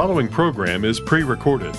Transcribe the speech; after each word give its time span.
following 0.00 0.28
program 0.28 0.82
is 0.82 0.98
pre 0.98 1.22
recorded. 1.22 1.76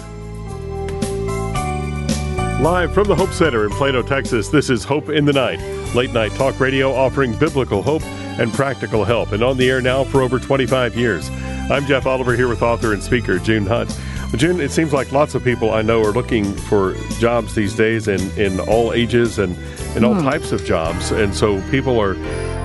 Live 2.62 2.94
from 2.94 3.08
the 3.08 3.16
Hope 3.16 3.32
Center 3.32 3.66
in 3.66 3.72
Plano, 3.72 4.04
Texas, 4.04 4.48
this 4.48 4.70
is 4.70 4.84
Hope 4.84 5.10
in 5.10 5.26
the 5.26 5.34
Night, 5.34 5.60
late 5.96 6.14
night 6.14 6.32
talk 6.34 6.60
radio 6.60 6.94
offering 6.94 7.36
biblical 7.40 7.82
hope 7.82 8.04
and 8.40 8.54
practical 8.54 9.04
help, 9.04 9.32
and 9.32 9.42
on 9.42 9.58
the 9.58 9.68
air 9.68 9.82
now 9.82 10.04
for 10.04 10.22
over 10.22 10.38
25 10.38 10.96
years. 10.96 11.32
I'm 11.72 11.88
Jeff 11.88 12.06
Oliver 12.06 12.36
here 12.36 12.48
with 12.48 12.62
author 12.62 12.94
and 12.94 13.02
speaker 13.02 13.40
June 13.40 13.66
Hunt. 13.66 14.00
June, 14.36 14.62
it 14.62 14.70
seems 14.70 14.94
like 14.94 15.12
lots 15.12 15.34
of 15.34 15.44
people 15.44 15.72
I 15.72 15.82
know 15.82 16.04
are 16.04 16.12
looking 16.12 16.54
for 16.54 16.94
jobs 17.18 17.56
these 17.56 17.76
days 17.76 18.08
in, 18.08 18.22
in 18.40 18.60
all 18.60 18.94
ages 18.94 19.40
and 19.40 19.58
in 19.98 20.06
all 20.06 20.14
mm. 20.14 20.22
types 20.22 20.52
of 20.52 20.64
jobs. 20.64 21.10
And 21.10 21.34
so 21.34 21.60
people 21.72 22.00
are 22.00 22.14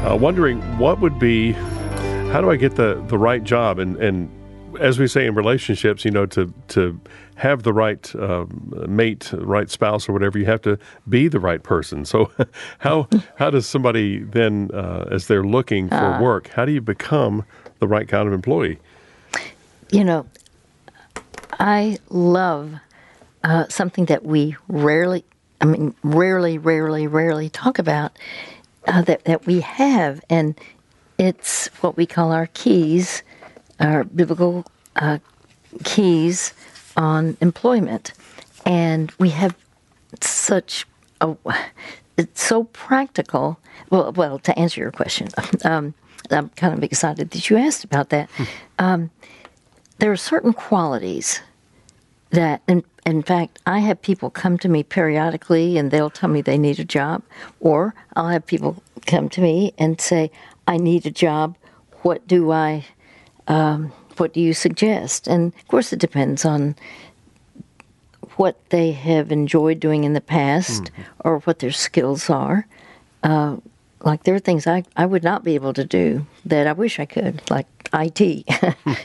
uh, 0.06 0.16
wondering 0.16 0.60
what 0.76 1.00
would 1.00 1.18
be, 1.18 1.52
how 1.52 2.42
do 2.42 2.50
I 2.50 2.56
get 2.56 2.76
the, 2.76 3.02
the 3.08 3.16
right 3.16 3.42
job? 3.42 3.78
And, 3.78 3.96
and 3.96 4.30
as 4.80 4.98
we 4.98 5.06
say 5.06 5.26
in 5.26 5.34
relationships, 5.34 6.04
you 6.04 6.10
know, 6.10 6.26
to 6.26 6.52
to 6.68 7.00
have 7.36 7.62
the 7.62 7.72
right 7.72 8.14
um, 8.16 8.72
mate, 8.88 9.32
right 9.32 9.70
spouse, 9.70 10.08
or 10.08 10.12
whatever, 10.12 10.38
you 10.38 10.46
have 10.46 10.62
to 10.62 10.78
be 11.08 11.28
the 11.28 11.40
right 11.40 11.62
person. 11.62 12.04
So, 12.04 12.30
how 12.78 13.08
how 13.36 13.50
does 13.50 13.66
somebody 13.66 14.18
then, 14.18 14.70
uh, 14.72 15.06
as 15.10 15.26
they're 15.26 15.44
looking 15.44 15.88
for 15.88 15.96
uh, 15.96 16.20
work, 16.20 16.48
how 16.48 16.64
do 16.64 16.72
you 16.72 16.80
become 16.80 17.44
the 17.78 17.88
right 17.88 18.08
kind 18.08 18.26
of 18.26 18.34
employee? 18.34 18.78
You 19.90 20.04
know, 20.04 20.26
I 21.58 21.98
love 22.08 22.74
uh, 23.44 23.66
something 23.68 24.06
that 24.06 24.24
we 24.24 24.56
rarely, 24.68 25.24
I 25.60 25.66
mean, 25.66 25.94
rarely, 26.02 26.58
rarely, 26.58 27.06
rarely 27.06 27.48
talk 27.48 27.78
about 27.78 28.16
uh, 28.86 29.02
that 29.02 29.24
that 29.24 29.46
we 29.46 29.60
have, 29.60 30.24
and 30.30 30.58
it's 31.18 31.68
what 31.80 31.96
we 31.96 32.06
call 32.06 32.32
our 32.32 32.48
keys 32.48 33.22
our 33.80 34.04
biblical 34.04 34.64
uh, 34.96 35.18
keys 35.84 36.54
on 36.96 37.36
employment. 37.40 38.12
And 38.64 39.12
we 39.18 39.30
have 39.30 39.54
such 40.20 40.86
a, 41.20 41.36
it's 42.16 42.42
so 42.42 42.64
practical. 42.64 43.58
Well, 43.90 44.12
well, 44.12 44.38
to 44.40 44.58
answer 44.58 44.80
your 44.80 44.92
question, 44.92 45.28
um, 45.64 45.94
I'm 46.30 46.48
kind 46.50 46.74
of 46.74 46.82
excited 46.82 47.30
that 47.30 47.50
you 47.50 47.56
asked 47.56 47.84
about 47.84 48.10
that. 48.10 48.30
Hmm. 48.30 48.44
Um, 48.78 49.10
there 49.98 50.12
are 50.12 50.16
certain 50.16 50.52
qualities 50.52 51.40
that, 52.30 52.62
in, 52.66 52.84
in 53.06 53.22
fact, 53.22 53.60
I 53.66 53.78
have 53.78 54.02
people 54.02 54.30
come 54.30 54.58
to 54.58 54.68
me 54.68 54.82
periodically 54.82 55.78
and 55.78 55.90
they'll 55.90 56.10
tell 56.10 56.28
me 56.28 56.42
they 56.42 56.58
need 56.58 56.78
a 56.78 56.84
job, 56.84 57.22
or 57.60 57.94
I'll 58.14 58.28
have 58.28 58.46
people 58.46 58.82
come 59.06 59.28
to 59.30 59.40
me 59.40 59.72
and 59.78 60.00
say, 60.00 60.30
I 60.66 60.76
need 60.76 61.06
a 61.06 61.10
job. 61.10 61.56
What 62.02 62.26
do 62.26 62.50
I 62.50 62.84
um, 63.48 63.92
what 64.16 64.32
do 64.32 64.40
you 64.40 64.54
suggest? 64.54 65.26
And 65.26 65.52
of 65.54 65.68
course, 65.68 65.92
it 65.92 65.98
depends 65.98 66.44
on 66.44 66.74
what 68.36 68.58
they 68.70 68.92
have 68.92 69.32
enjoyed 69.32 69.80
doing 69.80 70.04
in 70.04 70.12
the 70.12 70.20
past 70.20 70.84
mm-hmm. 70.84 71.02
or 71.20 71.38
what 71.40 71.58
their 71.58 71.72
skills 71.72 72.28
are. 72.30 72.66
Uh, 73.22 73.56
like 74.02 74.24
there 74.24 74.34
are 74.34 74.40
things 74.40 74.66
I, 74.66 74.84
I 74.96 75.06
would 75.06 75.24
not 75.24 75.42
be 75.42 75.54
able 75.54 75.72
to 75.74 75.84
do 75.84 76.26
that 76.44 76.66
I 76.66 76.72
wish 76.72 77.00
I 77.00 77.06
could, 77.06 77.42
like 77.50 77.66
IT. 77.92 78.20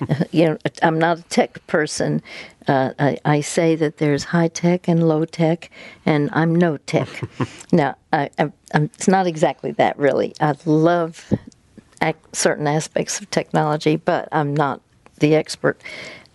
you 0.31 0.45
know, 0.45 0.57
I'm 0.83 0.99
not 0.99 1.19
a 1.19 1.23
tech 1.23 1.65
person. 1.67 2.21
Uh, 2.67 2.93
I, 2.99 3.17
I, 3.25 3.41
say 3.41 3.75
that 3.75 3.97
there's 3.97 4.25
high 4.25 4.49
tech 4.49 4.87
and 4.87 5.07
low 5.07 5.25
tech, 5.25 5.71
and 6.05 6.29
I'm 6.31 6.53
no 6.53 6.77
tech. 6.77 7.07
now, 7.71 7.95
I, 8.13 8.29
I, 8.37 8.51
it's 8.75 9.07
not 9.07 9.25
exactly 9.25 9.71
that, 9.73 9.97
really. 9.97 10.35
I 10.39 10.55
love 10.65 11.33
certain 12.33 12.67
aspects 12.67 13.19
of 13.19 13.29
technology, 13.29 13.95
but 13.95 14.27
I'm 14.31 14.55
not 14.55 14.81
the 15.19 15.35
expert. 15.35 15.81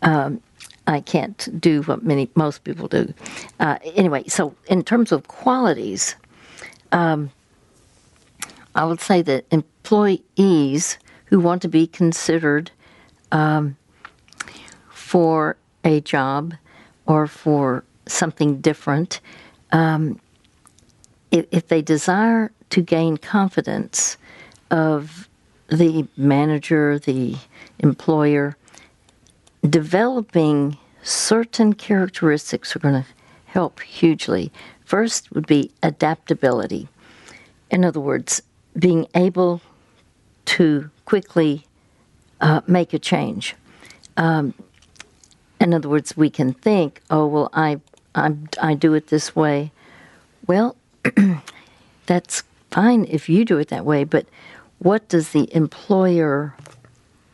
Um, 0.02 0.40
I 0.86 1.00
can't 1.00 1.60
do 1.60 1.82
what 1.82 2.04
many 2.04 2.30
most 2.34 2.62
people 2.62 2.86
do. 2.88 3.12
Uh, 3.58 3.78
anyway, 3.82 4.24
so 4.28 4.54
in 4.68 4.84
terms 4.84 5.10
of 5.10 5.26
qualities, 5.26 6.14
um, 6.92 7.30
I 8.74 8.84
would 8.84 9.00
say 9.00 9.22
that 9.22 9.46
employees 9.50 10.98
who 11.26 11.40
want 11.40 11.62
to 11.62 11.68
be 11.68 11.86
considered 11.86 12.70
um, 13.32 13.76
for 14.90 15.56
a 15.84 16.00
job 16.00 16.54
or 17.06 17.26
for 17.26 17.84
something 18.06 18.60
different, 18.60 19.20
um, 19.72 20.20
if, 21.32 21.46
if, 21.50 21.68
they 21.68 21.82
desire 21.82 22.52
to 22.70 22.80
gain 22.80 23.16
confidence 23.16 24.16
of 24.70 25.28
the 25.68 26.06
manager, 26.16 26.98
the 26.98 27.36
employer, 27.78 28.56
developing 29.68 30.78
certain 31.02 31.72
characteristics 31.72 32.74
are 32.74 32.78
going 32.78 33.02
to 33.02 33.08
help 33.46 33.80
hugely. 33.80 34.52
First 34.84 35.32
would 35.32 35.46
be 35.46 35.70
adaptability. 35.82 36.88
In 37.70 37.84
other 37.84 38.00
words, 38.00 38.42
being 38.78 39.06
able 39.14 39.60
to 40.46 40.90
quickly 41.04 41.64
uh, 42.40 42.60
make 42.66 42.92
a 42.92 42.98
change. 42.98 43.56
Um, 44.16 44.54
in 45.60 45.72
other 45.74 45.88
words, 45.88 46.16
we 46.16 46.30
can 46.30 46.52
think, 46.52 47.00
oh, 47.10 47.26
well, 47.26 47.50
I, 47.52 47.80
I, 48.14 48.34
I 48.60 48.74
do 48.74 48.94
it 48.94 49.08
this 49.08 49.34
way. 49.34 49.72
Well, 50.46 50.76
that's 52.06 52.42
fine 52.70 53.06
if 53.08 53.28
you 53.28 53.44
do 53.44 53.58
it 53.58 53.68
that 53.68 53.84
way, 53.84 54.04
but 54.04 54.26
what 54.78 55.08
does 55.08 55.30
the 55.30 55.54
employer 55.54 56.54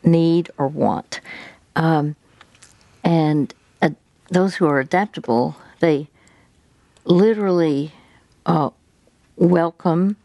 need 0.03 0.49
or 0.57 0.67
want? 0.67 1.19
Um, 1.75 2.15
and 3.03 3.53
uh, 3.81 3.91
those 4.29 4.55
who 4.55 4.65
are 4.65 4.79
adaptable, 4.79 5.55
they 5.79 6.07
literally 7.05 7.91
uh, 8.45 8.69
welcome 9.35 10.15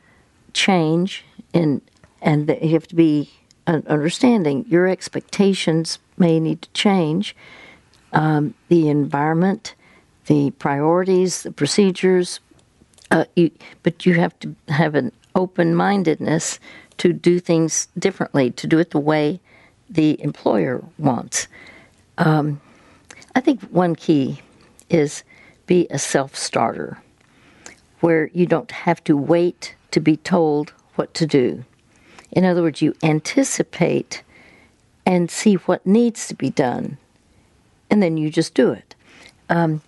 change, 0.52 1.24
and 1.52 1.80
and 2.20 2.48
you 2.62 2.70
have 2.70 2.86
to 2.88 2.94
be 2.94 3.30
understanding. 3.66 4.64
Your 4.68 4.88
expectations 4.88 5.98
may 6.16 6.40
need 6.40 6.62
to 6.62 6.70
change. 6.72 7.36
Um, 8.12 8.54
the 8.68 8.88
environment, 8.88 9.74
the 10.26 10.50
priorities, 10.52 11.42
the 11.42 11.52
procedures, 11.52 12.40
uh, 13.10 13.26
you, 13.36 13.50
but 13.82 14.06
you 14.06 14.14
have 14.14 14.38
to 14.40 14.54
have 14.68 14.94
an 14.94 15.12
open 15.38 15.74
mindedness 15.74 16.58
to 16.98 17.12
do 17.12 17.38
things 17.38 17.88
differently, 17.98 18.50
to 18.50 18.66
do 18.66 18.78
it 18.78 18.90
the 18.90 18.98
way 18.98 19.40
the 19.88 20.20
employer 20.20 20.84
wants. 20.98 21.46
Um, 22.18 22.60
I 23.34 23.40
think 23.40 23.62
one 23.70 23.94
key 23.94 24.42
is 24.90 25.22
be 25.66 25.86
a 25.90 25.98
self 25.98 26.34
starter 26.34 26.98
where 28.00 28.30
you 28.34 28.46
don't 28.46 28.70
have 28.70 29.02
to 29.04 29.16
wait 29.16 29.74
to 29.92 30.00
be 30.00 30.16
told 30.16 30.72
what 30.96 31.14
to 31.14 31.26
do. 31.26 31.64
In 32.32 32.44
other 32.44 32.62
words, 32.62 32.82
you 32.82 32.94
anticipate 33.02 34.22
and 35.06 35.30
see 35.30 35.54
what 35.54 35.86
needs 35.86 36.28
to 36.28 36.34
be 36.34 36.50
done, 36.50 36.98
and 37.90 38.02
then 38.02 38.16
you 38.16 38.30
just 38.30 38.54
do 38.54 38.72
it. 38.72 38.94
Um, 39.48 39.82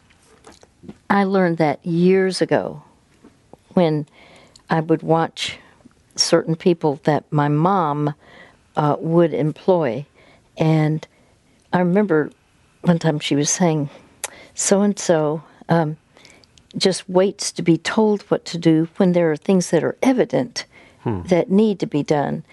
I 1.10 1.24
learned 1.24 1.58
that 1.58 1.84
years 1.84 2.40
ago 2.40 2.82
when 3.74 4.06
I 4.70 4.80
would 4.80 5.02
watch 5.02 5.58
certain 6.16 6.56
people 6.56 7.00
that 7.04 7.30
my 7.30 7.48
mom 7.48 8.14
uh, 8.76 8.96
would 9.00 9.34
employ. 9.34 10.06
And 10.56 11.06
I 11.72 11.80
remember 11.80 12.30
one 12.82 12.98
time 12.98 13.18
she 13.18 13.36
was 13.36 13.50
saying, 13.50 13.90
so 14.54 14.82
and 14.82 14.98
so 14.98 15.42
just 16.76 17.08
waits 17.08 17.52
to 17.52 17.62
be 17.62 17.76
told 17.78 18.22
what 18.22 18.44
to 18.46 18.58
do 18.58 18.88
when 18.96 19.12
there 19.12 19.30
are 19.30 19.36
things 19.36 19.70
that 19.70 19.82
are 19.82 19.96
evident 20.02 20.66
hmm. 21.02 21.22
that 21.22 21.50
need 21.50 21.80
to 21.80 21.86
be 21.86 22.02
done. 22.02 22.44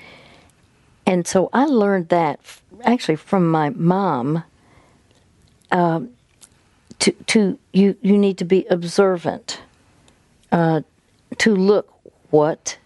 And 1.05 1.27
so 1.27 1.49
I 1.53 1.65
learned 1.65 2.09
that 2.09 2.39
actually 2.83 3.15
from 3.15 3.49
my 3.49 3.69
mom. 3.71 4.43
Um, 5.71 6.09
to, 6.99 7.11
to 7.11 7.59
you, 7.73 7.95
you 8.01 8.17
need 8.17 8.37
to 8.39 8.45
be 8.45 8.65
observant. 8.69 9.61
Uh, 10.51 10.81
to 11.37 11.55
look 11.55 11.96
what 12.29 12.77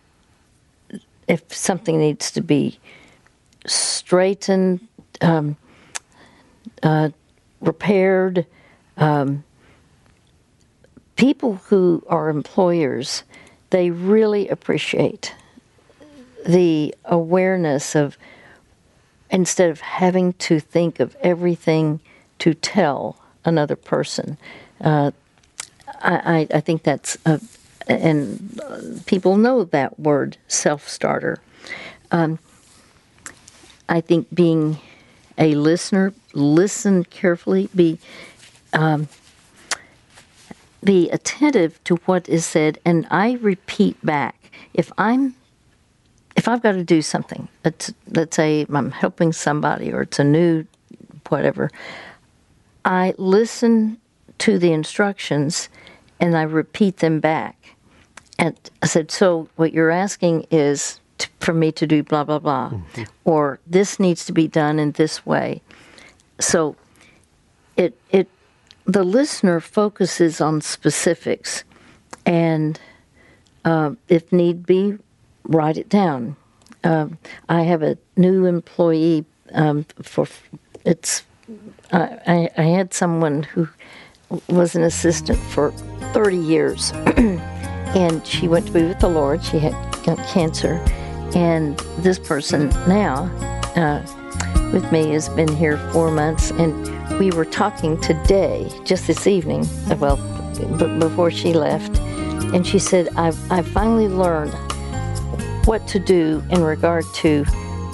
if 1.27 1.53
something 1.53 1.97
needs 1.97 2.31
to 2.31 2.41
be 2.41 2.79
straightened, 3.65 4.87
um, 5.21 5.55
uh, 6.83 7.09
repaired. 7.61 8.45
Um, 8.97 9.43
people 11.15 11.55
who 11.67 12.03
are 12.07 12.29
employers, 12.29 13.23
they 13.69 13.91
really 13.91 14.49
appreciate 14.49 15.33
the 16.45 16.93
awareness 17.05 17.95
of 17.95 18.17
instead 19.29 19.69
of 19.69 19.79
having 19.79 20.33
to 20.33 20.59
think 20.59 20.99
of 20.99 21.15
everything 21.21 22.01
to 22.39 22.53
tell 22.53 23.15
another 23.45 23.75
person. 23.75 24.37
Uh, 24.81 25.11
I, 26.01 26.47
I, 26.53 26.59
think 26.59 26.83
that's, 26.83 27.17
a, 27.25 27.39
and 27.87 29.03
people 29.05 29.37
know 29.37 29.63
that 29.65 29.99
word, 29.99 30.37
self 30.47 30.87
starter. 30.87 31.37
Um, 32.11 32.39
I 33.89 34.01
think 34.01 34.27
being 34.33 34.79
a 35.37 35.55
listener, 35.55 36.13
listen 36.33 37.03
carefully, 37.05 37.69
be 37.75 37.99
um, 38.73 39.07
be 40.83 41.09
attentive 41.09 41.83
to 41.83 41.95
what 42.05 42.27
is 42.27 42.45
said, 42.45 42.79
and 42.85 43.07
I 43.11 43.33
repeat 43.33 44.03
back. 44.05 44.35
If 44.73 44.91
I'm 44.97 45.35
if 46.35 46.47
I've 46.47 46.61
got 46.61 46.71
to 46.73 46.83
do 46.83 47.01
something, 47.01 47.47
let's, 47.63 47.93
let's 48.07 48.35
say 48.35 48.65
I'm 48.69 48.91
helping 48.91 49.33
somebody 49.33 49.91
or 49.91 50.03
it's 50.03 50.19
a 50.19 50.23
new 50.23 50.65
whatever, 51.29 51.69
I 52.85 53.13
listen 53.17 53.97
to 54.39 54.57
the 54.57 54.71
instructions 54.71 55.69
and 56.21 56.37
I 56.37 56.43
repeat 56.43 56.97
them 56.97 57.19
back. 57.19 57.75
And 58.39 58.57
I 58.81 58.85
said, 58.85 59.11
So 59.11 59.49
what 59.57 59.73
you're 59.73 59.91
asking 59.91 60.47
is 60.51 61.01
to, 61.17 61.27
for 61.39 61.53
me 61.53 61.71
to 61.73 61.85
do 61.85 62.03
blah, 62.03 62.23
blah, 62.23 62.39
blah, 62.39 62.69
mm-hmm. 62.69 63.03
or 63.25 63.59
this 63.67 63.99
needs 63.99 64.25
to 64.27 64.31
be 64.31 64.47
done 64.47 64.79
in 64.79 64.91
this 64.93 65.25
way. 65.25 65.61
So 66.39 66.75
it, 67.75 67.99
it, 68.11 68.29
the 68.85 69.03
listener 69.03 69.59
focuses 69.59 70.39
on 70.39 70.61
specifics 70.61 71.63
and 72.25 72.79
uh, 73.65 73.91
if 74.07 74.31
need 74.31 74.65
be, 74.65 74.97
write 75.43 75.77
it 75.77 75.89
down. 75.89 76.35
Um, 76.83 77.17
I 77.49 77.61
have 77.63 77.83
a 77.83 77.97
new 78.17 78.45
employee 78.45 79.25
um, 79.53 79.85
for 80.01 80.27
it's. 80.85 81.23
Uh, 81.91 82.07
I, 82.25 82.49
I 82.57 82.63
had 82.63 82.93
someone 82.93 83.43
who 83.43 83.67
was 84.49 84.75
an 84.75 84.83
assistant 84.83 85.39
for 85.39 85.71
30 86.13 86.37
years, 86.37 86.91
and 86.95 88.25
she 88.25 88.47
went 88.47 88.67
to 88.67 88.71
be 88.71 88.83
with 88.83 88.99
the 88.99 89.09
Lord. 89.09 89.43
She 89.43 89.59
had 89.59 89.73
cancer, 90.27 90.75
and 91.35 91.77
this 91.99 92.19
person 92.19 92.69
now 92.87 93.25
uh, 93.75 94.01
with 94.73 94.91
me 94.91 95.11
has 95.11 95.29
been 95.29 95.53
here 95.55 95.77
four 95.91 96.11
months, 96.11 96.51
and 96.51 97.19
we 97.19 97.31
were 97.31 97.45
talking 97.45 97.99
today, 98.01 98.69
just 98.83 99.07
this 99.07 99.27
evening. 99.27 99.67
Well, 99.99 100.17
b- 100.77 100.99
before 100.99 101.31
she 101.31 101.53
left, 101.53 101.97
and 102.53 102.65
she 102.65 102.79
said, 102.79 103.09
"I've 103.15 103.51
I 103.51 103.61
finally 103.61 104.07
learned." 104.07 104.55
what 105.65 105.87
to 105.87 105.99
do 105.99 106.43
in 106.49 106.61
regard 106.63 107.05
to 107.13 107.45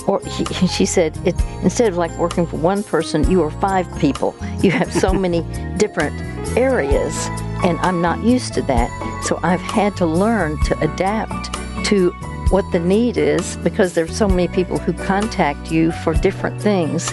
or 0.07 0.19
he, 0.21 0.45
she 0.67 0.85
said 0.85 1.17
it 1.25 1.35
instead 1.61 1.89
of 1.91 1.97
like 1.97 2.11
working 2.17 2.47
for 2.47 2.57
one 2.57 2.83
person 2.83 3.29
you 3.29 3.43
are 3.43 3.51
five 3.51 3.87
people. 3.99 4.35
You 4.61 4.71
have 4.71 4.91
so 4.91 5.13
many 5.25 5.41
different 5.77 6.19
areas 6.57 7.27
and 7.63 7.79
i'm 7.79 8.01
not 8.01 8.23
used 8.23 8.53
to 8.53 8.61
that. 8.63 8.89
So 9.23 9.39
i've 9.43 9.61
had 9.61 9.95
to 9.97 10.05
learn 10.05 10.61
to 10.65 10.79
adapt 10.79 11.53
to 11.85 12.11
what 12.49 12.69
the 12.71 12.79
need 12.79 13.17
is 13.17 13.57
because 13.57 13.93
there's 13.93 14.15
so 14.15 14.27
many 14.27 14.47
people 14.47 14.77
who 14.77 14.93
contact 14.93 15.69
you 15.69 15.91
for 15.91 16.13
different 16.13 16.61
things 16.61 17.11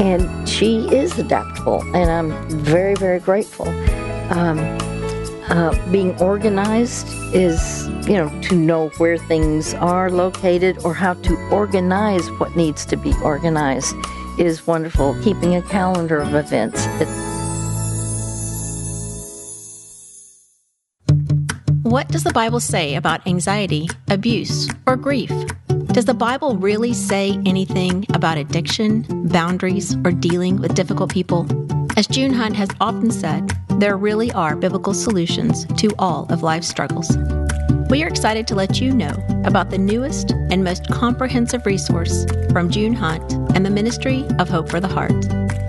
and 0.00 0.48
she 0.48 0.88
is 0.88 1.18
adaptable 1.18 1.82
and 1.94 2.10
i'm 2.10 2.50
very 2.50 2.94
very 2.94 3.20
grateful. 3.20 3.68
Um, 4.30 4.78
uh, 5.48 5.90
being 5.90 6.18
organized 6.20 7.06
is, 7.34 7.88
you 8.08 8.14
know, 8.14 8.28
to 8.42 8.54
know 8.54 8.88
where 8.98 9.18
things 9.18 9.74
are 9.74 10.10
located 10.10 10.78
or 10.84 10.94
how 10.94 11.14
to 11.14 11.36
organize 11.50 12.28
what 12.32 12.56
needs 12.56 12.84
to 12.86 12.96
be 12.96 13.14
organized 13.22 13.94
is 14.38 14.66
wonderful. 14.66 15.16
Keeping 15.22 15.54
a 15.54 15.62
calendar 15.62 16.20
of 16.20 16.34
events. 16.34 16.86
What 21.82 22.08
does 22.08 22.24
the 22.24 22.32
Bible 22.32 22.60
say 22.60 22.96
about 22.96 23.26
anxiety, 23.26 23.88
abuse, 24.10 24.68
or 24.86 24.96
grief? 24.96 25.30
Does 25.86 26.04
the 26.04 26.14
Bible 26.14 26.56
really 26.56 26.92
say 26.92 27.40
anything 27.46 28.04
about 28.12 28.36
addiction, 28.36 29.06
boundaries, 29.28 29.96
or 30.04 30.10
dealing 30.10 30.60
with 30.60 30.74
difficult 30.74 31.10
people? 31.10 31.46
As 31.96 32.06
June 32.06 32.34
Hunt 32.34 32.56
has 32.56 32.68
often 32.80 33.10
said, 33.10 33.50
there 33.78 33.96
really 33.96 34.32
are 34.32 34.56
biblical 34.56 34.94
solutions 34.94 35.66
to 35.76 35.90
all 35.98 36.26
of 36.32 36.42
life's 36.42 36.66
struggles. 36.68 37.16
We 37.90 38.02
are 38.02 38.08
excited 38.08 38.46
to 38.48 38.54
let 38.54 38.80
you 38.80 38.92
know 38.92 39.14
about 39.44 39.70
the 39.70 39.78
newest 39.78 40.32
and 40.32 40.64
most 40.64 40.88
comprehensive 40.90 41.66
resource 41.66 42.24
from 42.50 42.70
June 42.70 42.94
Hunt 42.94 43.32
and 43.54 43.66
the 43.66 43.70
Ministry 43.70 44.24
of 44.38 44.48
Hope 44.48 44.70
for 44.70 44.80
the 44.80 44.88
Heart, 44.88 45.20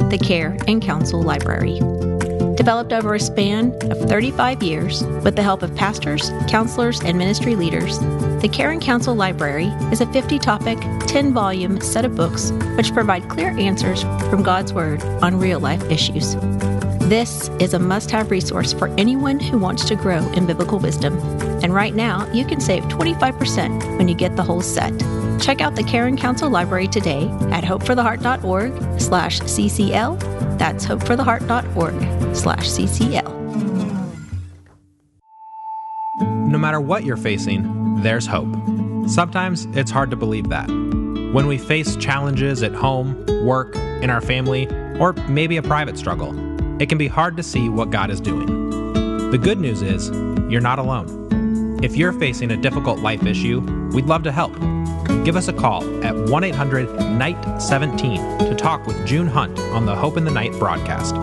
the 0.09 0.19
Care 0.23 0.57
and 0.67 0.81
Counsel 0.81 1.21
Library. 1.21 1.79
Developed 2.55 2.93
over 2.93 3.13
a 3.13 3.19
span 3.19 3.71
of 3.91 4.09
35 4.09 4.63
years 4.63 5.03
with 5.23 5.35
the 5.35 5.43
help 5.43 5.61
of 5.61 5.75
pastors, 5.75 6.31
counselors, 6.47 7.01
and 7.01 7.17
ministry 7.17 7.55
leaders, 7.55 7.99
the 8.41 8.49
Care 8.51 8.71
and 8.71 8.81
Counsel 8.81 9.15
Library 9.15 9.67
is 9.91 9.99
a 9.99 10.11
50 10.13 10.39
topic, 10.39 10.79
10 11.07 11.33
volume 11.33 11.81
set 11.81 12.05
of 12.05 12.15
books 12.15 12.51
which 12.77 12.93
provide 12.93 13.27
clear 13.29 13.49
answers 13.59 14.03
from 14.29 14.43
God's 14.43 14.71
Word 14.71 15.03
on 15.21 15.39
real 15.39 15.59
life 15.59 15.83
issues. 15.91 16.35
This 17.07 17.49
is 17.61 17.73
a 17.73 17.79
must 17.79 18.11
have 18.11 18.31
resource 18.31 18.73
for 18.73 18.89
anyone 18.97 19.39
who 19.39 19.57
wants 19.57 19.85
to 19.85 19.95
grow 19.95 20.27
in 20.33 20.45
biblical 20.45 20.77
wisdom. 20.77 21.17
And 21.63 21.73
right 21.73 21.95
now, 21.95 22.29
you 22.33 22.43
can 22.43 22.59
save 22.59 22.83
25% 22.83 23.97
when 23.97 24.09
you 24.09 24.13
get 24.13 24.35
the 24.35 24.43
whole 24.43 24.59
set. 24.59 24.91
Check 25.39 25.61
out 25.61 25.77
the 25.77 25.83
Care 25.83 26.07
and 26.07 26.17
Counsel 26.17 26.49
Library 26.49 26.89
today 26.89 27.29
at 27.49 27.63
hopefortheheart.org 27.63 28.99
slash 28.99 29.39
CCL. 29.39 30.57
That's 30.57 30.85
hopefortheheart.org 30.85 32.35
slash 32.35 32.67
CCL. 32.67 33.33
No 36.49 36.57
matter 36.57 36.81
what 36.81 37.05
you're 37.05 37.15
facing, 37.15 38.01
there's 38.01 38.27
hope. 38.27 38.53
Sometimes 39.07 39.63
it's 39.77 39.91
hard 39.91 40.09
to 40.09 40.17
believe 40.17 40.49
that. 40.49 40.67
When 40.67 41.47
we 41.47 41.57
face 41.57 41.95
challenges 41.95 42.63
at 42.63 42.73
home, 42.73 43.25
work, 43.45 43.77
in 44.01 44.09
our 44.09 44.21
family, 44.21 44.67
or 44.99 45.13
maybe 45.29 45.55
a 45.57 45.61
private 45.61 45.97
struggle, 45.97 46.33
it 46.79 46.89
can 46.89 46.97
be 46.97 47.07
hard 47.07 47.37
to 47.37 47.43
see 47.43 47.69
what 47.69 47.89
God 47.89 48.09
is 48.09 48.21
doing. 48.21 48.45
The 49.31 49.37
good 49.37 49.59
news 49.59 49.81
is, 49.81 50.09
you're 50.49 50.61
not 50.61 50.79
alone. 50.79 51.79
If 51.83 51.95
you're 51.95 52.13
facing 52.13 52.51
a 52.51 52.57
difficult 52.57 52.99
life 52.99 53.25
issue, 53.25 53.61
we'd 53.93 54.05
love 54.05 54.23
to 54.23 54.31
help. 54.31 54.53
Give 55.25 55.35
us 55.35 55.47
a 55.47 55.53
call 55.53 55.83
at 56.03 56.15
1 56.15 56.43
800 56.43 56.87
NIGHT 56.87 57.61
17 57.61 58.39
to 58.39 58.55
talk 58.55 58.85
with 58.85 59.05
June 59.05 59.27
Hunt 59.27 59.59
on 59.59 59.85
the 59.85 59.95
Hope 59.95 60.17
in 60.17 60.23
the 60.23 60.31
Night 60.31 60.51
broadcast. 60.53 61.15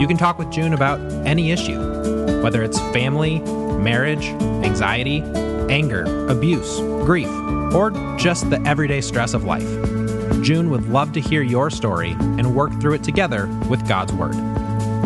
You 0.00 0.06
can 0.06 0.16
talk 0.16 0.38
with 0.38 0.50
June 0.50 0.72
about 0.72 1.00
any 1.26 1.50
issue, 1.50 2.42
whether 2.42 2.62
it's 2.62 2.78
family, 2.92 3.40
marriage, 3.78 4.26
anxiety, 4.64 5.22
anger, 5.70 6.28
abuse, 6.28 6.78
grief, 7.04 7.30
or 7.72 7.90
just 8.18 8.50
the 8.50 8.60
everyday 8.66 9.00
stress 9.00 9.34
of 9.34 9.44
life. 9.44 9.68
June 10.42 10.70
would 10.70 10.88
love 10.88 11.12
to 11.12 11.20
hear 11.20 11.42
your 11.42 11.70
story 11.70 12.12
and 12.12 12.54
work 12.54 12.72
through 12.80 12.94
it 12.94 13.04
together 13.04 13.46
with 13.68 13.86
God's 13.88 14.12
Word. 14.12 14.47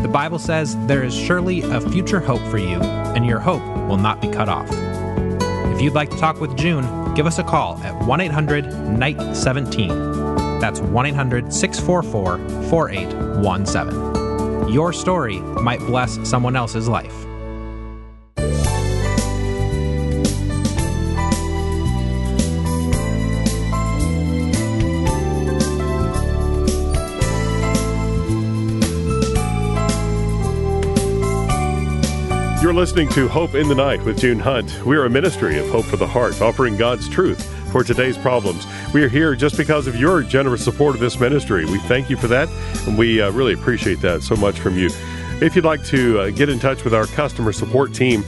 The 0.02 0.08
Bible 0.08 0.40
says 0.40 0.76
there 0.86 1.04
is 1.04 1.14
surely 1.14 1.62
a 1.62 1.80
future 1.80 2.18
hope 2.18 2.42
for 2.50 2.58
you, 2.58 2.82
and 3.14 3.24
your 3.24 3.38
hope 3.38 3.62
will 3.88 3.96
not 3.96 4.20
be 4.20 4.28
cut 4.28 4.48
off. 4.48 4.68
If 5.72 5.80
you'd 5.80 5.94
like 5.94 6.10
to 6.10 6.18
talk 6.18 6.40
with 6.40 6.56
June, 6.56 7.14
give 7.14 7.24
us 7.24 7.38
a 7.38 7.44
call 7.44 7.78
at 7.84 7.94
1 8.04 8.20
800 8.20 8.64
NIGHT 8.64 9.36
17. 9.36 10.58
That's 10.58 10.80
1 10.80 11.06
800 11.06 11.54
644 11.54 12.38
4817. 12.68 14.72
Your 14.72 14.92
story 14.92 15.38
might 15.38 15.78
bless 15.80 16.18
someone 16.28 16.56
else's 16.56 16.88
life. 16.88 17.14
You're 32.72 32.80
listening 32.80 33.10
to 33.10 33.28
Hope 33.28 33.54
in 33.54 33.68
the 33.68 33.74
Night 33.74 34.02
with 34.02 34.18
June 34.18 34.38
Hunt. 34.38 34.80
We're 34.86 35.04
a 35.04 35.10
ministry 35.10 35.58
of 35.58 35.68
Hope 35.68 35.84
for 35.84 35.98
the 35.98 36.06
Heart, 36.06 36.40
offering 36.40 36.78
God's 36.78 37.06
truth 37.06 37.44
for 37.70 37.84
today's 37.84 38.16
problems. 38.16 38.66
We 38.94 39.02
are 39.02 39.10
here 39.10 39.36
just 39.36 39.58
because 39.58 39.86
of 39.86 39.94
your 39.94 40.22
generous 40.22 40.64
support 40.64 40.94
of 40.94 41.00
this 41.02 41.20
ministry. 41.20 41.66
We 41.66 41.80
thank 41.80 42.08
you 42.08 42.16
for 42.16 42.28
that, 42.28 42.48
and 42.86 42.96
we 42.96 43.20
uh, 43.20 43.30
really 43.32 43.52
appreciate 43.52 44.00
that 44.00 44.22
so 44.22 44.36
much 44.36 44.58
from 44.58 44.78
you. 44.78 44.88
If 45.42 45.54
you'd 45.54 45.66
like 45.66 45.84
to 45.88 46.18
uh, 46.18 46.30
get 46.30 46.48
in 46.48 46.58
touch 46.58 46.82
with 46.82 46.94
our 46.94 47.04
customer 47.08 47.52
support 47.52 47.92
team, 47.92 48.24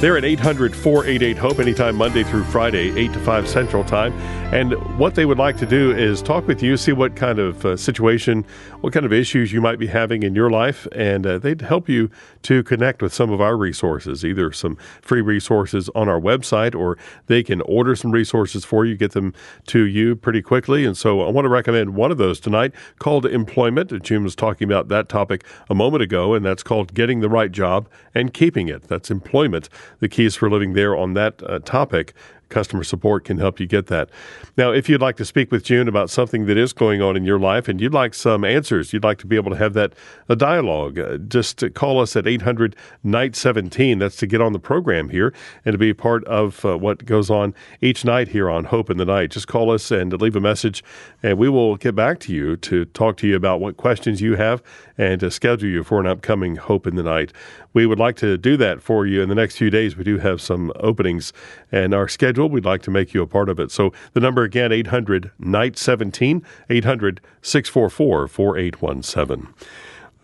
they're 0.00 0.16
at 0.16 0.24
800 0.24 0.76
488 0.76 1.36
HOPE 1.38 1.58
anytime 1.58 1.96
Monday 1.96 2.22
through 2.22 2.44
Friday, 2.44 2.96
8 2.96 3.12
to 3.14 3.18
5 3.18 3.48
Central 3.48 3.82
Time. 3.82 4.12
And 4.54 4.72
what 4.96 5.14
they 5.14 5.26
would 5.26 5.38
like 5.38 5.56
to 5.58 5.66
do 5.66 5.90
is 5.90 6.22
talk 6.22 6.46
with 6.46 6.62
you, 6.62 6.76
see 6.76 6.92
what 6.92 7.16
kind 7.16 7.38
of 7.38 7.66
uh, 7.66 7.76
situation, 7.76 8.46
what 8.80 8.92
kind 8.92 9.04
of 9.04 9.12
issues 9.12 9.52
you 9.52 9.60
might 9.60 9.78
be 9.78 9.88
having 9.88 10.22
in 10.22 10.34
your 10.34 10.50
life, 10.50 10.86
and 10.92 11.26
uh, 11.26 11.38
they'd 11.38 11.60
help 11.60 11.88
you 11.88 12.10
to 12.42 12.62
connect 12.62 13.02
with 13.02 13.12
some 13.12 13.30
of 13.30 13.40
our 13.40 13.56
resources, 13.56 14.24
either 14.24 14.52
some 14.52 14.78
free 15.02 15.20
resources 15.20 15.90
on 15.94 16.08
our 16.08 16.20
website 16.20 16.74
or 16.74 16.96
they 17.26 17.42
can 17.42 17.60
order 17.62 17.94
some 17.96 18.12
resources 18.12 18.64
for 18.64 18.86
you, 18.86 18.96
get 18.96 19.12
them 19.12 19.34
to 19.66 19.84
you 19.84 20.14
pretty 20.14 20.40
quickly. 20.40 20.84
And 20.84 20.96
so 20.96 21.22
I 21.22 21.30
want 21.30 21.44
to 21.44 21.50
recommend 21.50 21.94
one 21.94 22.12
of 22.12 22.18
those 22.18 22.40
tonight 22.40 22.72
called 23.00 23.26
Employment. 23.26 24.02
June 24.02 24.22
was 24.22 24.36
talking 24.36 24.66
about 24.66 24.88
that 24.88 25.08
topic 25.08 25.44
a 25.68 25.74
moment 25.74 26.02
ago, 26.02 26.34
and 26.34 26.46
that's 26.46 26.62
called 26.62 26.94
Getting 26.94 27.20
the 27.20 27.28
Right 27.28 27.50
Job 27.50 27.88
and 28.14 28.32
Keeping 28.32 28.68
It. 28.68 28.84
That's 28.84 29.10
employment. 29.10 29.68
The 30.00 30.08
keys 30.08 30.36
for 30.36 30.50
living 30.50 30.72
there 30.72 30.96
on 30.96 31.14
that 31.14 31.42
uh, 31.42 31.58
topic 31.60 32.14
customer 32.48 32.84
support 32.84 33.24
can 33.24 33.38
help 33.38 33.60
you 33.60 33.66
get 33.66 33.86
that. 33.86 34.10
Now, 34.56 34.72
if 34.72 34.88
you'd 34.88 35.00
like 35.00 35.16
to 35.16 35.24
speak 35.24 35.50
with 35.50 35.64
June 35.64 35.88
about 35.88 36.10
something 36.10 36.46
that 36.46 36.56
is 36.56 36.72
going 36.72 37.02
on 37.02 37.16
in 37.16 37.24
your 37.24 37.38
life 37.38 37.68
and 37.68 37.80
you'd 37.80 37.94
like 37.94 38.14
some 38.14 38.44
answers, 38.44 38.92
you'd 38.92 39.04
like 39.04 39.18
to 39.18 39.26
be 39.26 39.36
able 39.36 39.50
to 39.50 39.56
have 39.56 39.74
that 39.74 39.94
a 40.28 40.36
dialogue, 40.36 40.98
uh, 40.98 41.18
just 41.18 41.62
call 41.74 42.00
us 42.00 42.16
at 42.16 42.26
800 42.26 42.74
night 43.02 43.36
17. 43.36 43.98
That's 43.98 44.16
to 44.16 44.26
get 44.26 44.40
on 44.40 44.52
the 44.52 44.58
program 44.58 45.08
here 45.08 45.32
and 45.64 45.72
to 45.74 45.78
be 45.78 45.90
a 45.90 45.94
part 45.94 46.24
of 46.24 46.64
uh, 46.64 46.76
what 46.76 47.04
goes 47.04 47.30
on 47.30 47.54
each 47.80 48.04
night 48.04 48.28
here 48.28 48.50
on 48.50 48.64
Hope 48.64 48.90
in 48.90 48.96
the 48.96 49.04
Night. 49.04 49.30
Just 49.30 49.48
call 49.48 49.70
us 49.70 49.90
and 49.90 50.12
leave 50.20 50.36
a 50.36 50.40
message, 50.40 50.82
and 51.22 51.38
we 51.38 51.48
will 51.48 51.76
get 51.76 51.94
back 51.94 52.18
to 52.20 52.32
you 52.32 52.56
to 52.56 52.84
talk 52.86 53.16
to 53.18 53.26
you 53.26 53.36
about 53.36 53.60
what 53.60 53.76
questions 53.76 54.20
you 54.20 54.36
have 54.36 54.62
and 54.96 55.20
to 55.20 55.30
schedule 55.30 55.68
you 55.68 55.84
for 55.84 56.00
an 56.00 56.06
upcoming 56.06 56.56
Hope 56.56 56.86
in 56.86 56.96
the 56.96 57.02
Night. 57.02 57.32
We 57.74 57.86
would 57.86 57.98
like 57.98 58.16
to 58.16 58.36
do 58.36 58.56
that 58.56 58.82
for 58.82 59.06
you 59.06 59.22
in 59.22 59.28
the 59.28 59.34
next 59.34 59.56
few 59.56 59.70
days. 59.70 59.96
We 59.96 60.04
do 60.04 60.18
have 60.18 60.40
some 60.40 60.72
openings 60.76 61.32
and 61.70 61.94
our 61.94 62.08
schedule. 62.08 62.37
We'd 62.46 62.64
like 62.64 62.82
to 62.82 62.90
make 62.90 63.14
you 63.14 63.22
a 63.22 63.26
part 63.26 63.48
of 63.48 63.58
it. 63.58 63.70
So 63.70 63.92
the 64.12 64.20
number 64.20 64.42
again, 64.42 64.70
800 64.70 65.32
Night 65.38 65.76
17, 65.78 66.44
800 66.70 67.20
644 67.42 68.28
4817. 68.28 69.54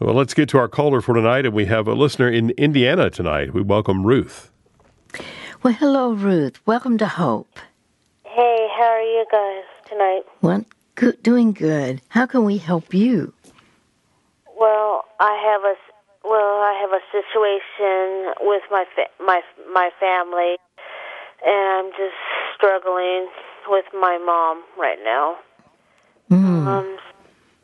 Well, 0.01 0.15
let's 0.15 0.35
get 0.35 0.49
to 0.51 0.59
our 0.59 0.69
caller 0.69 1.01
for 1.01 1.15
tonight, 1.15 1.47
and 1.47 1.55
we 1.55 1.67
have 1.67 1.89
a 1.89 1.95
listener 1.95 2.29
in 2.29 2.51
Indiana 2.51 3.11
tonight. 3.11 3.55
We 3.55 3.63
welcome 3.63 4.05
Ruth. 4.05 4.51
Well, 5.63 5.73
hello, 5.73 6.13
Ruth. 6.13 6.61
Welcome 6.67 6.99
to 6.99 7.07
Hope. 7.07 7.59
Hey, 8.25 8.69
how 8.77 8.83
are 8.83 9.01
you 9.01 9.25
guys 9.31 9.65
tonight? 9.89 10.23
Well, 10.43 10.65
good, 10.95 11.23
doing 11.23 11.53
good. 11.53 12.03
How 12.09 12.27
can 12.27 12.45
we 12.45 12.59
help 12.59 12.93
you? 12.93 13.33
Well, 14.59 15.05
I 15.21 15.33
have 15.53 15.63
a 15.63 15.75
well, 16.29 16.61
I 16.61 16.73
have 16.81 16.91
a 16.91 17.03
situation 17.13 18.35
with 18.41 18.63
my 18.71 18.85
fa- 18.95 19.25
my 19.25 19.43
my 19.73 19.91
family, 20.01 20.57
and 21.45 21.87
I'm 21.87 21.91
just 21.93 22.17
struggling 22.57 23.29
with 23.69 23.85
my 23.93 24.19
mom 24.19 24.63
right 24.79 24.99
now. 25.05 25.37
Mm. 26.31 26.67
Um, 26.67 26.99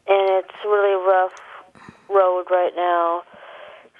and 0.06 0.44
it's 0.44 0.64
really 0.64 0.96
rough 1.06 1.32
road 2.08 2.44
right 2.50 2.72
now. 2.76 3.22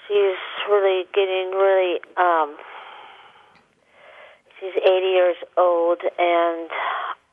She's 0.07 0.37
really 0.69 1.05
getting 1.13 1.51
really 1.51 1.99
um 2.17 2.57
she's 4.59 4.75
80 4.75 5.05
years 5.07 5.37
old 5.57 5.99
and 6.19 6.69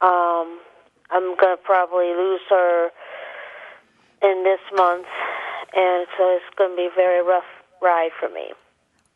um 0.00 0.60
I'm 1.10 1.36
going 1.36 1.56
to 1.56 1.62
probably 1.62 2.14
lose 2.14 2.40
her 2.50 2.90
in 4.22 4.44
this 4.44 4.60
month 4.76 5.06
and 5.74 6.06
so 6.16 6.36
it's 6.36 6.56
going 6.56 6.70
to 6.70 6.76
be 6.76 6.86
a 6.86 6.94
very 6.94 7.22
rough 7.22 7.48
ride 7.82 8.10
for 8.18 8.28
me. 8.28 8.52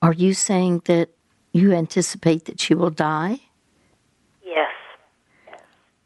Are 0.01 0.13
you 0.13 0.35
saying 0.35 0.83
that 0.87 1.11
you 1.53 1.73
anticipate 1.73 2.47
that 2.47 2.61
she 2.61 2.75
will 2.75 2.91
die? 2.91 3.41
Yes. 4.45 4.73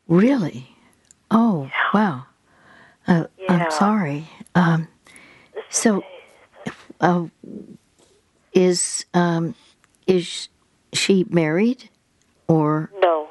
Really? 0.08 0.68
Oh, 1.30 1.70
wow. 1.94 2.26
Uh, 3.06 3.26
Yeah. 3.38 3.52
I'm 3.52 3.70
sorry. 3.70 4.28
Um, 4.54 4.88
so, 5.70 6.04
uh, 7.00 7.26
is 8.52 9.04
um, 9.14 9.54
is 10.06 10.48
she 10.92 11.26
married, 11.28 11.88
or 12.48 12.90
No. 13.00 13.28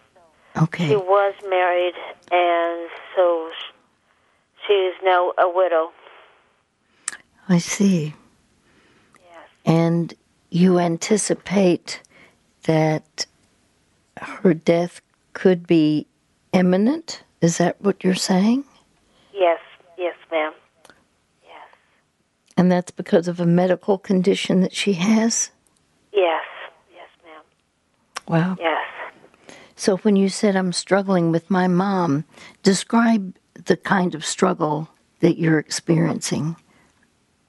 okay? 0.62 0.89
She 0.89 0.95
was 0.95 1.34
married 1.50 1.95
and 2.31 2.89
so 3.15 3.50
she 4.67 4.74
is 4.74 4.95
now 5.03 5.31
a 5.38 5.50
widow. 5.50 5.91
I 7.50 7.57
see. 7.60 8.13
Yes. 9.24 9.48
And 9.65 10.13
you 10.56 10.80
anticipate 10.80 12.02
that 12.64 13.26
her 14.22 14.54
death 14.54 15.02
could 15.34 15.68
be 15.68 16.08
imminent? 16.54 17.24
Is 17.42 17.58
that 17.58 17.80
what 17.82 18.04
you're 18.04 18.16
saying? 18.16 18.64
Yes. 19.34 19.60
Yes, 19.98 20.16
ma'am. 20.32 20.54
Yes. 21.44 21.68
And 22.56 22.72
that's 22.72 22.92
because 22.92 23.28
of 23.28 23.42
a 23.42 23.46
medical 23.46 23.98
condition 23.98 24.62
that 24.62 24.74
she 24.74 24.94
has? 24.94 25.52
Yes. 26.14 26.44
Yes, 26.94 27.10
ma'am. 27.26 27.44
Wow. 28.28 28.56
Yes. 28.58 28.88
So 29.76 29.98
when 29.98 30.16
you 30.16 30.30
said 30.30 30.56
I'm 30.56 30.72
struggling 30.72 31.32
with 31.32 31.52
my 31.52 31.68
mom, 31.68 32.24
describe 32.64 33.36
the 33.66 33.76
kind 33.76 34.16
of 34.16 34.26
struggle 34.26 34.88
that 35.20 35.38
you're 35.38 35.60
experiencing. 35.60 36.56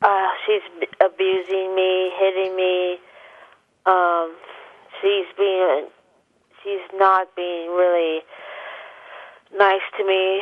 Uh, 0.02 0.28
she's 0.44 0.62
abusing 1.00 1.74
me, 1.74 2.10
hitting 2.18 2.56
me. 2.56 2.98
Um, 3.86 4.34
she's 5.00 5.26
being, 5.38 5.86
she's 6.62 6.86
not 6.94 7.34
being 7.36 7.70
really 7.70 8.20
nice 9.56 9.84
to 9.98 10.04
me, 10.06 10.40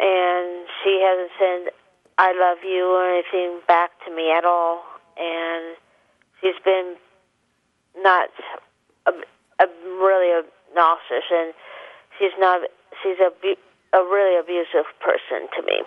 and 0.00 0.66
she 0.82 1.00
hasn't 1.02 1.30
said 1.38 1.72
"I 2.18 2.32
love 2.32 2.58
you" 2.64 2.86
or 2.86 3.04
anything 3.10 3.60
back 3.68 3.90
to 4.06 4.14
me 4.14 4.32
at 4.32 4.44
all. 4.44 4.82
And 5.18 5.76
she's 6.40 6.58
been 6.64 6.96
not 7.98 8.28
a, 9.06 9.12
a 9.60 9.66
really 9.84 10.44
obnoxious, 10.72 11.24
and 11.30 11.52
she's 12.18 12.32
not. 12.38 12.68
She's 13.02 13.18
a 13.18 13.30
a 13.92 14.02
really 14.02 14.38
abusive 14.38 14.86
person 15.00 15.48
to 15.56 15.62
me, 15.62 15.82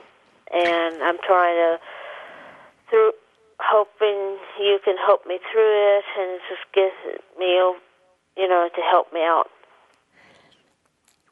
and 0.54 1.04
I'm 1.04 1.18
trying 1.26 1.56
to 1.56 1.80
through 2.90 3.12
hoping 3.60 4.38
you 4.60 4.80
can 4.84 4.96
help 4.98 5.25
me 5.25 5.38
through 5.51 5.98
it 5.98 6.04
and 6.20 6.39
just 6.50 6.62
get 6.74 6.92
me 7.38 7.46
you 8.38 8.48
know 8.48 8.70
to 8.74 8.82
help 8.89 9.12
me 9.13 9.22
out 9.22 9.48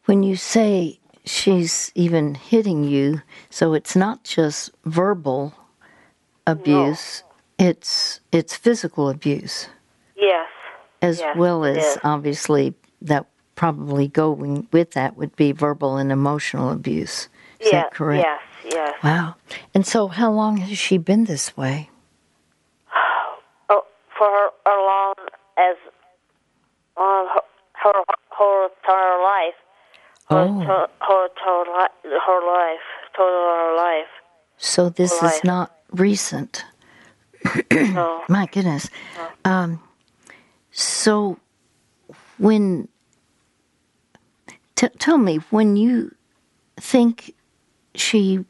When 0.06 0.24
you 0.24 0.36
say 0.36 1.00
she's 1.26 1.92
even 1.96 2.36
hitting 2.36 2.84
you, 2.84 3.22
so 3.50 3.74
it's 3.74 3.96
not 3.96 4.24
just 4.24 4.72
verbal 4.86 5.54
abuse, 6.46 7.24
it's 7.60 8.22
it's 8.32 8.56
physical 8.56 9.10
abuse 9.10 9.68
yes 10.16 10.48
as 11.02 11.20
Yes, 11.20 11.38
well 11.38 11.64
as 11.66 11.98
obviously 12.04 12.74
that 13.02 13.26
probably 13.56 14.08
going 14.08 14.68
with 14.72 14.92
that 14.92 15.18
would 15.18 15.36
be 15.36 15.52
verbal 15.52 15.98
and 15.98 16.12
emotional 16.12 16.72
abuse. 16.72 17.28
Is 17.60 17.72
yeah 17.72 17.82
that 17.84 17.92
correct? 17.92 18.26
yes 18.26 18.74
yes 18.74 18.94
Wow. 19.04 19.36
And 19.74 19.86
so 19.86 20.08
how 20.08 20.32
long 20.32 20.58
has 20.58 20.78
she 20.78 20.98
been 20.98 21.26
this 21.26 21.56
way? 21.58 21.90
For 24.18 24.28
her, 24.28 24.50
her 24.66 24.82
long 24.86 25.14
as 25.58 25.76
uh, 26.98 27.26
her, 27.34 27.42
her 27.84 28.04
her 28.38 28.70
entire 28.70 29.24
life 29.24 29.56
her, 30.30 30.46
Oh. 30.50 30.60
her, 30.62 30.88
her, 31.00 31.28
entire 31.40 31.66
her 32.26 32.42
life 32.54 32.88
total 33.16 33.44
her 33.44 33.76
life 33.78 34.10
So 34.58 34.90
this 34.90 35.12
is 35.14 35.22
Right. 35.22 35.44
not 35.46 35.72
recent. 35.92 36.66
no 37.72 38.24
My 38.30 38.46
goodness. 38.48 38.90
Um, 39.46 39.80
so, 40.72 41.38
when 42.38 42.88
t- 44.76 44.90
tell 45.00 45.18
me 45.18 45.38
when 45.50 45.76
you 45.78 46.14
think 46.78 47.34
she, 47.96 48.44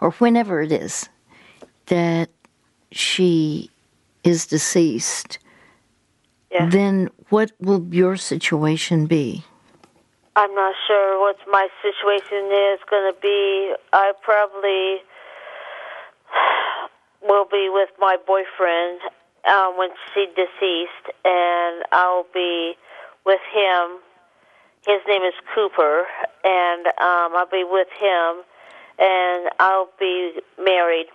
or 0.00 0.10
whenever 0.12 0.62
it 0.62 0.72
is 0.72 1.08
that 1.86 2.30
she 2.92 3.70
is 4.26 4.46
deceased, 4.46 5.38
Yeah. 6.50 6.68
then 6.70 7.10
what 7.28 7.52
will 7.60 7.82
your 7.90 8.16
situation 8.16 9.06
be? 9.06 9.44
I'm 10.36 10.54
not 10.54 10.74
sure 10.86 11.18
what 11.20 11.36
my 11.50 11.68
situation 11.80 12.52
is 12.52 12.80
going 12.90 13.12
to 13.12 13.18
be. 13.20 13.74
I 13.92 14.12
probably 14.22 15.00
will 17.28 17.46
be 17.46 17.68
with 17.70 17.90
my 17.98 18.16
boyfriend 18.26 19.00
um, 19.48 19.78
when 19.78 19.90
she's 20.12 20.28
deceased, 20.36 21.06
and 21.24 21.84
I'll 21.92 22.26
be 22.34 22.74
with 23.24 23.40
him. 23.52 23.98
His 24.86 25.00
name 25.08 25.22
is 25.22 25.34
Cooper, 25.54 26.04
and 26.44 26.86
um, 26.86 27.34
I'll 27.34 27.50
be 27.50 27.64
with 27.64 27.88
him, 27.98 28.42
and 28.98 29.50
I'll 29.58 29.88
be 29.98 30.40
married, 30.62 31.06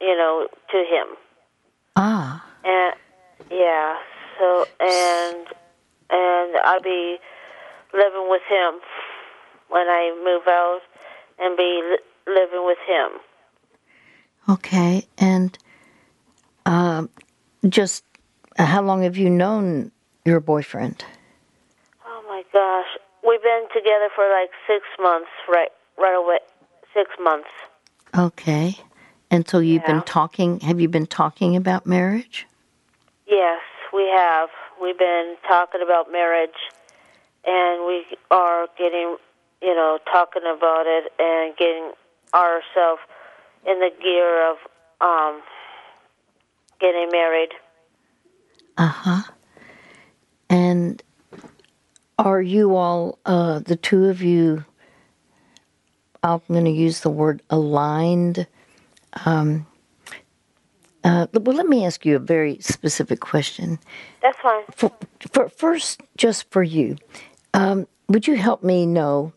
you 0.00 0.16
know, 0.16 0.48
to 0.70 0.78
him. 0.78 1.16
Ah, 2.02 2.42
And 2.64 2.94
yeah, 3.50 3.96
so 4.38 4.64
and 4.80 5.46
and 6.08 6.56
I'll 6.64 6.80
be 6.80 7.18
living 7.92 8.26
with 8.30 8.40
him 8.48 8.80
when 9.68 9.86
I 9.86 10.04
move 10.24 10.48
out 10.48 10.80
and 11.38 11.58
be 11.58 11.82
li- 11.90 12.34
living 12.34 12.64
with 12.64 12.78
him. 12.88 13.10
okay. 14.48 15.04
And 15.18 15.58
um, 16.64 17.10
just 17.68 18.02
uh, 18.58 18.64
how 18.64 18.80
long 18.80 19.02
have 19.02 19.18
you 19.18 19.28
known 19.28 19.92
your 20.24 20.40
boyfriend? 20.40 21.04
Oh 22.06 22.22
my 22.26 22.42
gosh, 22.50 22.88
we've 23.28 23.42
been 23.42 23.66
together 23.74 24.08
for 24.14 24.24
like 24.30 24.50
six 24.66 24.86
months, 24.98 25.30
right? 25.50 25.68
Right 25.98 26.16
away, 26.16 26.38
six 26.94 27.10
months. 27.20 27.50
Okay. 28.16 28.78
And 29.30 29.48
so 29.48 29.58
you've 29.58 29.82
Yeah. 29.82 29.92
been 29.92 30.02
talking, 30.02 30.60
have 30.60 30.80
you 30.80 30.88
been 30.88 31.06
talking 31.06 31.54
about 31.56 31.86
marriage? 31.86 32.46
Yes, 33.26 33.62
we 33.92 34.08
have. 34.08 34.50
We've 34.80 34.98
been 34.98 35.36
talking 35.46 35.82
about 35.82 36.10
marriage, 36.10 36.58
and 37.44 37.86
we 37.86 38.06
are 38.30 38.66
getting, 38.76 39.16
you 39.62 39.74
know, 39.74 39.98
talking 40.10 40.42
about 40.42 40.86
it 40.86 41.12
and 41.18 41.56
getting 41.56 41.92
ourselves 42.34 43.02
in 43.64 43.78
the 43.78 43.90
gear 44.02 44.50
of 44.50 44.56
um, 45.00 45.42
getting 46.80 47.10
married. 47.12 47.50
Uh 48.76 48.86
huh. 48.86 49.22
And 50.48 51.02
are 52.18 52.42
you 52.42 52.74
all, 52.74 53.18
uh, 53.26 53.60
the 53.60 53.76
two 53.76 54.06
of 54.06 54.22
you, 54.22 54.64
I'm 56.22 56.40
going 56.48 56.64
to 56.64 56.70
use 56.70 57.00
the 57.00 57.10
word 57.10 57.42
aligned? 57.50 58.46
Um, 59.24 59.66
uh, 61.02 61.26
well, 61.32 61.56
let 61.56 61.66
me 61.66 61.84
ask 61.84 62.04
you 62.04 62.16
a 62.16 62.20
very 62.20 62.58
specific 62.60 63.20
question. 63.20 63.78
That's 64.22 64.38
fine. 64.40 64.62
For, 64.70 64.92
for 65.32 65.48
first, 65.48 66.02
just 66.16 66.50
for 66.50 66.62
you, 66.62 66.96
um, 67.54 67.86
would 68.08 68.26
you 68.26 68.36
help 68.36 68.62
me 68.62 68.86
know? 68.86 69.32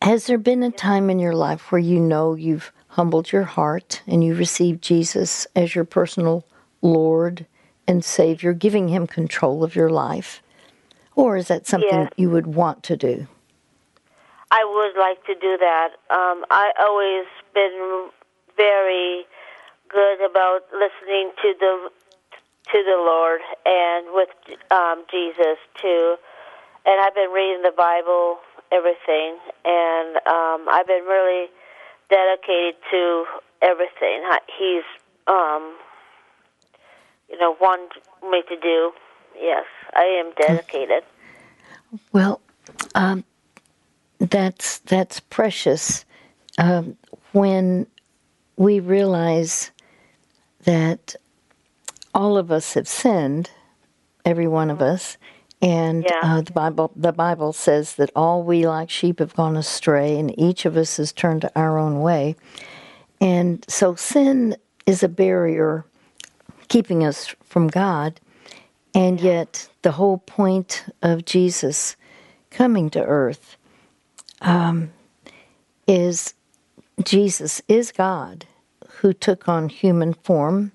Has 0.00 0.26
there 0.26 0.38
been 0.38 0.62
a 0.62 0.70
time 0.70 1.10
in 1.10 1.18
your 1.18 1.34
life 1.34 1.70
where 1.72 1.78
you 1.78 1.98
know 1.98 2.34
you've 2.34 2.72
humbled 2.88 3.32
your 3.32 3.44
heart 3.44 4.02
and 4.06 4.22
you 4.22 4.34
received 4.34 4.82
Jesus 4.82 5.46
as 5.56 5.74
your 5.74 5.84
personal 5.84 6.44
Lord 6.80 7.46
and 7.86 8.04
Savior, 8.04 8.52
giving 8.52 8.88
Him 8.88 9.06
control 9.06 9.64
of 9.64 9.74
your 9.74 9.90
life? 9.90 10.42
Or 11.16 11.36
is 11.36 11.48
that 11.48 11.66
something 11.66 11.88
Yes. 11.88 12.12
you 12.16 12.30
would 12.30 12.46
want 12.46 12.82
to 12.84 12.96
do? 12.96 13.26
I 14.50 14.64
would 14.64 15.00
like 15.00 15.24
to 15.26 15.34
do 15.34 15.56
that. 15.58 15.88
Um, 16.10 16.44
I 16.50 16.72
always 16.78 17.26
been 17.54 18.10
very 18.56 19.24
good 19.88 20.24
about 20.24 20.62
listening 20.72 21.30
to 21.42 21.54
the 21.58 21.90
to 22.72 22.82
the 22.82 22.96
Lord 22.96 23.40
and 23.66 24.06
with 24.12 24.30
um, 24.70 25.04
Jesus 25.10 25.58
too. 25.80 26.16
And 26.86 27.00
I've 27.00 27.14
been 27.14 27.30
reading 27.30 27.62
the 27.62 27.72
Bible, 27.76 28.38
everything, 28.72 29.36
and 29.64 30.16
um, 30.26 30.68
I've 30.70 30.86
been 30.86 31.04
really 31.04 31.48
dedicated 32.10 32.74
to 32.90 33.24
everything 33.62 34.22
He's, 34.58 34.84
um, 35.26 35.76
you 37.30 37.38
know, 37.38 37.56
wanted 37.60 38.02
me 38.30 38.42
to 38.48 38.56
do. 38.60 38.92
Yes, 39.38 39.64
I 39.94 40.04
am 40.04 40.32
dedicated. 40.38 41.04
Well, 42.12 42.40
um, 42.94 43.24
that's 44.18 44.78
that's 44.78 45.20
precious 45.20 46.04
um, 46.58 46.96
when 47.32 47.86
we 48.56 48.80
realize 48.80 49.70
that 50.64 51.14
all 52.14 52.38
of 52.38 52.50
us 52.50 52.74
have 52.74 52.88
sinned, 52.88 53.50
every 54.24 54.46
one 54.46 54.70
of 54.70 54.80
us, 54.80 55.16
and 55.60 56.04
Yeah. 56.04 56.20
uh, 56.22 56.40
the 56.42 56.52
Bible 56.52 56.92
the 56.94 57.12
Bible 57.12 57.52
says 57.52 57.94
that 57.96 58.10
all 58.14 58.42
we 58.42 58.66
like 58.66 58.90
sheep 58.90 59.18
have 59.18 59.34
gone 59.34 59.56
astray, 59.56 60.18
and 60.18 60.38
each 60.38 60.64
of 60.66 60.76
us 60.76 60.96
has 60.98 61.12
turned 61.12 61.42
to 61.42 61.52
our 61.56 61.78
own 61.78 62.00
way, 62.00 62.36
and 63.20 63.64
so 63.68 63.94
sin 63.94 64.56
is 64.86 65.02
a 65.02 65.08
barrier 65.08 65.84
keeping 66.68 67.04
us 67.04 67.34
from 67.44 67.68
God. 67.68 68.20
And 68.94 69.20
yet, 69.20 69.68
the 69.82 69.92
whole 69.92 70.18
point 70.18 70.84
of 71.02 71.24
Jesus 71.24 71.96
coming 72.50 72.90
to 72.90 73.02
earth 73.02 73.56
um, 74.40 74.92
is 75.88 76.34
Jesus 77.02 77.60
is 77.68 77.92
God 77.92 78.46
who 79.00 79.12
took 79.12 79.48
on 79.48 79.68
human 79.68 80.14
form. 80.14 80.72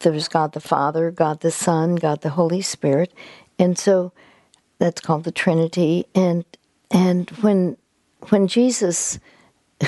There's 0.00 0.28
God 0.28 0.52
the 0.52 0.60
Father, 0.60 1.10
God 1.10 1.40
the 1.40 1.50
Son, 1.50 1.96
God 1.96 2.22
the 2.22 2.30
Holy 2.30 2.62
Spirit, 2.62 3.12
and 3.58 3.78
so 3.78 4.12
that's 4.78 5.00
called 5.00 5.24
the 5.24 5.32
Trinity. 5.32 6.06
And 6.14 6.44
and 6.90 7.28
when 7.42 7.76
when 8.30 8.46
Jesus, 8.46 9.18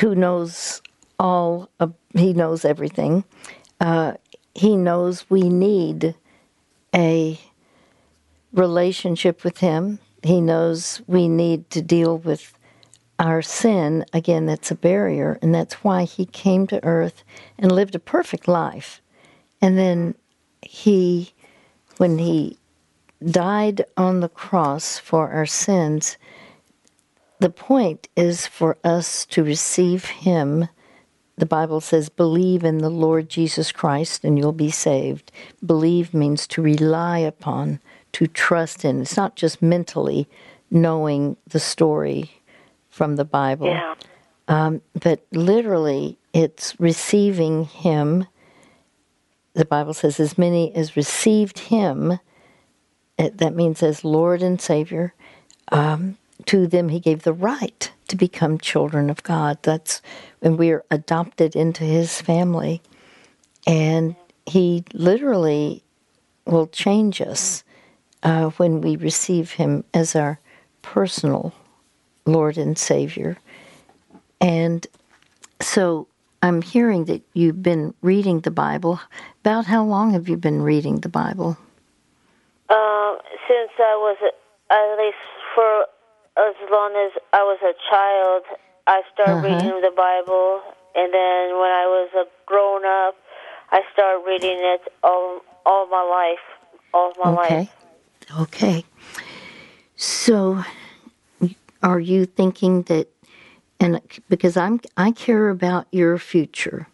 who 0.01 0.15
knows 0.15 0.83
all, 1.19 1.71
he 2.15 2.33
knows 2.33 2.65
everything. 2.65 3.25
Uh, 3.81 4.15
he 4.55 4.77
knows 4.77 5.29
we 5.31 5.49
need 5.49 6.15
a 6.95 7.39
relationship 8.53 9.45
with 9.45 9.59
Him. 9.59 10.01
He 10.23 10.41
knows 10.41 11.03
we 11.07 11.29
need 11.29 11.71
to 11.71 11.83
deal 11.83 12.19
with 12.19 12.53
our 13.21 13.43
sin. 13.43 14.05
Again, 14.13 14.47
that's 14.47 14.71
a 14.71 14.75
barrier, 14.75 15.39
and 15.43 15.55
that's 15.55 15.85
why 15.85 16.05
He 16.05 16.25
came 16.27 16.67
to 16.69 16.85
earth 16.85 17.23
and 17.59 17.71
lived 17.71 17.95
a 17.95 18.01
perfect 18.01 18.49
life. 18.49 19.01
And 19.61 19.79
then 19.79 20.15
He, 20.63 21.33
when 21.99 22.19
He 22.19 22.59
died 23.25 23.85
on 23.97 24.21
the 24.21 24.29
cross 24.29 24.99
for 24.99 25.31
our 25.31 25.47
sins, 25.47 26.17
the 27.39 27.51
point 27.51 28.09
is 28.17 28.47
for 28.47 28.79
us 28.83 29.27
to 29.27 29.45
receive 29.45 30.07
Him. 30.07 30.69
The 31.37 31.47
Bible 31.47 31.81
says, 31.81 32.09
believe 32.09 32.65
in 32.65 32.79
the 32.79 32.91
Lord 32.91 33.29
Jesus 33.29 33.73
Christ 33.73 34.25
and 34.25 34.39
you'll 34.39 34.53
be 34.53 34.71
saved. 34.71 35.31
Believe 35.65 36.13
means 36.13 36.47
to 36.49 36.61
rely 36.61 37.19
upon, 37.19 37.81
to 38.13 38.27
trust 38.27 38.85
in. 38.85 39.03
It's 39.03 39.17
not 39.17 39.37
just 39.37 39.63
mentally 39.63 40.29
knowing 40.71 41.37
the 41.47 41.61
story 41.61 42.31
from 43.01 43.17
the 43.17 43.25
Bible, 43.25 43.69
Yeah. 43.69 43.95
um, 44.47 44.83
but 44.93 45.27
literally 45.33 46.19
it's 46.35 46.79
receiving 46.79 47.65
Him. 47.65 48.27
The 49.55 49.65
Bible 49.65 49.95
says, 49.95 50.21
as 50.21 50.37
many 50.37 50.75
as 50.75 50.97
received 50.97 51.61
Him, 51.61 52.19
it, 53.17 53.39
that 53.39 53.55
means 53.55 53.83
as 53.83 54.05
Lord 54.05 54.43
and 54.43 54.61
Savior, 54.61 55.15
um, 55.73 56.19
to 56.45 56.67
them 56.67 56.91
He 56.91 57.01
gave 57.01 57.23
the 57.23 57.33
right 57.33 57.91
to 58.09 58.17
become 58.17 58.59
children 58.59 59.09
of 59.09 59.23
God. 59.23 59.57
That's 59.63 60.03
when 60.41 60.59
we 60.59 60.71
are 60.71 60.85
adopted 60.91 61.57
into 61.57 61.85
His 61.85 62.21
family. 62.21 62.83
And 63.67 64.15
He 64.45 64.85
literally 64.93 65.83
will 66.45 66.67
change 66.67 67.23
us 67.23 67.65
uh, 68.23 68.51
when 68.59 68.83
we 68.83 68.97
receive 68.97 69.53
Him 69.53 69.85
as 69.95 70.15
our 70.15 70.39
personal 70.83 71.55
Lord 72.27 72.57
and 72.59 72.77
Savior. 72.79 73.37
And 74.41 74.87
so 75.61 76.07
I'm 76.43 76.63
hearing 76.63 77.05
that 77.07 77.23
you've 77.35 77.63
been 77.63 77.95
reading 78.03 78.41
the 78.41 78.51
Bible. 78.51 79.01
About 79.41 79.67
how 79.67 79.85
long 79.85 80.13
have 80.13 80.29
you 80.29 80.37
been 80.37 80.63
reading 80.63 81.01
the 81.01 81.09
Bible? 81.09 81.57
Um, 82.69 83.19
since 83.49 83.73
I 83.79 83.97
was 83.99 84.17
at 84.71 84.97
least 84.99 85.17
for 85.55 85.87
as 86.39 86.55
long 86.71 86.93
as 86.95 87.13
I 87.33 87.43
was 87.43 87.59
a 87.63 87.75
child, 87.91 88.43
I 88.87 89.03
started 89.13 89.45
Uh-huh. 89.45 89.47
reading 89.47 89.81
the 89.83 89.91
Bible, 89.95 90.63
and 90.95 91.13
then 91.13 91.59
when 91.59 91.71
I 91.71 91.87
was 91.87 92.11
a 92.15 92.25
grown 92.47 92.85
up, 92.85 93.17
I 93.73 93.83
started 93.93 94.25
reading 94.27 94.59
it 94.61 94.81
all 95.03 95.41
all 95.67 95.87
my 95.89 96.03
life, 96.03 96.45
all 96.95 97.13
my 97.19 97.31
Okay. 97.43 97.55
life. 97.59 97.69
Okay. 98.41 98.85
So 99.97 100.63
are 101.83 102.01
you 102.01 102.27
thinking 102.27 102.83
that 102.83 103.09
and 103.79 104.01
because 104.29 104.57
I'm 104.57 104.81
I 104.97 105.11
care 105.11 105.49
about 105.49 105.87
your 105.91 106.19
future. 106.19 106.87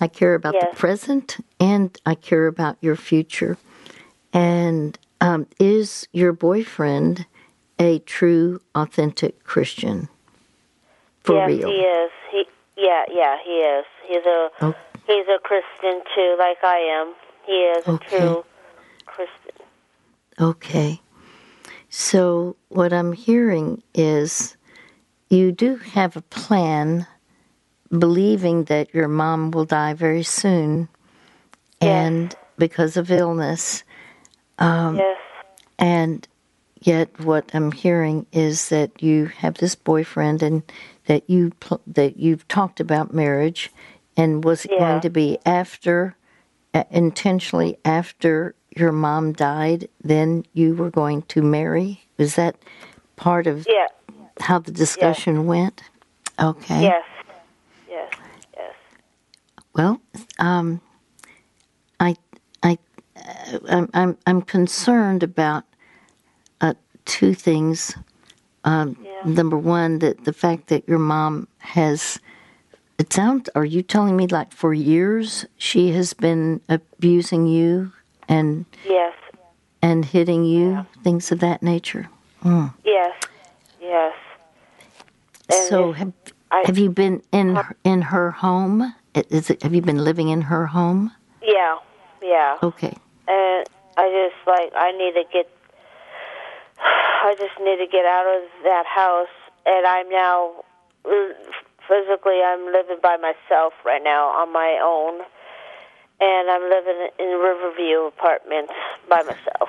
I 0.00 0.08
care 0.08 0.34
about 0.34 0.54
Yes. 0.54 0.70
the 0.72 0.76
present 0.76 1.36
and 1.60 1.96
I 2.04 2.14
care 2.16 2.46
about 2.48 2.76
your 2.80 2.96
future. 2.96 3.56
And 4.32 4.98
um, 5.20 5.46
is 5.60 6.08
your 6.12 6.32
boyfriend 6.32 7.26
a 7.78 8.00
true, 8.00 8.60
authentic 8.74 9.44
Christian? 9.44 10.08
For 11.22 11.36
yes, 11.36 11.48
real. 11.48 11.68
he 11.70 11.76
is. 11.76 12.10
He 12.32 12.44
yeah 12.76 13.04
yeah 13.12 13.36
he 13.44 13.50
is. 13.58 13.84
He's 14.08 14.26
a 14.26 14.48
Oh. 14.62 14.74
he's 15.06 15.26
a 15.28 15.38
Christian 15.42 16.02
too, 16.14 16.36
like 16.38 16.58
I 16.64 16.78
am. 16.78 17.14
He 17.46 17.52
is 17.52 17.84
Okay. 17.86 18.16
a 18.16 18.18
true 18.18 18.44
Christian. 19.06 19.66
Okay. 20.40 21.00
So, 21.94 22.56
what 22.70 22.90
I'm 22.90 23.12
hearing 23.12 23.82
is 23.92 24.56
you 25.28 25.52
do 25.52 25.76
have 25.76 26.16
a 26.16 26.22
plan, 26.22 27.06
believing 27.90 28.64
that 28.64 28.94
your 28.94 29.08
mom 29.08 29.50
will 29.50 29.66
die 29.66 29.92
very 29.92 30.22
soon, 30.22 30.88
and 31.82 32.34
because 32.56 32.96
of 32.96 33.10
illness. 33.10 33.84
Um, 34.58 34.96
yes. 34.96 35.18
And 35.78 36.26
yet, 36.80 37.20
what 37.20 37.50
I'm 37.52 37.72
hearing 37.72 38.24
is 38.32 38.70
that 38.70 39.02
you 39.02 39.26
have 39.26 39.58
this 39.58 39.74
boyfriend, 39.74 40.42
and 40.42 40.62
that 41.08 41.28
you 41.28 41.50
pl- 41.60 41.82
that 41.86 42.16
you've 42.16 42.48
talked 42.48 42.80
about 42.80 43.12
marriage, 43.12 43.70
and 44.16 44.42
was 44.42 44.64
it 44.64 44.70
Yeah. 44.72 44.78
going 44.78 45.02
to 45.02 45.10
be 45.10 45.38
after, 45.44 46.16
uh, 46.72 46.84
intentionally 46.90 47.76
after 47.84 48.54
your 48.76 48.92
mom 48.92 49.32
died? 49.32 49.88
Then 50.02 50.44
you 50.52 50.74
were 50.74 50.90
going 50.90 51.22
to 51.22 51.42
marry. 51.42 52.02
Was 52.18 52.36
that 52.36 52.56
part 53.16 53.46
of 53.46 53.66
Yeah. 53.68 53.86
how 54.40 54.58
the 54.58 54.72
discussion 54.72 55.46
went? 55.46 55.82
Okay. 56.40 56.82
Yes. 56.82 57.04
Yes. 57.88 58.12
Yes. 58.56 58.74
Well, 59.74 60.00
um, 60.38 60.80
I, 62.00 62.16
I, 62.62 62.78
uh, 63.16 63.58
I'm, 63.68 63.90
I'm, 63.94 64.18
I'm 64.26 64.42
concerned 64.42 65.22
about 65.22 65.64
uh, 66.60 66.74
two 67.04 67.34
things. 67.34 67.96
Um, 68.64 68.96
Yeah. 69.02 69.10
Number 69.24 69.56
one, 69.56 70.00
that 70.00 70.24
the 70.24 70.32
fact 70.32 70.66
that 70.68 70.88
your 70.88 70.98
mom 70.98 71.46
has. 71.58 72.18
It 72.98 73.12
sounds. 73.12 73.48
Are 73.54 73.64
you 73.64 73.82
telling 73.82 74.16
me 74.16 74.26
like 74.26 74.52
for 74.52 74.74
years 74.74 75.46
she 75.56 75.92
has 75.92 76.12
been 76.12 76.60
abusing 76.68 77.46
you 77.46 77.92
and 78.28 78.64
Yes, 78.84 79.14
and 79.82 80.04
hitting 80.04 80.44
you, 80.44 80.86
things 81.02 81.30
of 81.32 81.40
that 81.40 81.62
nature? 81.62 82.08
Mm. 82.44 82.72
yes, 82.84 83.14
yes. 83.80 84.14
And 85.48 85.68
so 85.68 85.92
have 85.92 86.12
I- 86.50 86.62
have 86.66 86.78
you 86.78 86.90
been 86.90 87.22
in 87.32 87.56
her, 87.56 87.76
in 87.84 88.02
her 88.02 88.30
home? 88.30 88.94
Is 89.14 89.50
it, 89.50 89.62
have 89.62 89.74
you 89.74 89.82
been 89.82 90.02
living 90.04 90.28
in 90.28 90.42
her 90.42 90.66
home? 90.66 91.12
Yeah, 91.42 91.76
yeah. 92.22 92.58
Okay. 92.62 92.94
And 93.28 93.66
I 93.96 94.08
just 94.10 94.46
like 94.46 94.72
I 94.76 94.92
need 94.92 95.14
to 95.14 95.24
get. 95.32 95.48
I 96.78 97.34
just 97.38 97.58
need 97.60 97.76
to 97.78 97.86
get 97.90 98.04
out 98.04 98.26
of 98.26 98.42
that 98.64 98.84
house, 98.86 99.28
and 99.66 99.86
I'm 99.86 100.08
now 100.10 100.64
physically 101.88 102.40
I'm 102.44 102.66
living 102.72 102.98
by 103.02 103.16
myself 103.16 103.72
right 103.84 104.02
now 104.02 104.28
on 104.28 104.52
my 104.52 104.78
own, 104.82 105.20
and 106.22 106.48
I'm 106.48 106.62
living 106.70 107.08
in 107.18 107.38
Riverview 107.40 108.06
apartments 108.06 108.72
by 109.08 109.22
myself. 109.22 109.68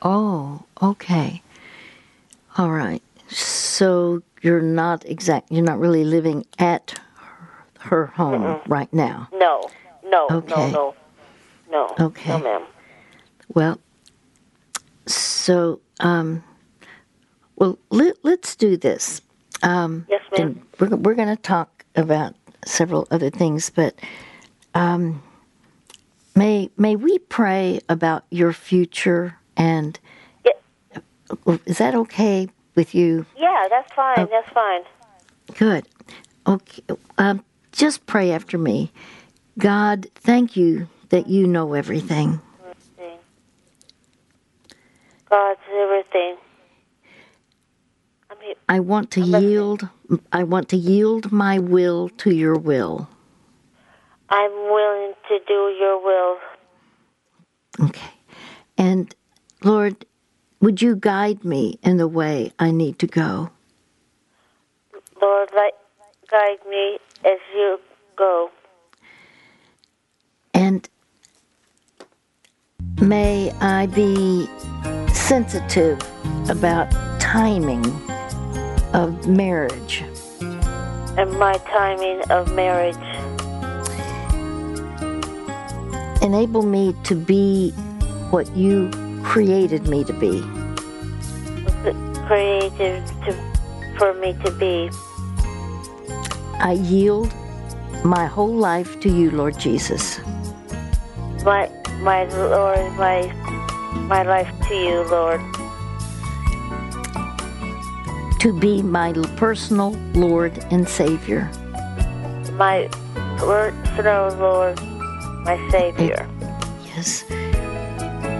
Oh, 0.00 0.62
okay. 0.82 1.42
All 2.56 2.70
right. 2.70 3.02
So 3.28 4.22
you're 4.40 4.62
not 4.62 5.04
exact. 5.04 5.52
You're 5.52 5.64
not 5.64 5.78
really 5.78 6.04
living 6.04 6.46
at 6.58 6.98
her, 7.16 7.64
her 7.80 8.06
home 8.06 8.60
right 8.66 8.92
now. 8.92 9.28
No, 9.32 9.70
no, 10.04 10.28
Okay. 10.30 10.48
no, 10.48 10.94
no, 11.70 11.88
no, 11.98 12.06
Okay. 12.06 12.30
no, 12.30 12.38
ma'am. 12.40 12.66
Well, 13.54 13.78
so 15.06 15.80
um, 16.00 16.42
well, 17.56 17.78
let, 17.90 18.16
let's 18.22 18.56
do 18.56 18.76
this. 18.76 19.20
Um, 19.62 20.06
Yes, 20.08 20.22
ma'am. 20.32 20.66
we're 20.80 20.96
we're 20.96 21.14
going 21.14 21.28
to 21.34 21.40
talk 21.40 21.84
about 21.94 22.34
several 22.64 23.06
other 23.10 23.30
things, 23.30 23.70
but 23.70 23.94
um, 24.74 25.22
may 26.34 26.70
may 26.76 26.96
we 26.96 27.18
pray 27.18 27.80
about 27.88 28.24
your 28.30 28.52
future 28.52 29.38
and 29.56 29.98
Yeah, 30.44 30.52
is 31.66 31.78
that 31.78 31.94
okay 31.94 32.48
with 32.74 32.94
you? 32.94 33.26
yeah, 33.36 33.66
that's 33.68 33.92
fine. 33.94 34.28
That's 34.30 34.52
fine. 34.52 34.82
Good. 35.56 35.86
Okay. 36.46 36.82
Um, 37.18 37.44
just 37.72 38.06
pray 38.06 38.32
after 38.32 38.58
me. 38.58 38.90
God, 39.58 40.06
thank 40.14 40.56
you 40.56 40.88
that 41.10 41.28
you 41.28 41.46
know 41.46 41.74
everything. 41.74 42.40
God's 45.28 45.60
everything. 45.74 46.36
I 48.30 48.34
mean, 48.38 48.54
I 48.68 48.80
want 48.80 49.10
to 49.12 49.22
yield. 49.22 49.88
I 50.30 50.42
want 50.42 50.68
to 50.70 50.76
yield 50.76 51.32
my 51.32 51.58
will 51.58 52.10
to 52.18 52.34
your 52.34 52.54
will. 52.54 53.08
I'm 54.32 54.50
willing 54.50 55.12
to 55.28 55.38
do 55.46 55.76
your 55.78 56.02
will. 56.02 56.38
Okay. 57.86 58.10
And 58.78 59.14
Lord, 59.62 60.06
would 60.60 60.80
you 60.80 60.96
guide 60.96 61.44
me 61.44 61.78
in 61.82 61.98
the 61.98 62.08
way 62.08 62.52
I 62.58 62.70
need 62.70 62.98
to 63.00 63.06
go? 63.06 63.50
Lord, 65.20 65.50
guide 66.30 66.58
me 66.66 66.98
as 67.26 67.38
you 67.54 67.78
go. 68.16 68.50
And 70.54 70.88
may 73.02 73.52
I 73.60 73.84
be 73.86 74.48
sensitive 75.12 76.00
about 76.48 76.90
timing 77.20 77.84
of 78.94 79.28
marriage. 79.28 80.02
And 81.18 81.38
my 81.38 81.58
timing 81.68 82.22
of 82.30 82.54
marriage. 82.54 82.96
Enable 86.22 86.62
me 86.62 86.94
to 87.02 87.16
be 87.16 87.72
what 88.30 88.56
you 88.56 88.88
created 89.24 89.88
me 89.88 90.04
to 90.04 90.12
be. 90.12 90.40
created 92.26 93.04
to, 93.24 93.32
for 93.98 94.14
me 94.14 94.32
to 94.44 94.50
be. 94.52 94.88
I 96.60 96.78
yield 96.80 97.34
my 98.04 98.26
whole 98.26 98.54
life 98.54 99.00
to 99.00 99.08
you, 99.08 99.32
Lord 99.32 99.58
Jesus. 99.58 100.20
My, 101.44 101.68
my 102.02 102.24
Lord, 102.26 102.92
my, 102.92 103.26
my 104.06 104.22
life 104.22 104.48
to 104.68 104.74
you, 104.76 105.02
Lord. 105.10 105.40
To 108.42 108.56
be 108.60 108.80
my 108.80 109.12
personal 109.36 109.90
Lord 110.14 110.56
and 110.70 110.88
Savior. 110.88 111.50
My 112.52 112.88
personal 113.38 114.36
Lord, 114.36 114.78
my 115.44 115.70
Savior. 115.70 116.28
Yes. 116.84 117.24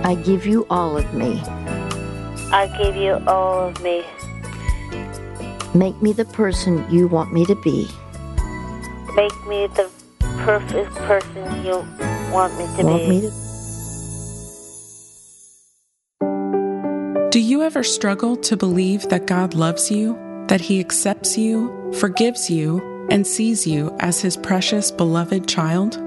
I 0.05 0.15
give 0.25 0.47
you 0.47 0.67
all 0.71 0.97
of 0.97 1.13
me. 1.15 1.41
I 2.53 2.73
give 2.79 2.97
you 2.97 3.15
all 3.27 3.69
of 3.69 3.83
me. 3.83 4.05
Make 5.75 6.01
me 6.03 6.13
the 6.13 6.27
person 6.27 6.85
you 6.91 7.09
want 7.09 7.33
me 7.33 7.47
to 7.47 7.55
be. 7.57 7.89
Make 9.15 9.47
me 9.47 9.67
the 9.69 9.91
perfect 10.21 10.95
person 10.97 11.65
you 11.65 11.85
want 12.31 12.53
me 12.59 12.67
to 12.77 12.83
want 12.85 13.03
be. 13.03 13.09
me 13.09 13.21
to 13.23 13.31
Do 17.31 17.41
you 17.41 17.63
ever 17.63 17.83
struggle 17.83 18.37
to 18.37 18.57
believe 18.57 19.09
that 19.09 19.27
God 19.27 19.55
loves 19.55 19.91
you, 19.91 20.19
that 20.49 20.61
He 20.61 20.79
accepts 20.79 21.39
you, 21.39 21.91
forgives 21.95 22.51
you, 22.51 23.07
and 23.11 23.27
sees 23.27 23.67
you 23.67 23.97
as 24.01 24.21
His 24.21 24.37
precious, 24.37 24.91
beloved 24.91 25.49
child? 25.49 25.99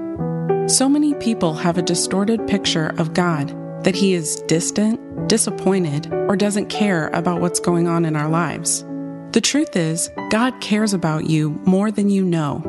So 0.66 0.88
many 0.88 1.14
people 1.14 1.54
have 1.54 1.78
a 1.78 1.82
distorted 1.82 2.48
picture 2.48 2.92
of 2.98 3.14
God 3.14 3.54
that 3.84 3.94
He 3.94 4.14
is 4.14 4.40
distant, 4.48 5.28
disappointed, 5.28 6.12
or 6.12 6.34
doesn't 6.34 6.70
care 6.70 7.06
about 7.10 7.40
what's 7.40 7.60
going 7.60 7.86
on 7.86 8.04
in 8.04 8.16
our 8.16 8.28
lives. 8.28 8.84
The 9.30 9.40
truth 9.40 9.76
is, 9.76 10.10
God 10.30 10.60
cares 10.60 10.92
about 10.92 11.26
you 11.26 11.50
more 11.66 11.92
than 11.92 12.10
you 12.10 12.24
know. 12.24 12.64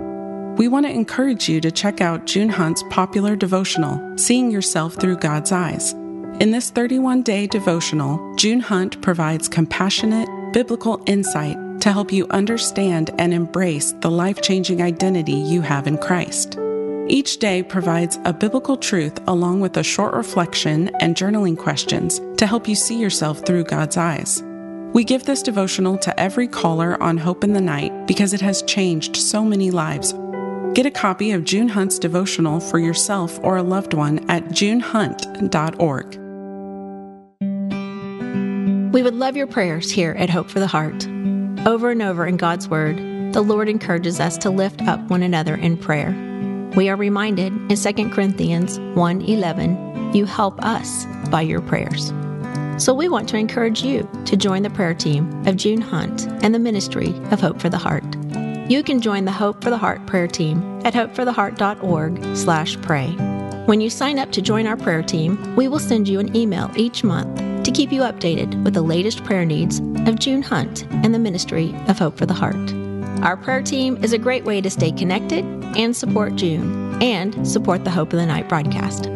We 0.59 0.67
want 0.67 0.85
to 0.85 0.91
encourage 0.91 1.49
you 1.49 1.59
to 1.59 1.71
check 1.71 1.99
out 1.99 2.27
June 2.27 2.49
Hunt's 2.49 2.83
popular 2.91 3.35
devotional, 3.35 4.15
Seeing 4.15 4.51
Yourself 4.51 4.93
Through 4.93 5.17
God's 5.17 5.51
Eyes. 5.51 5.93
In 6.39 6.51
this 6.51 6.69
31 6.69 7.23
day 7.23 7.47
devotional, 7.47 8.35
June 8.35 8.59
Hunt 8.59 9.01
provides 9.01 9.49
compassionate, 9.49 10.29
biblical 10.53 11.01
insight 11.07 11.57
to 11.81 11.91
help 11.91 12.11
you 12.11 12.27
understand 12.29 13.09
and 13.17 13.33
embrace 13.33 13.93
the 14.01 14.11
life 14.11 14.43
changing 14.43 14.83
identity 14.83 15.33
you 15.33 15.61
have 15.61 15.87
in 15.87 15.97
Christ. 15.97 16.59
Each 17.09 17.37
day 17.37 17.63
provides 17.63 18.19
a 18.25 18.33
biblical 18.33 18.75
truth 18.75 19.17
along 19.27 19.61
with 19.61 19.77
a 19.77 19.83
short 19.83 20.13
reflection 20.13 20.89
and 20.99 21.15
journaling 21.15 21.57
questions 21.57 22.19
to 22.35 22.45
help 22.45 22.67
you 22.67 22.75
see 22.75 22.99
yourself 22.99 23.45
through 23.45 23.63
God's 23.63 23.95
eyes. 23.95 24.43
We 24.93 25.05
give 25.05 25.23
this 25.23 25.41
devotional 25.41 25.97
to 25.99 26.19
every 26.19 26.49
caller 26.49 27.01
on 27.01 27.17
Hope 27.17 27.45
in 27.45 27.53
the 27.53 27.61
Night 27.61 28.07
because 28.07 28.33
it 28.33 28.41
has 28.41 28.61
changed 28.63 29.15
so 29.15 29.45
many 29.45 29.71
lives. 29.71 30.13
Get 30.73 30.85
a 30.85 30.91
copy 30.91 31.31
of 31.31 31.45
June 31.45 31.69
Hunt's 31.69 31.97
devotional 31.97 32.59
for 32.59 32.77
yourself 32.77 33.39
or 33.41 33.55
a 33.55 33.63
loved 33.63 33.93
one 33.93 34.29
at 34.29 34.43
junehunt.org. 34.49 36.17
We 38.93 39.03
would 39.03 39.15
love 39.15 39.37
your 39.37 39.47
prayers 39.47 39.89
here 39.91 40.11
at 40.17 40.29
Hope 40.29 40.49
for 40.49 40.59
the 40.59 40.67
Heart. 40.67 41.07
Over 41.65 41.89
and 41.91 42.01
over 42.01 42.25
in 42.25 42.35
God's 42.35 42.67
Word, 42.67 42.97
the 43.33 43.41
Lord 43.41 43.69
encourages 43.69 44.19
us 44.19 44.37
to 44.39 44.49
lift 44.49 44.81
up 44.81 44.99
one 45.09 45.23
another 45.23 45.55
in 45.55 45.77
prayer. 45.77 46.26
We 46.77 46.87
are 46.89 46.95
reminded 46.95 47.53
in 47.71 47.75
2 47.75 48.11
Corinthians 48.11 48.77
1:11, 48.93 50.13
you 50.13 50.25
help 50.25 50.63
us 50.63 51.07
by 51.31 51.41
your 51.41 51.59
prayers. 51.59 52.13
So 52.77 52.93
we 52.93 53.09
want 53.09 53.27
to 53.29 53.37
encourage 53.37 53.81
you 53.81 54.07
to 54.25 54.37
join 54.37 54.61
the 54.61 54.69
prayer 54.69 54.93
team 54.93 55.27
of 55.47 55.55
June 55.55 55.81
Hunt 55.81 56.27
and 56.43 56.53
the 56.53 56.59
ministry 56.59 57.15
of 57.31 57.41
Hope 57.41 57.59
for 57.59 57.69
the 57.69 57.79
Heart. 57.79 58.15
You 58.69 58.83
can 58.83 59.01
join 59.01 59.25
the 59.25 59.31
Hope 59.31 59.63
for 59.63 59.71
the 59.71 59.79
Heart 59.79 60.05
prayer 60.05 60.27
team 60.27 60.61
at 60.85 60.93
hopefortheheart.org/pray. 60.93 63.07
When 63.65 63.81
you 63.81 63.89
sign 63.89 64.19
up 64.19 64.31
to 64.33 64.41
join 64.43 64.67
our 64.67 64.77
prayer 64.77 65.01
team, 65.01 65.39
we 65.55 65.67
will 65.67 65.79
send 65.79 66.07
you 66.07 66.19
an 66.19 66.35
email 66.35 66.69
each 66.75 67.03
month 67.03 67.41
to 67.63 67.71
keep 67.71 67.91
you 67.91 68.01
updated 68.01 68.63
with 68.63 68.75
the 68.75 68.83
latest 68.83 69.23
prayer 69.23 69.45
needs 69.45 69.81
of 70.05 70.19
June 70.19 70.43
Hunt 70.43 70.85
and 70.91 71.11
the 71.11 71.17
ministry 71.17 71.73
of 71.87 71.97
Hope 71.97 72.19
for 72.19 72.27
the 72.27 72.35
Heart. 72.35 72.71
Our 73.23 73.35
prayer 73.35 73.63
team 73.63 73.97
is 74.03 74.13
a 74.13 74.19
great 74.19 74.45
way 74.45 74.61
to 74.61 74.69
stay 74.69 74.91
connected 74.91 75.43
and 75.75 75.95
support 75.95 76.35
June 76.35 77.01
and 77.01 77.47
support 77.47 77.83
the 77.83 77.91
Hope 77.91 78.13
of 78.13 78.19
the 78.19 78.25
Night 78.25 78.47
broadcast. 78.47 79.09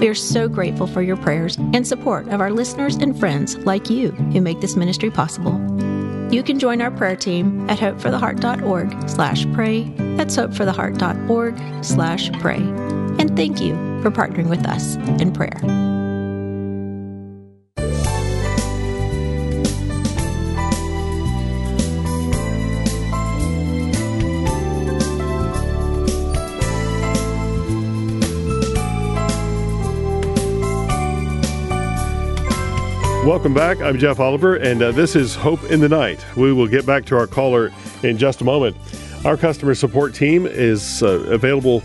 We 0.00 0.08
are 0.08 0.14
so 0.14 0.48
grateful 0.48 0.86
for 0.86 1.00
your 1.00 1.16
prayers 1.16 1.56
and 1.56 1.86
support 1.86 2.28
of 2.28 2.40
our 2.40 2.50
listeners 2.50 2.96
and 2.96 3.18
friends 3.18 3.56
like 3.58 3.88
you 3.88 4.10
who 4.10 4.40
make 4.40 4.60
this 4.60 4.74
ministry 4.74 5.10
possible. 5.10 5.60
You 6.32 6.42
can 6.42 6.58
join 6.58 6.80
our 6.80 6.90
prayer 6.90 7.14
team 7.14 7.68
at 7.68 7.78
hopefortheheart.org 7.78 9.08
slash 9.08 9.46
pray. 9.52 9.84
That's 10.16 10.36
hopefortheheart.org 10.36 11.84
slash 11.84 12.32
pray. 12.40 12.56
And 12.56 13.36
thank 13.36 13.60
you 13.60 13.74
for 14.02 14.10
partnering 14.10 14.48
with 14.48 14.66
us 14.66 14.96
in 15.20 15.32
prayer. 15.32 15.60
Welcome 33.24 33.54
back. 33.54 33.80
I'm 33.80 34.00
Jeff 34.00 34.18
Oliver, 34.18 34.56
and 34.56 34.82
uh, 34.82 34.90
this 34.90 35.14
is 35.14 35.36
Hope 35.36 35.62
in 35.70 35.78
the 35.78 35.88
Night. 35.88 36.26
We 36.36 36.52
will 36.52 36.66
get 36.66 36.84
back 36.84 37.04
to 37.04 37.16
our 37.16 37.28
caller 37.28 37.72
in 38.02 38.18
just 38.18 38.40
a 38.40 38.44
moment. 38.44 38.76
Our 39.24 39.36
customer 39.36 39.76
support 39.76 40.12
team 40.12 40.44
is 40.44 41.04
uh, 41.04 41.20
available 41.30 41.84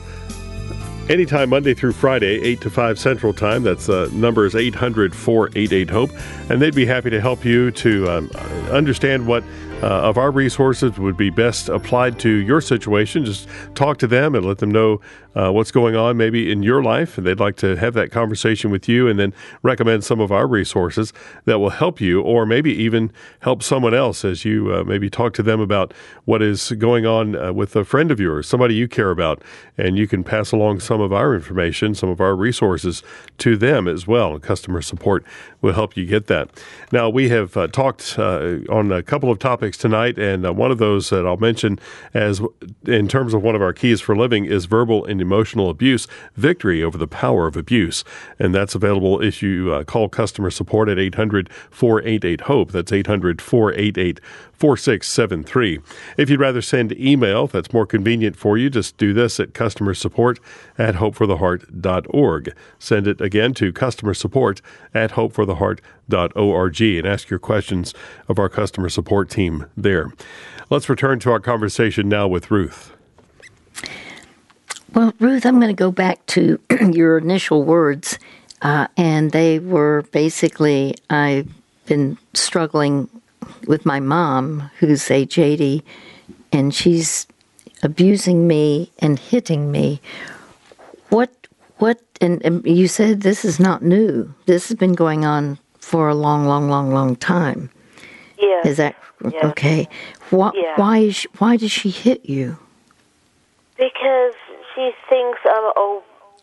anytime 1.09 1.51
Monday 1.51 1.75
through 1.75 1.91
Friday, 1.91 2.41
8 2.41 2.61
to 2.61 2.69
5 2.71 2.97
Central 2.97 3.33
Time. 3.33 3.61
That's 3.61 3.87
uh, 3.87 4.09
number 4.13 4.47
is 4.47 4.55
800 4.55 5.15
488 5.15 5.89
HOPE. 5.91 6.09
And 6.49 6.59
they'd 6.59 6.73
be 6.73 6.87
happy 6.87 7.11
to 7.11 7.21
help 7.21 7.45
you 7.45 7.69
to 7.69 8.09
um, 8.09 8.31
understand 8.71 9.27
what 9.27 9.43
uh, 9.83 9.85
of 9.85 10.17
our 10.17 10.31
resources 10.31 10.97
would 10.97 11.17
be 11.17 11.29
best 11.29 11.69
applied 11.69 12.17
to 12.19 12.29
your 12.29 12.61
situation. 12.61 13.25
Just 13.25 13.47
talk 13.75 13.99
to 13.99 14.07
them 14.07 14.33
and 14.33 14.43
let 14.43 14.57
them 14.57 14.71
know 14.71 15.01
uh, 15.37 15.51
what's 15.51 15.71
going 15.71 15.95
on 15.95 16.17
maybe 16.17 16.51
in 16.51 16.63
your 16.63 16.81
life, 16.81 17.17
and 17.17 17.27
they'd 17.27 17.39
like 17.39 17.55
to 17.57 17.75
have 17.75 17.93
that 17.93 18.11
conversation 18.11 18.71
with 18.71 18.89
you 18.89 19.07
and 19.07 19.19
then 19.19 19.33
recommend 19.61 20.03
some 20.03 20.19
of 20.19 20.31
our 20.31 20.47
resources 20.47 21.13
that 21.45 21.59
will 21.59 21.69
help 21.69 22.01
you 22.01 22.21
or 22.21 22.45
maybe 22.45 22.73
even 22.73 23.11
help 23.41 23.61
someone 23.61 23.93
else 23.93 24.25
as 24.25 24.43
you 24.43 24.73
uh, 24.73 24.83
maybe 24.83 25.09
talk 25.09 25.33
to 25.33 25.43
them 25.43 25.59
about 25.59 25.93
what 26.25 26.41
is 26.41 26.71
going 26.71 27.05
on 27.05 27.35
uh, 27.35 27.53
with 27.53 27.75
a 27.75 27.85
friend 27.85 28.09
of 28.09 28.19
yours, 28.19 28.47
somebody 28.47 28.73
you 28.73 28.87
care 28.87 29.11
about, 29.11 29.43
and 29.77 29.95
you 29.95 30.07
can 30.07 30.23
pass 30.23 30.51
along 30.51 30.79
some 30.79 30.99
of 30.99 31.13
our 31.13 31.35
information, 31.35 31.93
some 31.93 32.09
of 32.09 32.19
our 32.19 32.35
resources 32.35 33.03
to 33.37 33.55
them 33.55 33.87
as 33.87 34.07
well. 34.07 34.39
Customer 34.39 34.81
support 34.81 35.23
will 35.61 35.73
help 35.73 35.95
you 35.95 36.05
get 36.05 36.25
that. 36.27 36.49
Now, 36.91 37.09
we 37.09 37.29
have 37.29 37.55
uh, 37.55 37.67
talked 37.67 38.15
uh, 38.17 38.57
on 38.69 38.91
a 38.91 39.03
couple 39.03 39.29
of 39.29 39.37
topics 39.37 39.77
tonight, 39.77 40.17
and 40.17 40.47
uh, 40.47 40.53
one 40.53 40.71
of 40.71 40.79
those 40.79 41.11
that 41.11 41.27
I'll 41.27 41.37
mention 41.37 41.77
as 42.13 42.41
in 42.85 43.07
terms 43.07 43.35
of 43.35 43.43
one 43.43 43.55
of 43.55 43.61
our 43.61 43.73
keys 43.73 44.01
for 44.01 44.15
living 44.15 44.45
is 44.45 44.65
verbal 44.65 45.05
and 45.05 45.26
emotional 45.27 45.69
abuse, 45.69 46.07
victory 46.35 46.81
over 46.81 46.97
the 46.97 47.07
power 47.07 47.47
of 47.47 47.57
abuse. 47.57 48.03
And 48.39 48.55
that's 48.55 48.75
available 48.75 49.21
if 49.21 49.43
you 49.43 49.73
uh, 49.73 49.83
call 49.83 50.07
customer 50.07 50.49
support 50.49 50.87
at 50.87 50.97
800 50.97 51.51
488 51.69 52.41
HOPE. 52.41 52.71
That's 52.71 52.91
800 52.91 53.41
488 53.41 54.21
4673. 54.53 55.79
If 56.17 56.29
you'd 56.29 56.39
rather 56.39 56.61
send 56.61 56.97
email, 56.99 57.45
if 57.45 57.51
that's 57.51 57.73
more 57.73 57.85
convenient 57.85 58.35
for 58.35 58.57
you, 58.57 58.69
just 58.69 58.97
do 58.97 59.13
this 59.13 59.39
at 59.39 59.53
customer 59.53 59.93
support 59.93 60.39
at 60.77 60.95
hopefortheheart.org. 60.95 62.55
Send 62.79 63.07
it 63.07 63.21
again 63.21 63.53
to 63.55 63.71
customer 63.71 64.15
support 64.15 64.61
at 64.93 65.11
hopefortheheart.org 65.11 66.81
and 66.81 67.07
ask 67.07 67.29
your 67.29 67.39
questions 67.39 67.93
of 68.27 68.39
our 68.39 68.49
customer 68.49 68.89
support 68.89 69.29
team 69.29 69.65
there. 69.75 70.11
Let's 70.69 70.89
return 70.89 71.19
to 71.19 71.31
our 71.31 71.39
conversation 71.39 72.09
now 72.09 72.27
with 72.27 72.49
Ruth. 72.51 72.96
Well, 74.93 75.13
Ruth, 75.19 75.45
I'm 75.45 75.59
going 75.59 75.75
to 75.75 75.79
go 75.79 75.91
back 75.91 76.25
to 76.27 76.59
your 76.91 77.17
initial 77.17 77.63
words, 77.63 78.17
uh, 78.61 78.87
and 78.95 79.31
they 79.31 79.59
were 79.59 80.03
basically 80.11 80.95
I've 81.09 81.49
been 81.85 82.17
struggling 82.33 83.09
with 83.67 83.85
my 83.85 83.99
mom, 83.99 84.69
who's 84.79 85.09
age 85.11 85.37
80, 85.37 85.83
and 86.51 86.73
she's 86.73 87.27
abusing 87.83 88.47
me 88.47 88.91
and 88.99 89.19
hitting 89.19 89.71
me. 89.71 90.01
What, 91.09 91.31
what, 91.77 92.01
and, 92.19 92.43
and 92.43 92.65
you 92.65 92.87
said 92.87 93.21
this 93.21 93.45
is 93.45 93.59
not 93.59 93.83
new. 93.83 94.33
This 94.45 94.69
has 94.69 94.77
been 94.77 94.93
going 94.93 95.25
on 95.25 95.59
for 95.79 96.09
a 96.09 96.15
long, 96.15 96.45
long, 96.45 96.69
long, 96.69 96.91
long 96.91 97.15
time. 97.15 97.69
Yeah. 98.39 98.61
Is 98.65 98.77
that 98.77 98.95
okay? 99.43 99.87
Why, 100.29 100.51
Yeah. 100.55 100.73
why, 100.75 100.97
is 100.99 101.15
she, 101.15 101.27
why 101.37 101.57
does 101.57 101.71
she 101.71 101.89
hit 101.89 102.25
you? 102.25 102.57
Because 103.77 104.33
she 104.77 104.91
thinks 105.09 105.39
I'm 105.43 105.73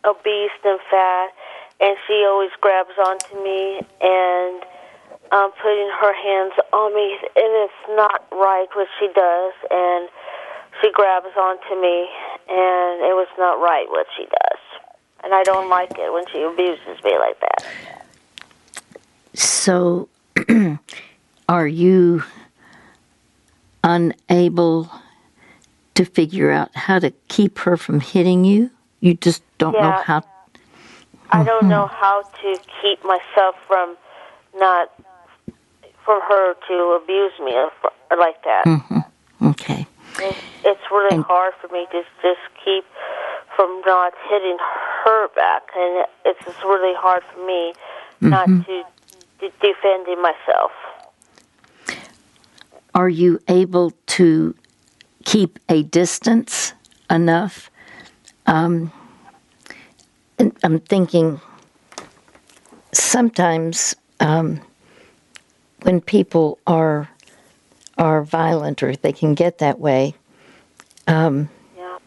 obese 0.03 0.59
and 0.65 0.79
fat, 0.91 1.29
and 1.79 1.95
she 2.05 2.25
always 2.27 2.51
grabs 2.59 2.91
onto 2.99 3.41
me 3.41 3.79
and 4.01 4.61
um, 5.31 5.51
putting 5.63 5.89
her 5.89 6.13
hands 6.13 6.51
on 6.73 6.93
me, 6.93 7.17
and 7.23 7.51
it's 7.63 7.73
not 7.95 8.27
right 8.33 8.67
what 8.73 8.87
she 8.99 9.07
does. 9.07 9.53
And 9.71 10.09
she 10.81 10.91
grabs 10.91 11.31
onto 11.37 11.81
me, 11.81 12.09
and 12.49 12.99
it 13.07 13.15
was 13.15 13.29
not 13.37 13.55
right 13.61 13.87
what 13.89 14.05
she 14.17 14.25
does. 14.25 14.59
And 15.23 15.33
I 15.33 15.43
don't 15.43 15.69
like 15.69 15.93
it 15.97 16.11
when 16.11 16.25
she 16.27 16.41
abuses 16.43 17.01
me 17.05 17.17
like 17.17 17.39
that. 17.39 17.65
So, 19.33 20.09
are 21.49 21.67
you 21.67 22.23
unable 23.81 24.91
to 25.95 26.05
figure 26.05 26.51
out 26.51 26.69
how 26.75 26.99
to 26.99 27.11
keep 27.27 27.59
her 27.59 27.77
from 27.77 27.99
hitting 27.99 28.45
you? 28.45 28.71
You 28.99 29.15
just 29.15 29.43
don't 29.57 29.73
know 29.73 29.91
how. 30.03 30.23
I 31.31 31.43
don't 31.43 31.61
mm-hmm. 31.61 31.69
know 31.69 31.87
how 31.87 32.21
to 32.21 32.59
keep 32.81 33.03
myself 33.03 33.55
from 33.67 33.97
not 34.55 34.91
for 36.05 36.21
her 36.21 36.53
to 36.67 36.99
abuse 37.01 37.33
me 37.43 37.53
like 38.17 38.41
that. 38.43 38.63
Mm-hmm. 38.65 39.47
Okay. 39.49 39.87
It's, 40.19 40.37
it's 40.63 40.91
really 40.91 41.15
And- 41.15 41.23
hard 41.25 41.53
for 41.59 41.67
me 41.69 41.87
to 41.91 42.03
just 42.21 42.39
keep 42.63 42.85
from 43.55 43.81
not 43.85 44.13
hitting 44.29 44.57
her 45.03 45.27
back, 45.29 45.63
and 45.75 46.05
it's 46.25 46.43
just 46.45 46.61
really 46.63 46.93
hard 46.95 47.23
for 47.33 47.45
me 47.45 47.73
not 48.21 48.47
mm-hmm. 48.47 48.61
to, 48.63 48.83
to 49.39 49.51
defending 49.61 50.21
myself. 50.21 50.71
Are 52.93 53.09
you 53.09 53.39
able 53.47 53.91
to 54.07 54.55
keep 55.25 55.59
a 55.69 55.83
distance 55.83 56.73
enough? 57.09 57.69
Um, 58.47 58.91
and 60.39 60.55
I'm 60.63 60.79
thinking 60.79 61.41
sometimes 62.93 63.95
um, 64.19 64.61
when 65.81 66.01
people 66.01 66.59
are 66.67 67.09
are 67.97 68.23
violent 68.23 68.83
or 68.83 68.93
they 68.95 69.13
can 69.13 69.33
get 69.33 69.59
that 69.59 69.79
way, 69.79 70.13
Yeah. 71.77 71.97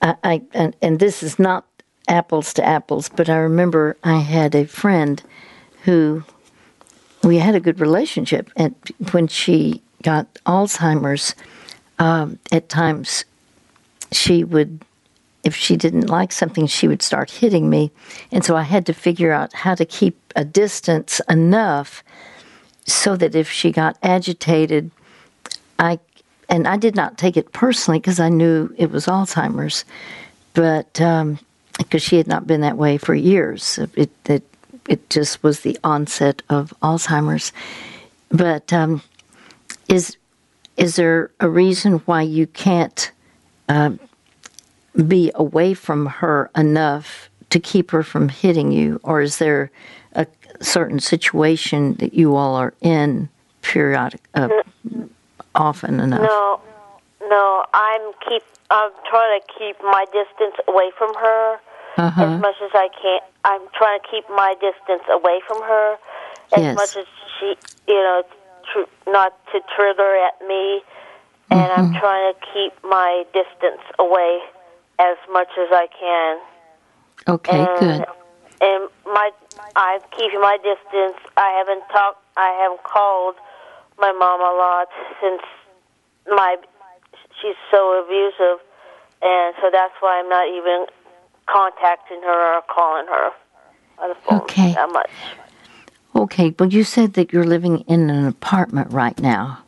I, 0.00 0.16
I 0.22 0.42
and, 0.52 0.76
and 0.80 1.00
this 1.00 1.22
is 1.22 1.38
not 1.38 1.66
apples 2.06 2.52
to 2.54 2.64
apples, 2.64 3.08
but 3.08 3.28
I 3.28 3.36
remember 3.36 3.96
I 4.04 4.18
had 4.18 4.54
a 4.54 4.66
friend 4.66 5.22
who 5.84 6.22
we 7.24 7.38
had 7.38 7.54
a 7.54 7.60
good 7.60 7.80
relationship, 7.80 8.50
and 8.56 8.74
when 9.12 9.26
she 9.28 9.82
got 10.02 10.32
Alzheimer's, 10.46 11.34
um, 11.98 12.38
at 12.52 12.68
times 12.68 13.24
she 14.12 14.44
would, 14.44 14.80
if 15.42 15.54
she 15.54 15.76
didn't 15.76 16.08
like 16.08 16.32
something, 16.32 16.66
she 16.66 16.88
would 16.88 17.02
start 17.02 17.30
hitting 17.30 17.68
me, 17.68 17.90
and 18.32 18.44
so 18.44 18.56
I 18.56 18.62
had 18.62 18.86
to 18.86 18.94
figure 18.94 19.32
out 19.32 19.52
how 19.52 19.74
to 19.74 19.84
keep 19.84 20.16
a 20.36 20.44
distance 20.44 21.20
enough 21.28 22.02
so 22.86 23.16
that 23.16 23.34
if 23.34 23.50
she 23.50 23.72
got 23.72 23.98
agitated, 24.02 24.90
I 25.78 25.98
and 26.48 26.68
I 26.68 26.76
did 26.76 26.94
not 26.94 27.18
take 27.18 27.36
it 27.36 27.52
personally 27.52 27.98
because 27.98 28.20
I 28.20 28.28
knew 28.28 28.72
it 28.76 28.90
was 28.90 29.06
Alzheimer's, 29.06 29.84
but 30.52 30.92
because 31.78 32.02
she 32.02 32.16
had 32.16 32.26
not 32.26 32.46
been 32.46 32.60
that 32.60 32.76
way 32.76 32.98
for 32.98 33.14
years, 33.14 33.78
it 33.96 34.10
it 34.26 34.44
it 34.88 35.10
just 35.10 35.42
was 35.42 35.60
the 35.60 35.78
onset 35.82 36.42
of 36.48 36.74
Alzheimer's. 36.82 37.52
But 38.30 38.72
um, 38.72 39.02
is 39.88 40.16
is 40.76 40.96
there 40.96 41.30
a 41.40 41.48
reason 41.48 41.94
why 42.06 42.22
you 42.22 42.46
can't 42.46 43.12
um 43.68 43.98
be 45.06 45.30
away 45.34 45.74
from 45.74 46.06
her 46.06 46.50
enough 46.56 47.28
to 47.50 47.58
keep 47.60 47.90
her 47.90 48.02
from 48.02 48.28
hitting 48.28 48.72
you, 48.72 49.00
or 49.02 49.20
is 49.20 49.38
there 49.38 49.70
a 50.12 50.26
certain 50.60 51.00
situation 51.00 51.94
that 51.94 52.14
you 52.14 52.34
all 52.36 52.54
are 52.54 52.74
in 52.80 53.28
periodic, 53.62 54.20
uh, 54.34 54.48
often 55.54 56.00
enough? 56.00 56.20
No, 56.20 56.60
no, 57.28 57.64
I'm 57.74 58.12
keep. 58.28 58.42
I'm 58.70 58.90
trying 59.08 59.40
to 59.40 59.46
keep 59.58 59.76
my 59.82 60.04
distance 60.06 60.56
away 60.66 60.90
from 60.98 61.14
her 61.14 61.58
Uh-huh. 61.98 62.22
as 62.24 62.40
much 62.40 62.56
as 62.62 62.70
I 62.74 62.88
can. 63.00 63.20
I'm 63.44 63.62
trying 63.74 64.00
to 64.00 64.06
keep 64.10 64.28
my 64.30 64.54
distance 64.54 65.02
away 65.10 65.40
from 65.46 65.62
her 65.62 65.98
as 66.54 66.62
Yes. 66.62 66.74
much 66.74 66.96
as 66.96 67.06
she, 67.38 67.56
you 67.86 67.94
know, 68.02 68.22
tr- 68.72 69.10
not 69.10 69.32
to 69.52 69.60
trigger 69.76 70.16
at 70.26 70.46
me. 70.46 70.82
And 71.50 71.60
I'm 71.72 71.84
Mm-hmm. 71.84 71.98
trying 72.00 72.32
to 72.32 72.38
keep 72.52 72.72
my 72.82 73.24
distance 73.32 73.82
away 73.98 74.40
as 74.98 75.16
much 75.30 75.48
as 75.58 75.68
I 75.70 75.86
can. 75.92 76.38
Okay, 77.28 77.58
and, 77.58 77.80
good. 77.80 78.06
And 78.60 78.88
my, 79.06 79.30
I'm 79.76 80.00
keeping 80.16 80.40
my 80.40 80.56
distance. 80.58 81.16
I 81.36 81.50
haven't 81.58 81.84
talked. 81.92 82.20
I 82.36 82.50
haven't 82.62 82.82
called 82.82 83.36
my 83.98 84.12
mom 84.12 84.40
a 84.40 84.54
lot 84.58 84.88
since 85.22 85.42
my 86.26 86.56
she's 87.40 87.56
so 87.70 88.02
abusive, 88.02 88.58
and 89.22 89.54
so 89.60 89.70
that's 89.70 89.94
why 90.00 90.18
I'm 90.18 90.28
not 90.28 90.48
even 90.48 90.86
contacting 91.46 92.22
her 92.22 92.56
or 92.56 92.62
calling 92.72 93.06
her 93.06 93.30
on 93.98 94.08
the 94.10 94.16
phone 94.26 94.46
Okay. 94.48 94.72
that 94.74 94.88
much. 94.90 95.10
Okay, 96.16 96.50
but 96.50 96.72
you 96.72 96.84
said 96.84 97.14
that 97.14 97.32
you're 97.32 97.44
living 97.44 97.80
in 97.80 98.08
an 98.10 98.26
apartment 98.26 98.92
right 98.92 99.18
now, 99.18 99.58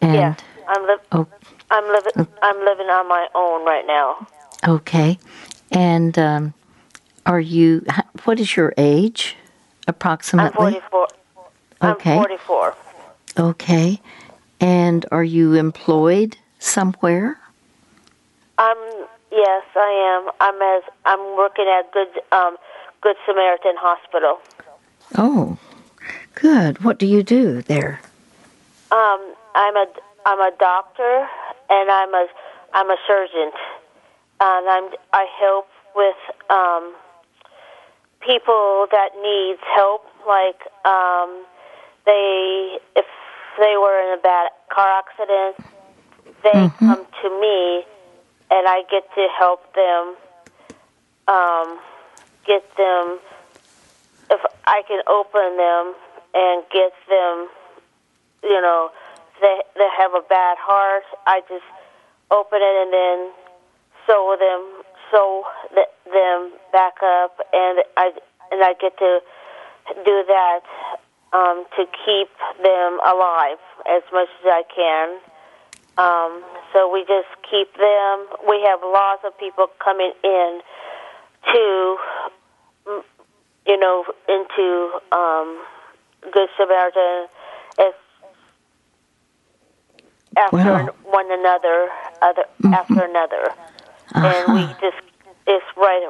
and 0.00 0.14
yeah, 0.14 0.34
I'm 0.68 0.82
li- 0.86 0.96
oh, 1.12 1.26
I'm 1.70 1.86
living. 1.88 2.12
I'm 2.42 2.58
living 2.64 2.86
on 2.86 3.08
my 3.08 3.28
own 3.34 3.64
right 3.64 3.86
now. 3.86 4.26
okay, 4.66 5.18
and 5.70 6.18
um, 6.18 6.54
are 7.26 7.40
you? 7.40 7.84
What 8.24 8.40
is 8.40 8.56
your 8.56 8.74
age, 8.76 9.36
approximately? 9.88 10.66
I'm 10.66 10.74
approximately? 10.74 11.08
44. 11.80 11.90
Okay. 11.90 12.12
I'm 12.12 12.18
44. 12.18 12.74
Okay. 13.38 14.00
And 14.60 15.04
are 15.10 15.24
you 15.24 15.54
employed 15.54 16.36
somewhere? 16.58 17.38
Um, 18.58 18.76
yes, 19.32 19.64
I 19.74 20.22
am. 20.22 20.30
I'm 20.40 20.62
as 20.62 20.82
I'm 21.04 21.36
working 21.36 21.66
at 21.66 21.92
Good 21.92 22.08
um, 22.32 22.56
Good 23.02 23.16
Samaritan 23.26 23.74
Hospital. 23.76 24.38
Oh, 25.16 25.58
good. 26.34 26.82
What 26.82 26.98
do 26.98 27.06
you 27.06 27.22
do 27.22 27.62
there? 27.62 28.00
Um, 28.90 29.34
I'm 29.54 29.76
a 29.76 29.86
I'm 30.26 30.40
a 30.40 30.50
doctor 30.58 31.28
and 31.70 31.90
I'm 31.90 32.12
a 32.12 32.26
I'm 32.72 32.90
a 32.90 32.96
surgeon, 33.06 33.52
and 34.40 34.68
I'm 34.68 34.90
I 35.12 35.26
help 35.38 35.68
with 35.94 36.16
um, 36.50 36.94
people 38.20 38.88
that 38.90 39.10
needs 39.22 39.60
help, 39.74 40.02
like 40.26 40.60
um, 40.84 41.44
they 42.06 42.78
if 42.96 43.06
they 43.58 43.76
were 43.78 44.00
in 44.02 44.18
a 44.18 44.22
bad 44.22 44.50
car 44.68 44.98
accident, 44.98 45.54
they 46.42 46.68
come 46.80 47.06
to 47.22 47.40
me, 47.40 47.84
and 48.50 48.66
I 48.66 48.82
get 48.90 49.04
to 49.14 49.28
help 49.38 49.60
them. 49.74 50.16
Um, 51.26 51.78
get 52.46 52.62
them 52.76 53.18
if 54.34 54.42
I 54.66 54.82
can 54.86 55.00
open 55.06 55.56
them 55.56 55.94
and 56.34 56.64
get 56.70 56.92
them, 57.08 57.48
you 58.42 58.60
know, 58.60 58.90
they 59.40 59.62
they 59.76 59.88
have 59.98 60.14
a 60.14 60.22
bad 60.28 60.56
heart. 60.58 61.04
I 61.26 61.40
just 61.48 61.66
open 62.30 62.58
it 62.60 62.76
and 62.82 62.92
then 62.92 63.18
sew 64.06 64.36
them, 64.38 64.84
sew 65.10 65.44
th- 65.74 65.94
them 66.12 66.52
back 66.72 66.98
up, 67.02 67.38
and 67.52 67.82
I 67.96 68.12
and 68.52 68.62
I 68.62 68.74
get 68.80 68.98
to 68.98 69.20
do 70.04 70.24
that 70.26 70.60
um, 71.32 71.64
to 71.76 71.84
keep 72.06 72.30
them 72.62 73.00
alive 73.04 73.58
as 73.90 74.02
much 74.12 74.28
as 74.40 74.46
I 74.46 74.62
can. 74.74 75.18
Um, 75.96 76.42
so 76.72 76.90
we 76.92 77.02
just 77.02 77.30
keep 77.48 77.72
them. 77.76 78.26
We 78.48 78.62
have 78.66 78.80
lots 78.82 79.22
of 79.24 79.38
people 79.38 79.66
coming 79.82 80.12
in 80.24 80.60
to, 81.52 81.96
you 83.66 83.78
know, 83.78 84.04
into 84.28 84.90
um, 85.12 85.64
Good 86.32 86.48
Samaritan 86.56 87.28
as 87.78 87.94
after 90.36 90.56
Wow. 90.56 90.88
one 91.04 91.30
another, 91.30 91.88
other 92.22 92.44
after 92.72 93.04
another, 93.04 93.52
and 94.14 94.52
we 94.52 94.66
just 94.80 94.96
it's 95.46 95.64
right 95.76 96.02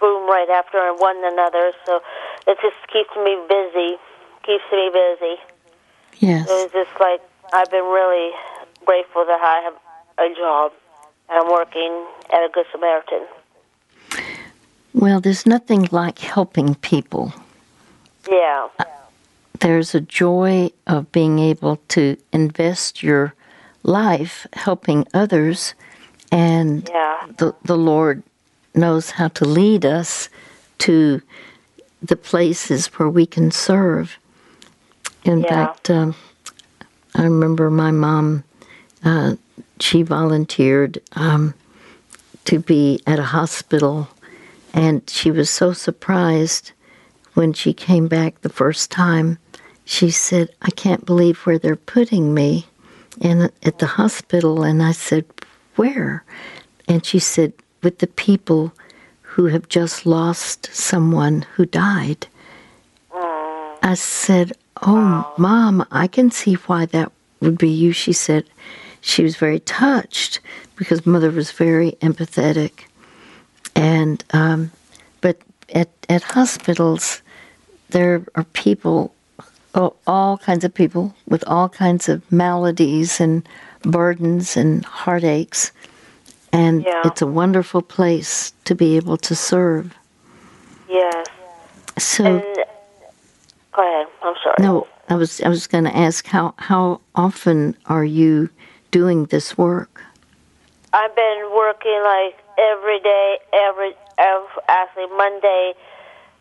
boom 0.00 0.28
right 0.28 0.48
after 0.50 0.92
one 0.94 1.16
another. 1.24 1.72
So 1.86 2.00
it 2.46 2.58
just 2.62 2.76
keeps 2.92 3.14
me 3.16 3.36
busy, 3.48 3.98
keeps 4.44 4.64
me 4.72 4.90
busy. 4.92 5.36
Yes. 6.18 6.46
So 6.48 6.64
it's 6.64 6.72
just 6.72 7.00
like 7.00 7.20
I've 7.52 7.70
been 7.70 7.84
really 7.84 8.32
grateful 8.84 9.24
that 9.26 9.40
I 9.40 9.60
have 9.64 9.74
a 10.18 10.34
job 10.34 10.72
and 11.28 11.38
I'm 11.38 11.50
working 11.52 12.04
at 12.32 12.44
a 12.44 12.48
Good 12.52 12.66
Samaritan. 12.72 13.26
Well, 14.94 15.20
there's 15.20 15.46
nothing 15.46 15.88
like 15.90 16.18
helping 16.18 16.74
people. 16.76 17.32
Yeah, 18.30 18.68
There's 19.60 19.94
a 19.94 20.00
joy 20.00 20.70
of 20.86 21.10
being 21.12 21.38
able 21.38 21.76
to 21.88 22.16
invest 22.32 23.02
your 23.02 23.34
life 23.82 24.46
helping 24.52 25.06
others, 25.14 25.74
and 26.30 26.88
yeah, 26.88 27.26
the, 27.38 27.54
the 27.64 27.76
Lord 27.76 28.22
knows 28.74 29.10
how 29.10 29.28
to 29.28 29.44
lead 29.44 29.84
us 29.84 30.28
to 30.78 31.20
the 32.02 32.16
places 32.16 32.86
where 32.98 33.08
we 33.08 33.26
can 33.26 33.50
serve. 33.50 34.18
In 35.24 35.42
Yeah. 35.42 35.48
fact, 35.48 35.90
um, 35.90 36.14
I 37.14 37.24
remember 37.24 37.70
my 37.70 37.90
mom, 37.90 38.44
uh, 39.04 39.36
she 39.80 40.02
volunteered 40.02 41.00
um, 41.12 41.54
to 42.46 42.58
be 42.58 43.00
at 43.06 43.18
a 43.18 43.24
hospital, 43.24 44.08
and 44.72 45.08
she 45.08 45.30
was 45.30 45.50
so 45.50 45.72
surprised 45.72 46.72
when 47.34 47.52
she 47.52 47.72
came 47.72 48.08
back 48.08 48.40
the 48.40 48.48
first 48.48 48.90
time. 48.90 49.38
She 49.84 50.10
said, 50.10 50.50
I 50.62 50.70
can't 50.70 51.04
believe 51.04 51.38
where 51.40 51.58
they're 51.58 51.76
putting 51.76 52.34
me 52.34 52.66
in, 53.20 53.50
at 53.62 53.78
the 53.78 53.86
hospital. 53.86 54.62
And 54.62 54.82
I 54.82 54.92
said, 54.92 55.24
Where? 55.76 56.24
And 56.88 57.04
she 57.04 57.18
said, 57.18 57.52
With 57.82 57.98
the 57.98 58.06
people 58.06 58.72
who 59.20 59.46
have 59.46 59.68
just 59.68 60.06
lost 60.06 60.68
someone 60.72 61.46
who 61.54 61.66
died. 61.66 62.26
I 63.14 63.94
said, 63.94 64.52
Oh, 64.82 65.32
Mom, 65.36 65.86
I 65.90 66.06
can 66.06 66.30
see 66.30 66.54
why 66.54 66.86
that 66.86 67.12
would 67.40 67.58
be 67.58 67.70
you. 67.70 67.92
She 67.92 68.12
said 68.12 68.44
she 69.00 69.22
was 69.22 69.36
very 69.36 69.60
touched 69.60 70.40
because 70.76 71.04
Mother 71.06 71.30
was 71.30 71.50
very 71.50 71.92
empathetic. 72.00 72.84
And, 73.74 74.22
um, 74.32 74.70
but 75.20 75.38
at, 75.74 75.88
at 76.08 76.22
hospitals, 76.22 77.22
there 77.90 78.24
are 78.34 78.44
people, 78.52 79.14
all, 79.74 79.96
all 80.06 80.38
kinds 80.38 80.64
of 80.64 80.72
people 80.74 81.14
with 81.28 81.44
all 81.46 81.68
kinds 81.68 82.08
of 82.08 82.30
maladies 82.32 83.20
and 83.20 83.46
burdens 83.82 84.56
and 84.56 84.84
heartaches. 84.84 85.72
And 86.52 86.84
Yeah. 86.84 87.00
it's 87.04 87.22
a 87.22 87.26
wonderful 87.26 87.82
place 87.82 88.52
to 88.64 88.74
be 88.74 88.96
able 88.96 89.16
to 89.18 89.34
serve. 89.34 89.94
yes. 90.88 91.26
So, 91.98 92.24
And 92.24 92.42
go 93.72 93.82
ahead. 93.82 94.06
I'm 94.22 94.34
sorry. 94.42 94.56
no, 94.60 94.86
I 95.08 95.14
was 95.14 95.40
I 95.42 95.48
was 95.48 95.66
going 95.66 95.84
to 95.84 95.96
ask 95.96 96.26
how 96.26 96.54
how 96.58 97.00
often 97.14 97.76
are 97.86 98.04
you 98.04 98.48
doing 98.90 99.26
this 99.26 99.56
work? 99.58 100.02
I've 100.92 101.14
been 101.16 101.50
working 101.54 102.00
like 102.04 102.41
every 102.62 103.00
day, 103.00 103.38
every, 103.52 103.92
every 104.18 104.48
actually 104.68 105.06
Monday, 105.16 105.74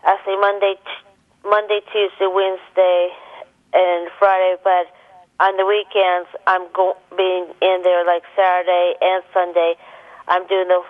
actually 0.06 0.38
Monday, 0.38 0.76
t- 0.86 1.50
Monday, 1.50 1.82
Tuesday, 1.92 2.28
Wednesday, 2.30 3.10
and 3.74 4.10
Friday. 4.20 4.56
But 4.64 4.86
on 5.40 5.58
the 5.58 5.66
weekends, 5.66 6.30
I'm 6.46 6.72
go- 6.74 6.98
being 7.18 7.48
in 7.62 7.82
there 7.84 8.06
like 8.06 8.24
Saturday 8.36 8.94
and 9.02 9.24
Sunday. 9.34 9.76
I'm 10.28 10.46
doing 10.48 10.68
the 10.68 10.84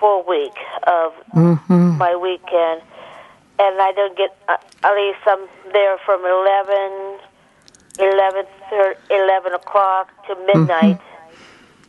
full 0.00 0.24
week 0.26 0.56
of 0.86 1.12
my 1.98 2.16
weekend, 2.16 2.80
and 3.58 3.80
I 3.80 3.92
don't 3.94 4.16
get 4.16 4.34
uh, 4.48 4.56
at 4.82 4.94
least 4.96 5.20
I'm 5.26 5.46
there 5.72 5.98
from 6.06 6.24
eleven, 6.24 7.18
eleven, 7.98 8.44
thir- 8.70 8.96
eleven 9.10 9.52
o'clock 9.52 10.08
to 10.26 10.34
midnight. 10.46 10.98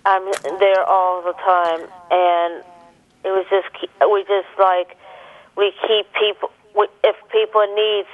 I'm 0.06 0.26
there 0.60 0.84
all 0.84 1.24
the 1.24 1.32
time, 1.34 1.88
and 2.12 2.64
it 3.24 3.30
was 3.30 3.46
just 3.50 3.68
we 4.12 4.24
just 4.24 4.48
like 4.60 4.98
we 5.58 5.72
keep 5.88 6.06
people. 6.14 6.50
If 7.04 7.16
people 7.32 7.66
needs 7.76 8.10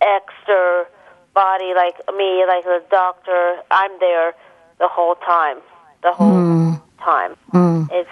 extra 0.00 0.86
body, 1.34 1.72
like 1.74 1.96
me, 2.16 2.44
like 2.46 2.64
a 2.66 2.80
doctor, 2.90 3.56
I'm 3.70 3.92
there 4.00 4.34
the 4.78 4.88
whole 4.88 5.14
time, 5.16 5.58
the 6.02 6.12
whole 6.12 6.80
time. 7.00 7.36
It's 7.90 8.10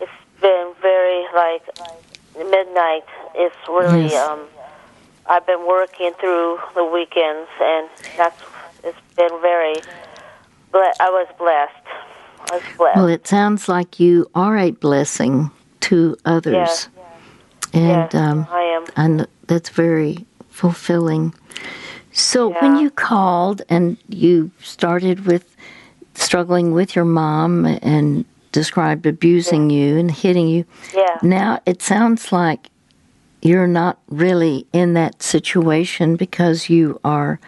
it's 0.00 0.12
been 0.40 0.72
very 0.82 1.26
like 1.34 1.62
midnight. 2.36 3.04
It's 3.34 3.56
really 3.68 4.12
Yes. 4.12 4.28
um. 4.28 4.46
I've 5.28 5.44
been 5.44 5.66
working 5.66 6.12
through 6.20 6.60
the 6.76 6.84
weekends, 6.84 7.50
and 7.60 7.88
that's 8.16 8.40
it's 8.84 8.98
been 9.16 9.40
very. 9.40 9.82
Ble- 10.70 10.94
I 11.00 11.10
was 11.10 11.26
blessed. 11.38 12.05
I 12.50 12.54
was 12.56 12.62
blessed. 12.76 12.96
Well, 12.96 13.08
it 13.08 13.26
sounds 13.26 13.68
like 13.68 14.00
you 14.00 14.30
are 14.34 14.56
a 14.56 14.70
blessing 14.72 15.50
to 15.80 16.16
others, 16.24 16.54
Yes. 16.54 16.88
and 17.72 18.12
yes, 18.12 18.14
um, 18.14 18.46
I 18.50 18.62
am. 18.62 18.84
and 18.96 19.26
that's 19.46 19.70
very 19.70 20.24
fulfilling. 20.50 21.34
So 22.12 22.48
when 22.60 22.76
you 22.76 22.90
called 22.90 23.62
and 23.68 23.96
you 24.08 24.50
started 24.62 25.26
with 25.26 25.54
struggling 26.14 26.72
with 26.72 26.96
your 26.96 27.04
mom 27.04 27.66
and 27.66 28.24
described 28.52 29.04
abusing 29.04 29.68
you 29.68 29.98
and 29.98 30.10
hitting 30.10 30.48
you, 30.48 30.64
Yeah. 30.94 31.18
now 31.22 31.60
it 31.66 31.82
sounds 31.82 32.32
like 32.32 32.70
you're 33.42 33.66
not 33.66 33.98
really 34.08 34.66
in 34.72 34.94
that 34.94 35.22
situation 35.22 36.16
because 36.16 36.70
you 36.70 36.98
are 37.04 37.38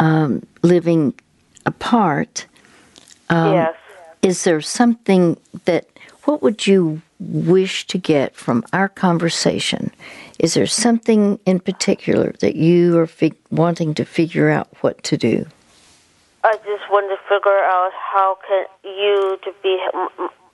um, 0.00 0.42
living 0.62 1.14
apart. 1.64 2.46
Um, 3.30 3.52
yes. 3.54 3.74
Is 4.22 4.44
there 4.44 4.60
something 4.60 5.36
that, 5.64 5.86
what 6.24 6.42
would 6.42 6.66
you 6.66 7.02
wish 7.18 7.86
to 7.88 7.98
get 7.98 8.36
from 8.36 8.64
our 8.72 8.88
conversation? 8.88 9.90
Is 10.38 10.54
there 10.54 10.66
something 10.66 11.40
in 11.44 11.58
particular 11.58 12.32
that 12.40 12.54
you 12.54 12.98
are 12.98 13.06
fig- 13.06 13.36
wanting 13.50 13.94
to 13.94 14.04
figure 14.04 14.48
out 14.48 14.68
what 14.80 15.02
to 15.04 15.16
do? 15.16 15.46
I 16.44 16.54
just 16.56 16.88
want 16.90 17.10
to 17.10 17.16
figure 17.28 17.50
out 17.50 17.90
how 17.94 18.38
can 18.46 18.66
you 18.84 19.38
to 19.44 19.52
be 19.62 19.78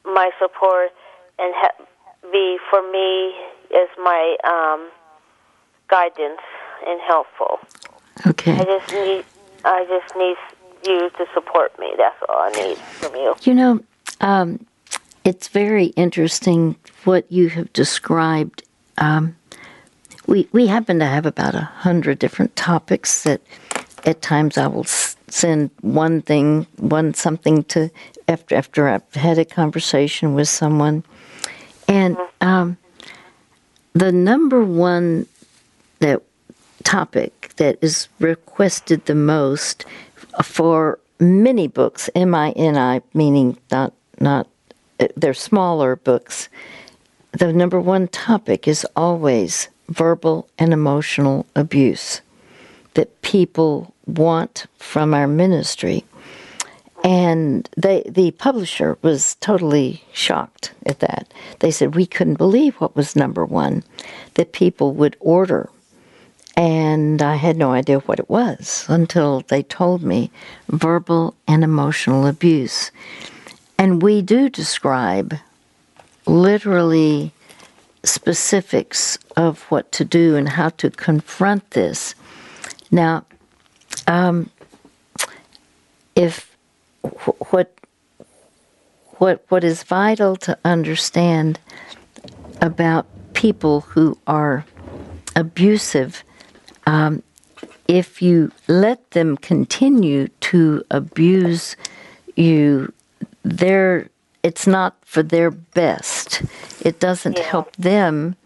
my 0.05 0.31
support 0.39 0.91
and 1.39 1.55
ha- 1.55 1.85
be 2.33 2.59
for 2.71 2.83
me 2.91 3.35
as 3.75 3.89
my 3.99 4.37
um, 4.45 4.91
guidance 5.89 6.41
and 6.87 7.01
helpful. 7.07 7.59
Okay. 8.27 8.53
I 8.53 8.65
just 8.65 8.93
need 8.93 9.25
I 9.65 9.85
just 9.87 10.17
need 10.17 10.37
you 10.85 11.11
to 11.11 11.27
support 11.35 11.79
me. 11.79 11.93
That's 11.97 12.17
all 12.29 12.39
I 12.39 12.51
need 12.51 12.79
from 12.79 13.15
you. 13.15 13.35
You 13.43 13.55
know, 13.55 13.81
um, 14.21 14.67
it's 15.25 15.49
very 15.49 15.87
interesting 15.87 16.77
what 17.05 17.31
you 17.31 17.49
have 17.51 17.73
described. 17.73 18.63
Um, 18.99 19.37
we 20.27 20.49
we 20.53 20.67
happen 20.67 20.99
to 20.99 21.07
have 21.07 21.27
about 21.27 21.55
a 21.55 21.61
hundred 21.61 22.19
different 22.19 22.55
topics 22.57 23.23
that 23.23 23.41
at 24.05 24.23
times 24.23 24.59
I 24.59 24.67
will 24.67 24.85
send 24.85 25.71
one 25.81 26.23
thing, 26.23 26.67
one 26.77 27.15
something 27.15 27.65
to 27.65 27.91
after 28.27 28.55
after 28.55 28.89
I've 28.89 29.15
had 29.15 29.39
a 29.39 29.45
conversation 29.45 30.35
with 30.35 30.49
someone, 30.49 31.05
and 31.87 32.17
um, 32.41 32.77
the 33.95 34.13
number 34.13 34.63
one 34.65 35.27
that 36.01 36.23
topic 36.85 37.51
that 37.57 37.77
is 37.83 38.09
requested 38.19 39.05
the 39.07 39.15
most 39.15 39.85
for 40.43 40.99
many 41.21 41.69
books, 41.69 42.09
M 42.15 42.35
I 42.35 42.51
N 42.53 42.77
I, 42.77 43.03
meaning 43.15 43.59
not 43.71 43.93
not 44.21 44.47
they're 45.17 45.35
smaller 45.35 45.97
books. 45.97 46.49
The 47.33 47.53
number 47.53 47.81
one 47.81 48.09
topic 48.09 48.67
is 48.67 48.87
always 48.97 49.69
verbal 49.89 50.49
and 50.59 50.73
emotional 50.73 51.47
abuse 51.55 52.21
that 52.95 53.23
people 53.23 53.95
want 54.07 54.67
from 54.79 55.15
our 55.15 55.27
ministry. 55.29 56.05
And 57.05 57.69
they, 57.77 58.03
the 58.09 58.33
publisher 58.33 58.99
was 59.03 59.37
totally 59.37 60.03
shocked 60.13 60.73
at 60.85 60.99
that. 60.99 61.33
They 61.61 61.71
said 61.71 61.95
we 61.95 62.07
couldn't 62.07 62.39
believe 62.39 62.75
what 62.77 62.97
was 62.97 63.15
number 63.15 63.45
one 63.45 63.85
that 64.35 64.53
people 64.53 64.93
would 64.95 65.17
order 65.21 65.71
and 66.59 67.23
I 67.23 67.37
had 67.37 67.57
no 67.57 67.71
idea 67.71 68.01
what 68.01 68.19
it 68.19 68.29
was 68.29 68.85
until 68.89 69.43
they 69.47 69.63
told 69.63 70.03
me 70.03 70.33
verbal 70.69 71.37
and 71.47 71.63
emotional 71.63 72.27
abuse. 72.27 72.91
And 73.79 74.03
we 74.03 74.23
do 74.23 74.51
describe 74.51 75.37
literally 76.27 77.33
specifics 78.03 79.19
of 79.37 79.63
what 79.71 79.93
to 79.93 80.05
do 80.05 80.35
and 80.35 80.49
how 80.49 80.71
to 80.71 80.91
confront 80.91 81.71
this. 81.71 82.17
Now, 82.91 83.25
um, 84.09 84.51
if 86.17 86.57
what 87.51 87.73
what 89.19 89.45
what 89.49 89.63
is 89.63 89.85
vital 89.85 90.35
to 90.35 90.59
understand 90.65 91.61
about 92.61 93.07
people 93.33 93.83
who 93.83 94.19
are 94.27 94.65
abusive 95.37 96.25
um, 96.89 97.23
if 97.87 98.23
you 98.23 98.51
let 98.67 99.11
them 99.11 99.37
continue 99.37 100.29
to 100.41 100.83
abuse 100.91 101.77
you, 102.37 102.93
they're, 103.43 104.09
it's 104.43 104.67
not 104.67 104.97
for 105.05 105.23
their 105.23 105.51
best. 105.51 106.43
It 106.85 106.99
doesn't 107.01 107.39
help 107.39 107.75
them. 107.77 108.37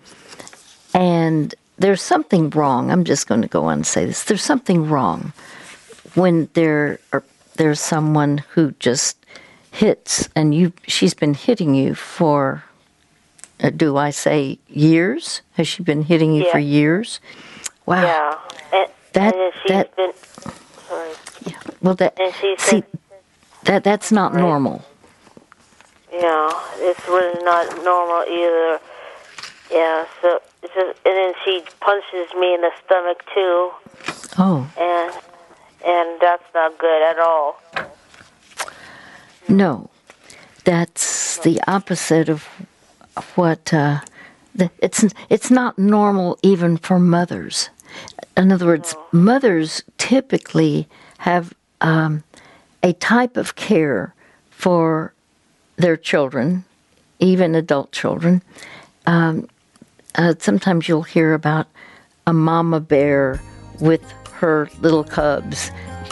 And 0.94 1.54
there's 1.78 2.02
something 2.02 2.50
wrong. 2.50 2.90
I'm 2.90 3.04
just 3.04 3.28
going 3.28 3.42
to 3.42 3.48
go 3.48 3.64
on 3.66 3.74
and 3.74 3.86
say 3.86 4.04
this. 4.04 4.24
There's 4.24 4.42
something 4.42 4.88
wrong 4.88 5.32
when 6.14 6.48
there 6.54 6.98
are, 7.12 7.22
there's 7.56 7.80
someone 7.80 8.38
who 8.54 8.72
just 8.80 9.16
hits 9.70 10.28
and 10.36 10.54
you 10.54 10.72
she's 10.86 11.14
been 11.14 11.32
hitting 11.32 11.74
you 11.74 11.94
for 11.94 12.62
uh, 13.62 13.70
do 13.70 13.96
I 13.96 14.10
say 14.10 14.58
years? 14.68 15.40
Has 15.52 15.66
she 15.68 15.82
been 15.82 16.02
hitting 16.02 16.34
you 16.34 16.44
Yeah. 16.44 16.52
for 16.52 16.58
years? 16.58 17.20
Wow. 17.86 18.02
Yeah. 18.02 18.38
And, 18.72 18.90
That- 19.12 19.34
and 19.34 19.52
that- 19.68 19.96
been 19.96 20.12
sorry. 20.88 21.10
Well, 21.80 21.94
that 21.96 22.16
see 22.40 22.54
said- 22.58 22.84
that 23.64 23.84
that's 23.84 24.10
not 24.12 24.34
normal. 24.34 24.82
Yeah, 26.12 26.50
it's 26.78 27.06
really 27.08 27.42
not 27.44 27.66
normal 27.82 28.22
either. 28.28 28.80
Yeah, 29.70 30.04
so 30.20 30.40
just, 30.62 30.76
and 30.76 30.94
then 31.04 31.32
she 31.44 31.62
punches 31.80 32.28
me 32.38 32.54
in 32.54 32.60
the 32.60 32.70
stomach 32.84 33.22
too, 33.34 33.70
Oh 34.38 34.66
and 34.78 35.12
and 35.84 36.20
that's 36.20 36.44
not 36.54 36.78
good 36.78 37.02
at 37.10 37.18
all. 37.18 37.58
no, 39.48 39.90
that's 40.64 41.38
the 41.38 41.60
opposite 41.66 42.28
of 42.28 42.44
what. 43.34 43.72
Uh, 43.72 44.00
it's 44.78 45.04
it's 45.28 45.50
not 45.50 45.78
normal 45.78 46.38
even 46.42 46.76
for 46.76 46.98
mothers. 46.98 47.70
In 48.36 48.52
other 48.52 48.66
words, 48.66 48.94
mothers 49.12 49.82
typically 49.98 50.88
have 51.18 51.54
um, 51.80 52.24
a 52.82 52.92
type 52.94 53.36
of 53.36 53.56
care 53.56 54.14
for 54.50 55.12
their 55.76 55.96
children, 55.96 56.64
even 57.18 57.54
adult 57.54 57.92
children. 57.92 58.42
Um, 59.06 59.48
uh, 60.14 60.34
sometimes 60.38 60.88
you'll 60.88 61.02
hear 61.02 61.34
about 61.34 61.66
a 62.26 62.32
mama 62.32 62.80
bear 62.80 63.40
with 63.80 64.02
her 64.34 64.68
little 64.80 65.04
cubs. 65.04 65.70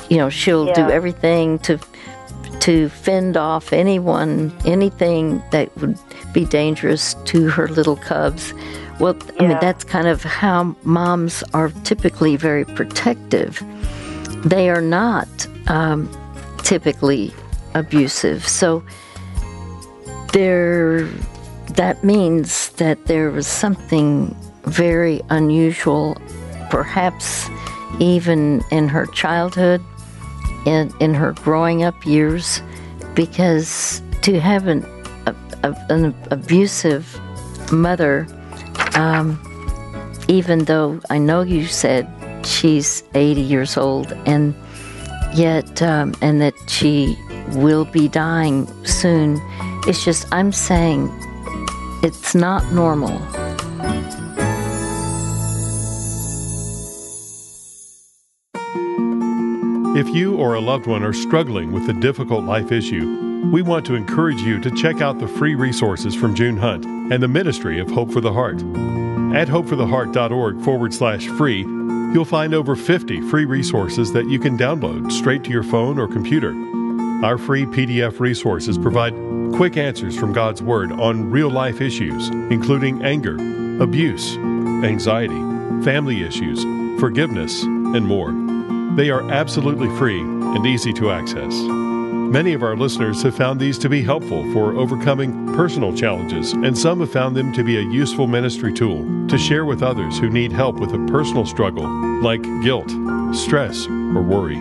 You 0.09 0.17
know, 0.17 0.29
she'll 0.29 0.73
do 0.73 0.91
everything 0.91 1.59
to 1.61 1.79
to 2.61 2.89
fend 2.89 3.37
off 3.37 3.73
anyone, 3.73 4.53
anything 4.65 5.43
that 5.51 5.75
would 5.79 5.99
be 6.33 6.45
dangerous 6.45 7.15
to 7.25 7.49
her 7.49 7.69
little 7.69 7.97
cubs. 7.97 8.53
Well, 8.99 9.17
I 9.39 9.47
mean, 9.47 9.59
that's 9.61 9.85
kind 9.85 10.07
of 10.07 10.23
how 10.23 10.77
moms 10.83 11.43
are 11.55 11.71
typically 11.85 12.37
very 12.37 12.65
protective. 12.65 13.63
They 14.45 14.69
are 14.69 14.83
not 14.83 15.29
um, 15.69 16.11
typically 16.59 17.33
abusive. 17.75 18.47
So 18.47 18.83
there, 20.33 21.05
that 21.75 22.05
means 22.05 22.71
that 22.73 23.07
there 23.07 23.31
was 23.31 23.47
something 23.47 24.37
very 24.65 25.23
unusual, 25.31 26.17
perhaps 26.69 27.49
even 27.99 28.63
in 28.71 28.89
her 28.89 29.07
childhood, 29.07 29.83
in, 30.67 30.93
in 31.01 31.15
her 31.15 31.33
growing 31.33 31.83
up 31.83 32.07
years, 32.07 32.63
because 33.15 34.03
to 34.23 34.41
have 34.41 34.67
an, 34.67 34.85
a, 35.27 35.35
a, 35.63 35.87
an 35.89 36.15
abusive 36.31 37.21
mother, 37.73 38.27
um, 38.95 39.39
even 40.29 40.65
though 40.65 41.01
I 41.11 41.19
know 41.19 41.43
you 41.43 41.67
said 41.67 42.09
she's 42.45 43.03
80 43.15 43.41
years 43.41 43.77
old, 43.77 44.13
and 44.27 44.55
yet, 45.35 45.83
um, 45.83 46.15
and 46.21 46.41
that 46.41 46.55
she 46.69 47.17
will 47.53 47.85
be 47.85 48.09
dying 48.09 48.67
soon, 48.85 49.41
it's 49.87 50.05
just, 50.05 50.27
I'm 50.33 50.53
saying 50.53 51.11
it's 52.03 52.35
not 52.35 52.73
normal. 52.73 53.19
If 60.01 60.09
you 60.15 60.37
or 60.37 60.55
a 60.55 60.61
loved 60.63 60.87
one 60.87 61.03
are 61.03 61.13
struggling 61.13 61.73
with 61.73 61.87
a 61.91 61.93
difficult 61.93 62.45
life 62.45 62.73
issue, 62.73 63.51
we 63.53 63.61
want 63.61 63.85
to 63.85 63.95
encourage 63.95 64.41
you 64.41 64.59
to 64.59 64.71
check 64.71 65.03
out 65.03 65.19
the 65.19 65.29
free 65.29 65.55
resources 65.55 66.15
from 66.15 66.35
June 66.35 66.57
Hunt 66.57 66.87
and 66.87 67.23
the 67.23 67.29
Ministry 67.29 67.79
of 67.79 67.91
Hope 67.91 68.11
for 68.11 68.23
the 68.23 68.33
Heart. 68.33 68.63
At 69.37 69.49
hopefortheheart.org 69.49 70.63
forward 70.63 70.95
slash 70.95 71.27
free, 71.27 71.65
you'll 72.15 72.25
find 72.25 72.55
over 72.55 72.77
50 72.77 73.21
free 73.29 73.45
resources 73.45 74.11
that 74.15 74.27
you 74.27 74.39
can 74.39 74.57
download 74.57 75.13
straight 75.13 75.45
to 75.45 75.51
your 75.51 75.63
phone 75.63 75.99
or 75.99 76.09
computer. 76.09 76.55
Our 77.23 77.37
free 77.37 77.67
PDF 77.67 78.21
resources 78.21 78.79
provide 78.79 79.13
quick 79.55 79.77
answers 79.77 80.19
from 80.19 80.33
God's 80.33 80.63
Word 80.63 80.93
on 80.93 81.31
real 81.31 81.51
life 81.51 81.83
issues, 81.83 82.31
including 82.51 83.05
anger, 83.05 83.35
abuse, 83.83 84.35
anxiety, 84.83 85.41
family 85.85 86.23
issues, 86.23 86.63
forgiveness, 86.99 87.65
and 87.65 88.07
more. 88.07 88.40
They 88.97 89.11
are 89.11 89.31
absolutely 89.31 89.89
free 89.97 90.21
and 90.21 90.67
easy 90.67 90.93
to 90.95 91.11
access. 91.11 91.53
Many 92.31 92.53
of 92.53 92.63
our 92.63 92.77
listeners 92.77 93.23
have 93.23 93.37
found 93.37 93.59
these 93.59 93.77
to 93.79 93.89
be 93.89 94.03
helpful 94.03 94.45
for 94.53 94.77
overcoming 94.77 95.53
personal 95.55 95.93
challenges, 95.97 96.53
and 96.53 96.79
some 96.79 97.01
have 97.01 97.11
found 97.11 97.35
them 97.35 97.53
to 97.55 97.65
be 97.65 97.77
a 97.77 97.83
useful 97.83 98.29
ministry 98.29 98.73
tool 98.73 99.05
to 99.27 99.37
share 99.37 99.65
with 99.65 99.83
others 99.83 100.19
who 100.19 100.31
need 100.31 100.53
help 100.53 100.77
with 100.77 100.93
a 100.93 101.07
personal 101.11 101.45
struggle 101.45 101.89
like 102.23 102.43
guilt, 102.63 102.89
stress, 103.35 103.87
or 103.87 104.23
worry. 104.23 104.59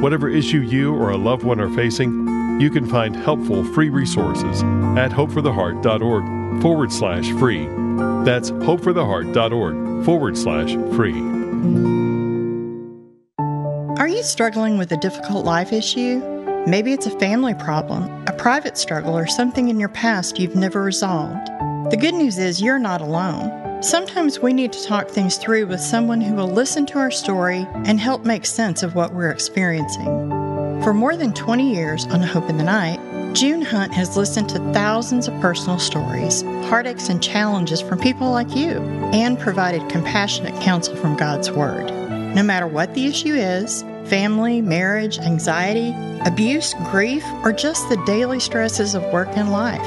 Whatever 0.00 0.28
issue 0.28 0.60
you 0.60 0.94
or 0.94 1.10
a 1.10 1.16
loved 1.16 1.42
one 1.42 1.60
are 1.60 1.74
facing, 1.74 2.60
you 2.60 2.70
can 2.70 2.86
find 2.86 3.14
helpful 3.14 3.64
free 3.72 3.90
resources 3.90 4.62
at 4.96 5.10
hopefortheheart.org 5.10 6.62
forward 6.62 6.92
slash 6.92 7.30
free. 7.32 7.66
That's 8.24 8.50
hopefortheheart.org 8.52 10.04
forward 10.04 10.38
slash 10.38 10.74
free. 10.96 12.11
Are 14.02 14.08
you 14.08 14.24
struggling 14.24 14.78
with 14.78 14.90
a 14.90 14.96
difficult 14.96 15.44
life 15.44 15.72
issue? 15.72 16.18
Maybe 16.66 16.92
it's 16.92 17.06
a 17.06 17.18
family 17.20 17.54
problem, 17.54 18.24
a 18.26 18.32
private 18.32 18.76
struggle, 18.76 19.16
or 19.16 19.28
something 19.28 19.68
in 19.68 19.78
your 19.78 19.90
past 19.90 20.40
you've 20.40 20.56
never 20.56 20.82
resolved. 20.82 21.46
The 21.92 21.96
good 21.96 22.14
news 22.14 22.36
is 22.36 22.60
you're 22.60 22.80
not 22.80 23.00
alone. 23.00 23.80
Sometimes 23.80 24.40
we 24.40 24.54
need 24.54 24.72
to 24.72 24.84
talk 24.84 25.08
things 25.08 25.36
through 25.36 25.68
with 25.68 25.78
someone 25.78 26.20
who 26.20 26.34
will 26.34 26.48
listen 26.48 26.84
to 26.86 26.98
our 26.98 27.12
story 27.12 27.64
and 27.84 28.00
help 28.00 28.24
make 28.24 28.44
sense 28.44 28.82
of 28.82 28.96
what 28.96 29.14
we're 29.14 29.30
experiencing. 29.30 30.28
For 30.82 30.92
more 30.92 31.14
than 31.14 31.32
20 31.32 31.72
years 31.72 32.04
on 32.06 32.22
Hope 32.22 32.50
in 32.50 32.58
the 32.58 32.64
Night, 32.64 32.98
June 33.36 33.62
Hunt 33.62 33.94
has 33.94 34.16
listened 34.16 34.48
to 34.48 34.72
thousands 34.72 35.28
of 35.28 35.40
personal 35.40 35.78
stories, 35.78 36.42
heartaches, 36.68 37.08
and 37.08 37.22
challenges 37.22 37.80
from 37.80 38.00
people 38.00 38.32
like 38.32 38.56
you, 38.56 38.80
and 39.12 39.38
provided 39.38 39.88
compassionate 39.88 40.60
counsel 40.60 40.96
from 40.96 41.16
God's 41.16 41.52
Word. 41.52 41.88
No 42.34 42.42
matter 42.42 42.66
what 42.66 42.94
the 42.94 43.06
issue 43.06 43.34
is 43.34 43.84
family, 44.12 44.60
marriage, 44.60 45.18
anxiety, 45.18 45.94
abuse, 46.26 46.74
grief, 46.90 47.24
or 47.42 47.52
just 47.52 47.88
the 47.88 47.96
daily 48.04 48.38
stresses 48.38 48.94
of 48.94 49.02
work 49.12 49.28
and 49.32 49.50
life 49.50 49.80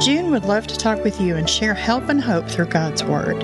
June 0.00 0.30
would 0.30 0.44
love 0.44 0.66
to 0.66 0.76
talk 0.76 1.02
with 1.04 1.20
you 1.20 1.36
and 1.36 1.48
share 1.48 1.74
help 1.74 2.08
and 2.08 2.20
hope 2.20 2.48
through 2.48 2.66
God's 2.66 3.04
Word. 3.04 3.36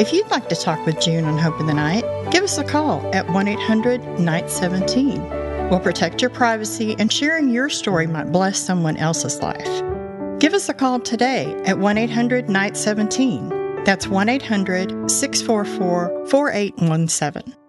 If 0.00 0.12
you'd 0.12 0.30
like 0.30 0.48
to 0.48 0.56
talk 0.56 0.84
with 0.84 1.00
June 1.00 1.24
on 1.24 1.38
Hope 1.38 1.60
in 1.60 1.66
the 1.66 1.74
Night, 1.74 2.04
give 2.30 2.42
us 2.42 2.58
a 2.58 2.64
call 2.64 3.08
at 3.14 3.28
1 3.30 3.48
800 3.48 4.18
Night 4.18 4.50
17 4.50 5.70
will 5.70 5.78
protect 5.78 6.20
your 6.20 6.30
privacy, 6.30 6.96
and 6.98 7.12
sharing 7.12 7.48
your 7.48 7.68
story 7.68 8.08
might 8.08 8.32
bless 8.32 8.58
someone 8.58 8.96
else's 8.96 9.40
life. 9.40 9.82
Give 10.40 10.52
us 10.52 10.68
a 10.68 10.74
call 10.74 10.98
today 10.98 11.54
at 11.64 11.78
1 11.78 11.96
800 11.96 12.48
Night 12.48 12.76
17. 12.76 13.84
That's 13.84 14.08
1 14.08 14.28
800 14.28 15.10
644 15.10 16.26
4817. 16.28 17.59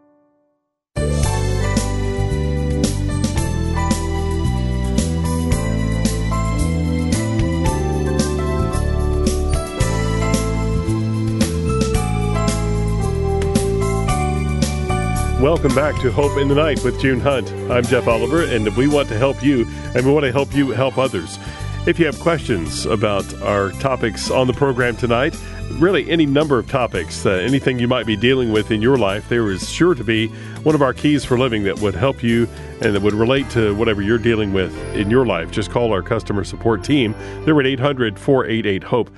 Welcome 15.42 15.74
back 15.74 16.00
to 16.02 16.12
Hope 16.12 16.38
in 16.38 16.50
the 16.50 16.54
Night 16.54 16.84
with 16.84 17.02
June 17.02 17.20
Hunt. 17.20 17.50
I'm 17.72 17.84
Jeff 17.84 18.08
Oliver, 18.08 18.44
and 18.44 18.78
we 18.78 18.88
want 18.88 19.10
to 19.10 19.18
help 19.18 19.44
you, 19.44 19.66
and 19.96 20.06
we 20.06 20.12
want 20.12 20.24
to 20.24 20.32
help 20.32 20.54
you 20.54 20.70
help 20.70 21.00
others. 21.00 21.40
If 21.88 21.98
you 21.98 22.06
have 22.06 22.20
questions 22.20 22.86
about 22.86 23.42
our 23.42 23.72
topics 23.72 24.30
on 24.30 24.46
the 24.46 24.54
program 24.54 24.96
tonight, 24.96 25.36
really 25.80 26.08
any 26.12 26.28
number 26.28 26.60
of 26.60 26.70
topics, 26.70 27.26
uh, 27.26 27.32
anything 27.32 27.80
you 27.80 27.88
might 27.88 28.06
be 28.06 28.16
dealing 28.16 28.52
with 28.52 28.70
in 28.70 28.84
your 28.84 29.00
life, 29.00 29.30
there 29.30 29.50
is 29.50 29.68
sure 29.68 29.96
to 29.96 30.04
be 30.04 30.28
one 30.62 30.76
of 30.76 30.84
our 30.84 30.94
keys 30.94 31.26
for 31.26 31.40
living 31.40 31.64
that 31.64 31.80
would 31.80 31.96
help 31.96 32.22
you 32.22 32.48
and 32.82 32.94
that 32.94 33.02
would 33.02 33.16
relate 33.16 33.50
to 33.50 33.74
whatever 33.74 34.04
you're 34.04 34.20
dealing 34.20 34.54
with 34.54 34.78
in 34.96 35.10
your 35.10 35.26
life. 35.26 35.50
Just 35.50 35.72
call 35.72 35.92
our 35.92 36.04
customer 36.04 36.44
support 36.44 36.84
team. 36.84 37.16
They're 37.46 37.60
at 37.60 37.66
800 37.66 38.20
488 38.20 38.84
HOPE. 38.84 39.10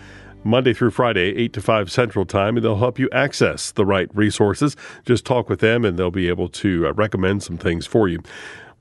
Monday 0.45 0.73
through 0.73 0.91
Friday, 0.91 1.35
8 1.35 1.53
to 1.53 1.61
5 1.61 1.91
Central 1.91 2.25
Time, 2.25 2.57
and 2.57 2.65
they'll 2.65 2.77
help 2.77 2.99
you 2.99 3.09
access 3.11 3.71
the 3.71 3.85
right 3.85 4.09
resources. 4.15 4.75
Just 5.05 5.25
talk 5.25 5.49
with 5.49 5.59
them, 5.59 5.85
and 5.85 5.97
they'll 5.97 6.11
be 6.11 6.27
able 6.29 6.49
to 6.49 6.87
uh, 6.87 6.93
recommend 6.93 7.43
some 7.43 7.57
things 7.57 7.85
for 7.85 8.07
you. 8.07 8.19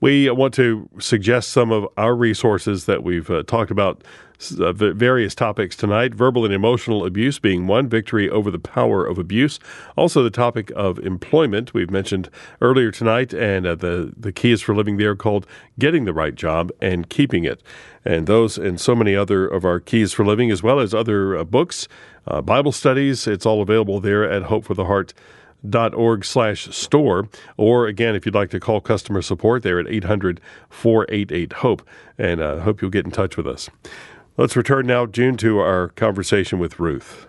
We 0.01 0.29
want 0.29 0.53
to 0.55 0.89
suggest 0.99 1.49
some 1.49 1.71
of 1.71 1.87
our 1.95 2.15
resources 2.15 2.85
that 2.85 3.03
we've 3.03 3.29
uh, 3.29 3.43
talked 3.43 3.71
about 3.71 4.03
uh, 4.51 4.73
various 4.73 5.33
topics 5.33 5.75
tonight. 5.75 6.13
Verbal 6.13 6.45
and 6.45 6.53
emotional 6.53 7.05
abuse 7.05 7.39
being 7.39 7.67
one, 7.67 7.87
victory 7.87 8.29
over 8.29 8.51
the 8.51 8.59
power 8.59 9.05
of 9.05 9.17
abuse. 9.17 9.59
Also, 9.95 10.23
the 10.23 10.29
topic 10.29 10.71
of 10.75 10.99
employment. 10.99 11.73
We've 11.73 11.89
mentioned 11.89 12.29
earlier 12.61 12.91
tonight, 12.91 13.33
and 13.33 13.65
uh, 13.65 13.75
the, 13.75 14.13
the 14.17 14.31
key 14.31 14.51
is 14.51 14.61
for 14.61 14.75
living 14.75 14.97
there 14.97 15.15
called 15.15 15.47
getting 15.79 16.05
the 16.05 16.13
right 16.13 16.35
job 16.35 16.71
and 16.81 17.09
keeping 17.09 17.43
it. 17.43 17.61
And 18.05 18.27
those 18.27 18.57
and 18.57 18.79
so 18.79 18.95
many 18.95 19.15
other 19.15 19.47
of 19.47 19.65
our 19.65 19.79
keys 19.79 20.13
for 20.13 20.25
living, 20.25 20.51
as 20.51 20.61
well 20.61 20.79
as 20.79 20.93
other 20.93 21.37
uh, 21.37 21.43
books, 21.43 21.87
uh, 22.27 22.41
Bible 22.41 22.71
studies, 22.71 23.27
it's 23.27 23.45
all 23.45 23.61
available 23.61 23.99
there 23.99 24.29
at 24.29 24.43
Hope 24.43 24.65
for 24.65 24.73
the 24.73 24.85
Heart 24.85 25.13
dot 25.67 25.93
org 25.93 26.25
slash 26.25 26.67
store. 26.75 27.29
Or 27.57 27.87
again 27.87 28.15
if 28.15 28.25
you'd 28.25 28.35
like 28.35 28.49
to 28.51 28.59
call 28.59 28.81
customer 28.81 29.21
support 29.21 29.63
there 29.63 29.79
at 29.79 29.87
800 29.87 30.41
488 30.69 31.53
hope 31.53 31.87
and 32.17 32.41
uh, 32.41 32.59
hope 32.59 32.81
you'll 32.81 32.91
get 32.91 33.05
in 33.05 33.11
touch 33.11 33.37
with 33.37 33.47
us 33.47 33.69
let's 34.37 34.55
return 34.55 34.85
now 34.85 35.05
june 35.05 35.37
to 35.37 35.59
our 35.59 35.89
conversation 35.89 36.59
with 36.59 36.79
ruth 36.79 37.27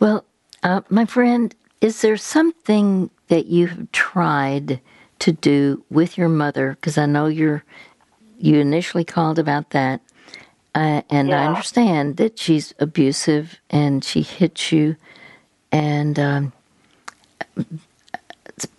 well 0.00 0.24
uh, 0.62 0.80
my 0.88 1.04
friend 1.04 1.54
is 1.80 2.00
there 2.02 2.16
something 2.16 3.10
that 3.28 3.46
you've 3.46 3.90
tried 3.92 4.80
to 5.18 5.32
do 5.32 5.82
with 5.90 6.18
your 6.18 6.28
mother 6.28 6.70
because 6.72 6.98
i 6.98 7.06
know 7.06 7.26
you're 7.26 7.64
you 8.38 8.58
initially 8.58 9.04
called 9.04 9.38
about 9.38 9.70
that 9.70 10.00
uh, 10.74 11.02
and 11.10 11.28
yeah. 11.28 11.42
i 11.42 11.46
understand 11.46 12.16
that 12.16 12.38
she's 12.38 12.74
abusive 12.78 13.58
and 13.70 14.04
she 14.04 14.22
hits 14.22 14.72
you 14.72 14.96
and 15.72 16.18
um, 16.18 16.52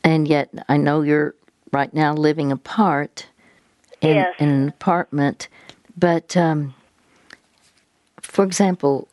and 0.03 0.27
yet 0.27 0.49
I 0.69 0.77
know 0.77 1.01
you're 1.01 1.35
right 1.71 1.93
now 1.93 2.13
living 2.13 2.51
apart 2.51 3.27
in, 4.01 4.15
yes. 4.15 4.35
in 4.39 4.49
an 4.49 4.69
apartment. 4.69 5.47
But 5.97 6.37
um, 6.37 6.75
for 8.21 8.45
example, 8.45 9.07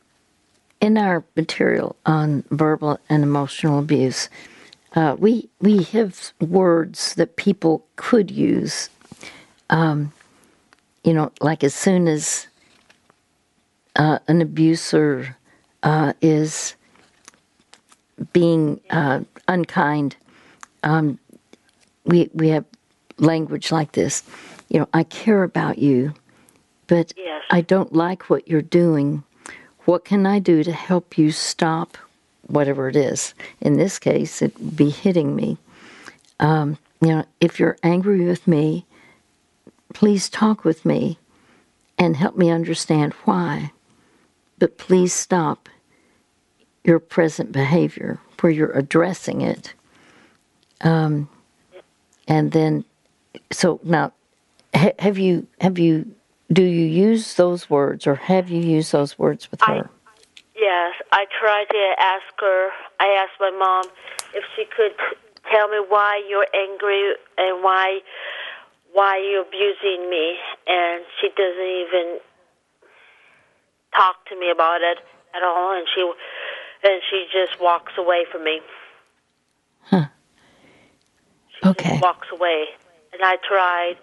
in 0.79 0.97
our 0.97 1.23
material 1.35 1.95
on 2.05 2.43
verbal 2.51 2.99
and 3.09 3.23
emotional 3.23 3.79
abuse, 3.79 4.29
uh, 4.95 5.15
we 5.17 5.49
we 5.59 5.83
have 5.83 6.31
words 6.39 7.15
that 7.15 7.35
people 7.35 7.85
could 7.95 8.29
use. 8.29 8.89
Um, 9.69 10.13
you 11.03 11.13
know, 11.13 11.31
like 11.41 11.63
as 11.63 11.73
soon 11.73 12.07
as 12.07 12.47
uh, 13.95 14.19
an 14.27 14.41
abuser 14.41 15.35
uh, 15.83 16.13
is 16.21 16.75
being 18.31 18.79
uh, 18.89 19.21
unkind, 19.47 20.15
um, 20.83 21.19
we 22.05 22.29
we 22.33 22.49
have 22.49 22.65
language 23.17 23.71
like 23.71 23.93
this. 23.93 24.23
You 24.69 24.79
know, 24.79 24.89
I 24.93 25.03
care 25.03 25.43
about 25.43 25.79
you, 25.79 26.13
but 26.87 27.13
yes. 27.17 27.43
I 27.49 27.61
don't 27.61 27.93
like 27.93 28.29
what 28.29 28.47
you're 28.47 28.61
doing. 28.61 29.23
What 29.85 30.05
can 30.05 30.25
I 30.25 30.39
do 30.39 30.63
to 30.63 30.71
help 30.71 31.17
you 31.17 31.31
stop 31.31 31.97
whatever 32.47 32.87
it 32.87 32.95
is? 32.95 33.33
In 33.61 33.77
this 33.77 33.99
case, 33.99 34.41
it 34.41 34.57
would 34.59 34.75
be 34.75 34.89
hitting 34.89 35.35
me. 35.35 35.57
Um, 36.39 36.77
you 37.01 37.09
know, 37.09 37.25
if 37.39 37.59
you're 37.59 37.77
angry 37.83 38.25
with 38.25 38.47
me, 38.47 38.85
please 39.93 40.29
talk 40.29 40.63
with 40.63 40.85
me 40.85 41.19
and 41.97 42.15
help 42.15 42.35
me 42.35 42.49
understand 42.49 43.13
why. 43.25 43.71
But 44.57 44.77
please 44.77 45.13
stop 45.13 45.69
your 46.83 46.99
present 46.99 47.51
behavior 47.51 48.19
where 48.39 48.51
you're 48.51 48.71
addressing 48.71 49.41
it. 49.41 49.73
Um, 50.81 51.29
and 52.27 52.51
then, 52.51 52.85
so 53.51 53.79
now, 53.83 54.13
ha- 54.73 54.93
have 54.99 55.17
you 55.17 55.47
have 55.61 55.79
you 55.79 56.15
do 56.51 56.63
you 56.63 56.85
use 56.85 57.35
those 57.35 57.69
words 57.69 58.05
or 58.07 58.15
have 58.15 58.49
you 58.49 58.61
used 58.61 58.91
those 58.91 59.17
words 59.17 59.49
with 59.51 59.61
her? 59.61 59.89
I, 59.89 60.11
yes, 60.55 60.93
I 61.11 61.25
tried 61.39 61.65
to 61.69 61.95
ask 61.99 62.39
her. 62.39 62.69
I 62.99 63.07
asked 63.23 63.39
my 63.39 63.51
mom 63.51 63.85
if 64.33 64.43
she 64.55 64.65
could 64.65 64.95
tell 65.51 65.67
me 65.69 65.77
why 65.87 66.21
you're 66.29 66.47
angry 66.53 67.13
and 67.37 67.63
why 67.63 67.99
why 68.93 69.17
you're 69.17 69.41
abusing 69.41 70.09
me, 70.09 70.37
and 70.67 71.03
she 71.19 71.27
doesn't 71.35 71.61
even 71.61 72.19
talk 73.93 74.25
to 74.29 74.39
me 74.39 74.49
about 74.49 74.79
it 74.81 74.99
at 75.35 75.43
all. 75.43 75.75
And 75.75 75.85
she 75.93 76.01
and 76.83 77.01
she 77.09 77.25
just 77.31 77.59
walks 77.59 77.93
away 77.97 78.25
from 78.31 78.43
me. 78.43 78.61
Huh. 79.81 80.05
She 81.49 81.69
okay. 81.69 81.99
walks 82.01 82.27
away. 82.31 82.65
And 83.11 83.21
I 83.23 83.37
tried 83.47 83.95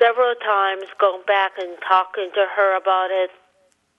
several 0.00 0.34
times 0.36 0.84
going 0.98 1.22
back 1.26 1.52
and 1.58 1.76
talking 1.86 2.30
to 2.34 2.46
her 2.56 2.76
about 2.76 3.10
it. 3.10 3.30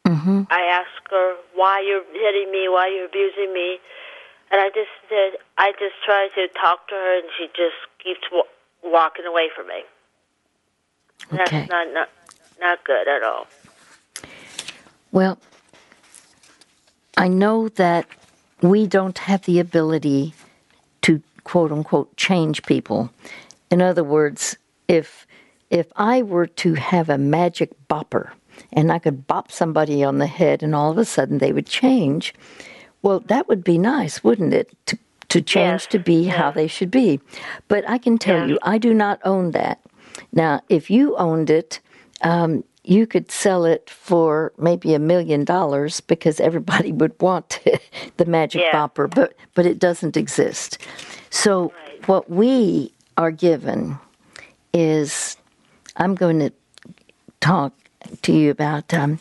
Mm-hmm. 0.07 0.43
I 0.49 0.61
asked 0.61 1.07
her 1.11 1.35
why 1.53 1.79
you're 1.79 2.03
hitting 2.11 2.51
me, 2.51 2.67
why 2.67 2.87
you're 2.87 3.05
abusing 3.05 3.53
me, 3.53 3.77
and 4.51 4.59
I 4.59 4.69
just 4.69 4.89
said 5.07 5.39
I 5.57 5.71
just 5.73 5.95
tried 6.03 6.29
to 6.35 6.47
talk 6.59 6.87
to 6.89 6.95
her, 6.95 7.19
and 7.19 7.29
she 7.37 7.47
just 7.47 7.77
keeps 8.03 8.21
wa- 8.31 8.43
walking 8.83 9.25
away 9.25 9.49
from 9.55 9.67
me. 9.67 9.83
Okay. 11.33 11.37
That's 11.37 11.69
not, 11.69 11.93
not 11.93 12.09
not 12.59 12.83
good 12.83 13.07
at 13.07 13.23
all. 13.23 13.47
Well, 15.11 15.37
I 17.17 17.27
know 17.27 17.69
that 17.69 18.07
we 18.61 18.87
don't 18.87 19.17
have 19.17 19.43
the 19.43 19.59
ability 19.59 20.33
to 21.03 21.21
quote 21.43 21.71
unquote 21.71 22.15
change 22.17 22.63
people. 22.63 23.11
In 23.69 23.81
other 23.81 24.03
words, 24.03 24.57
if 24.87 25.25
if 25.71 25.87
I 25.95 26.21
were 26.21 26.45
to 26.47 26.75
have 26.75 27.09
a 27.09 27.17
magic 27.17 27.71
bopper 27.89 28.29
and 28.73 28.91
I 28.91 28.99
could 28.99 29.25
bop 29.25 29.51
somebody 29.51 30.03
on 30.03 30.19
the 30.19 30.27
head 30.27 30.61
and 30.61 30.75
all 30.75 30.91
of 30.91 30.97
a 30.99 31.05
sudden 31.05 31.39
they 31.39 31.51
would 31.53 31.65
change, 31.65 32.35
well, 33.01 33.21
that 33.21 33.47
would 33.47 33.63
be 33.63 33.79
nice, 33.79 34.23
wouldn't 34.23 34.53
it? 34.53 34.69
To 34.87 34.99
to 35.29 35.41
change 35.41 35.83
Yes, 35.83 35.87
to 35.87 35.97
be 35.99 36.25
yes. 36.25 36.35
how 36.35 36.51
they 36.51 36.67
should 36.67 36.91
be. 36.91 37.21
But 37.69 37.89
I 37.89 37.97
can 37.97 38.17
tell 38.17 38.49
you, 38.49 38.59
I 38.63 38.77
do 38.77 38.93
not 38.93 39.21
own 39.23 39.51
that. 39.51 39.79
Now, 40.33 40.59
if 40.67 40.89
you 40.91 41.15
owned 41.15 41.49
it, 41.49 41.79
um, 42.21 42.65
you 42.83 43.07
could 43.07 43.31
sell 43.31 43.63
it 43.63 43.89
for 43.89 44.51
maybe 44.57 44.93
a 44.93 44.99
million 44.99 45.45
dollars 45.45 46.01
because 46.01 46.41
everybody 46.41 46.91
would 46.99 47.15
want 47.21 47.61
the 48.17 48.25
magic 48.25 48.61
Yeah. 48.61 48.73
bopper, 48.73 49.09
but 49.09 49.33
but 49.55 49.65
it 49.65 49.79
doesn't 49.79 50.17
exist. 50.17 50.77
So 51.29 51.71
what 52.07 52.29
we 52.29 52.91
are 53.15 53.31
given 53.31 53.97
is 54.73 55.37
I'm 55.97 56.15
going 56.15 56.39
to 56.39 56.51
talk 57.39 57.73
to 58.23 58.33
you 58.33 58.51
about 58.51 58.93
um, 58.93 59.19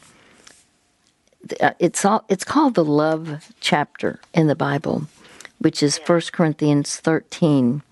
uh, 1.61 1.73
it's 1.79 2.05
all 2.05 2.25
it's 2.29 2.45
called 2.45 2.75
the 2.75 2.85
love 2.85 3.53
chapter 3.61 4.21
in 4.35 4.47
the 4.47 4.55
Bible, 4.55 5.07
which 5.59 5.83
is 5.83 5.99
First 5.99 6.33
Corinthians 6.33 6.97
13 6.97 7.83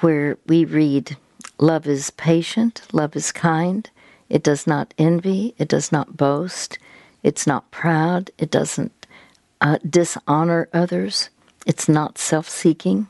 where 0.00 0.36
we 0.46 0.64
read 0.64 1.16
love 1.58 1.86
is 1.86 2.10
patient, 2.10 2.82
love 2.92 3.16
is 3.16 3.32
kind, 3.32 3.88
it 4.28 4.42
does 4.42 4.66
not 4.66 4.92
envy, 4.98 5.54
it 5.58 5.68
does 5.68 5.90
not 5.90 6.16
boast, 6.16 6.78
it's 7.22 7.46
not 7.46 7.70
proud, 7.70 8.30
it 8.38 8.50
doesn't 8.50 9.06
uh, 9.60 9.78
dishonor 9.88 10.68
others, 10.72 11.30
it's 11.66 11.88
not 11.88 12.18
self 12.18 12.48
seeking, 12.48 13.08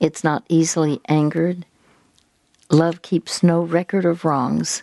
it's 0.00 0.22
not 0.22 0.44
easily 0.48 1.00
angered. 1.08 1.64
Love 2.74 3.02
keeps 3.02 3.40
no 3.40 3.62
record 3.62 4.04
of 4.04 4.24
wrongs. 4.24 4.82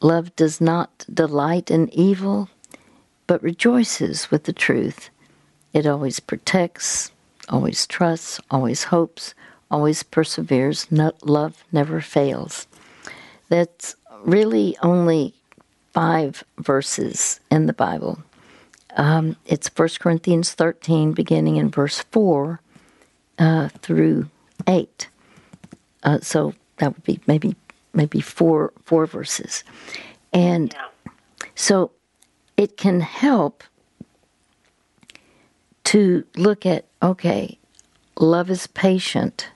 Love 0.00 0.34
does 0.34 0.60
not 0.60 1.06
delight 1.14 1.70
in 1.70 1.88
evil, 1.94 2.48
but 3.28 3.40
rejoices 3.44 4.28
with 4.28 4.42
the 4.42 4.52
truth. 4.52 5.08
It 5.72 5.86
always 5.86 6.18
protects, 6.18 7.12
always 7.48 7.86
trusts, 7.86 8.40
always 8.50 8.82
hopes, 8.82 9.34
always 9.70 10.02
perseveres. 10.02 10.90
No, 10.90 11.12
love 11.22 11.62
never 11.70 12.00
fails. 12.00 12.66
That's 13.50 13.94
really 14.24 14.76
only 14.82 15.32
five 15.92 16.42
verses 16.58 17.38
in 17.52 17.66
the 17.66 17.72
Bible. 17.72 18.18
Um, 18.96 19.36
it's 19.46 19.68
1 19.68 19.90
Corinthians 20.00 20.54
13, 20.54 21.12
beginning 21.12 21.54
in 21.54 21.70
verse 21.70 22.00
4 22.10 22.60
uh, 23.38 23.68
through 23.80 24.28
8. 24.66 25.08
Uh, 26.02 26.18
so 26.20 26.52
that 26.78 26.94
would 26.94 27.04
be 27.04 27.20
maybe 27.26 27.56
maybe 27.92 28.20
four 28.20 28.72
four 28.84 29.06
verses, 29.06 29.64
and 30.32 30.74
so 31.54 31.90
it 32.56 32.76
can 32.76 33.00
help 33.00 33.64
to 35.84 36.24
look 36.36 36.66
at 36.66 36.86
okay, 37.02 37.58
love 38.18 38.50
is 38.50 38.66
patient. 38.68 39.48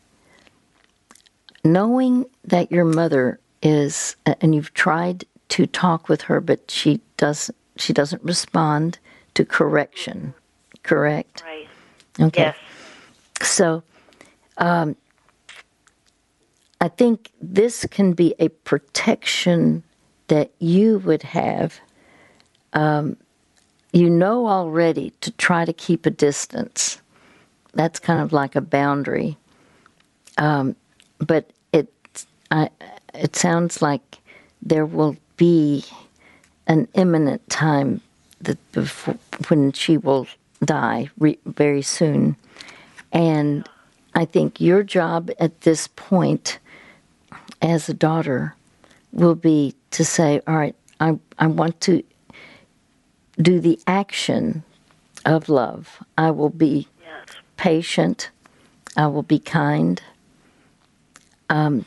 Knowing 1.62 2.24
that 2.42 2.72
your 2.72 2.86
mother 2.86 3.38
is, 3.62 4.16
and 4.24 4.54
you've 4.54 4.72
tried 4.72 5.24
to 5.50 5.66
talk 5.66 6.08
with 6.08 6.22
her, 6.22 6.40
but 6.40 6.70
she 6.70 7.00
doesn't. 7.16 7.56
She 7.76 7.92
doesn't 7.92 8.22
respond 8.22 8.98
to 9.34 9.44
correction. 9.44 10.34
Correct. 10.82 11.42
Right. 11.46 11.68
Okay. 12.18 12.42
Yes. 12.42 12.56
So, 13.42 13.82
um, 14.58 14.96
I 16.80 16.88
think 16.88 17.30
this 17.40 17.86
can 17.90 18.12
be 18.12 18.34
a 18.38 18.48
protection 18.48 19.82
that 20.28 20.50
you 20.58 20.98
would 21.00 21.22
have. 21.22 21.80
Um, 22.72 23.16
you 23.92 24.08
know 24.08 24.46
already 24.46 25.12
to 25.20 25.30
try 25.32 25.64
to 25.64 25.72
keep 25.72 26.06
a 26.06 26.10
distance. 26.10 27.00
That's 27.74 27.98
kind 27.98 28.20
of 28.20 28.32
like 28.32 28.56
a 28.56 28.60
boundary. 28.60 29.36
Um, 30.38 30.76
but 31.18 31.50
it, 31.72 31.92
I, 32.50 32.70
it 33.14 33.36
sounds 33.36 33.82
like 33.82 34.18
there 34.62 34.86
will 34.86 35.16
be 35.36 35.84
an 36.66 36.86
imminent 36.94 37.48
time 37.50 38.00
that 38.42 38.58
before, 38.72 39.18
when 39.48 39.72
she 39.72 39.96
will 39.96 40.26
die 40.64 41.10
re, 41.18 41.38
very 41.46 41.82
soon. 41.82 42.36
And 43.12 43.68
I 44.14 44.24
think 44.24 44.60
your 44.60 44.82
job 44.82 45.30
at 45.38 45.62
this 45.62 45.88
point 45.88 46.58
as 47.62 47.88
a 47.88 47.94
daughter 47.94 48.54
will 49.12 49.34
be 49.34 49.74
to 49.92 50.04
say, 50.04 50.40
all 50.46 50.56
right, 50.56 50.74
I, 51.00 51.18
I 51.38 51.46
want 51.46 51.80
to 51.82 52.02
do 53.40 53.60
the 53.60 53.78
action 53.86 54.62
of 55.24 55.48
love. 55.48 56.02
I 56.16 56.30
will 56.30 56.50
be 56.50 56.88
Yes. 57.02 57.36
patient. 57.56 58.30
I 58.96 59.06
will 59.06 59.22
be 59.22 59.38
kind. 59.38 60.00
Um, 61.48 61.84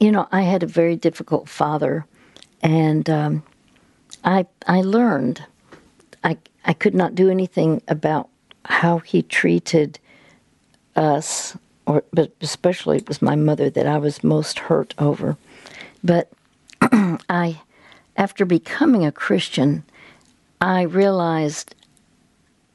you 0.00 0.10
know, 0.10 0.28
I 0.32 0.42
had 0.42 0.62
a 0.62 0.66
very 0.66 0.96
difficult 0.96 1.48
father, 1.48 2.06
and 2.62 3.08
um, 3.10 3.42
I 4.24 4.46
I 4.66 4.80
learned 4.80 5.44
I 6.22 6.38
I 6.64 6.72
could 6.72 6.94
not 6.94 7.14
do 7.14 7.28
anything 7.30 7.82
about 7.88 8.28
how 8.64 8.98
he 8.98 9.22
treated 9.22 9.98
us, 10.96 11.56
or 11.86 12.04
but 12.12 12.32
especially 12.40 12.98
it 12.98 13.08
was 13.08 13.20
my 13.20 13.36
mother 13.36 13.70
that 13.70 13.86
I 13.86 13.98
was 13.98 14.24
most 14.24 14.58
hurt 14.58 14.94
over. 14.98 15.36
But 16.02 16.30
I, 16.82 17.60
after 18.16 18.44
becoming 18.44 19.04
a 19.04 19.12
Christian, 19.12 19.84
I 20.60 20.82
realized 20.82 21.74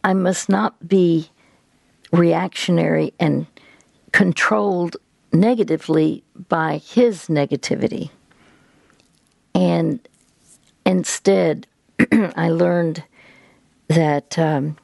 I 0.04 0.14
must 0.14 0.50
not 0.50 0.88
be 0.88 1.30
reactionary 2.12 3.14
and 3.20 3.46
controlled 4.12 4.98
negatively 5.32 6.24
by 6.48 6.78
his 6.78 7.28
negativity. 7.28 8.10
And 9.54 10.00
instead, 10.86 11.68
I 12.12 12.50
learned 12.50 13.04
that, 13.88 14.38
um, 14.40 14.78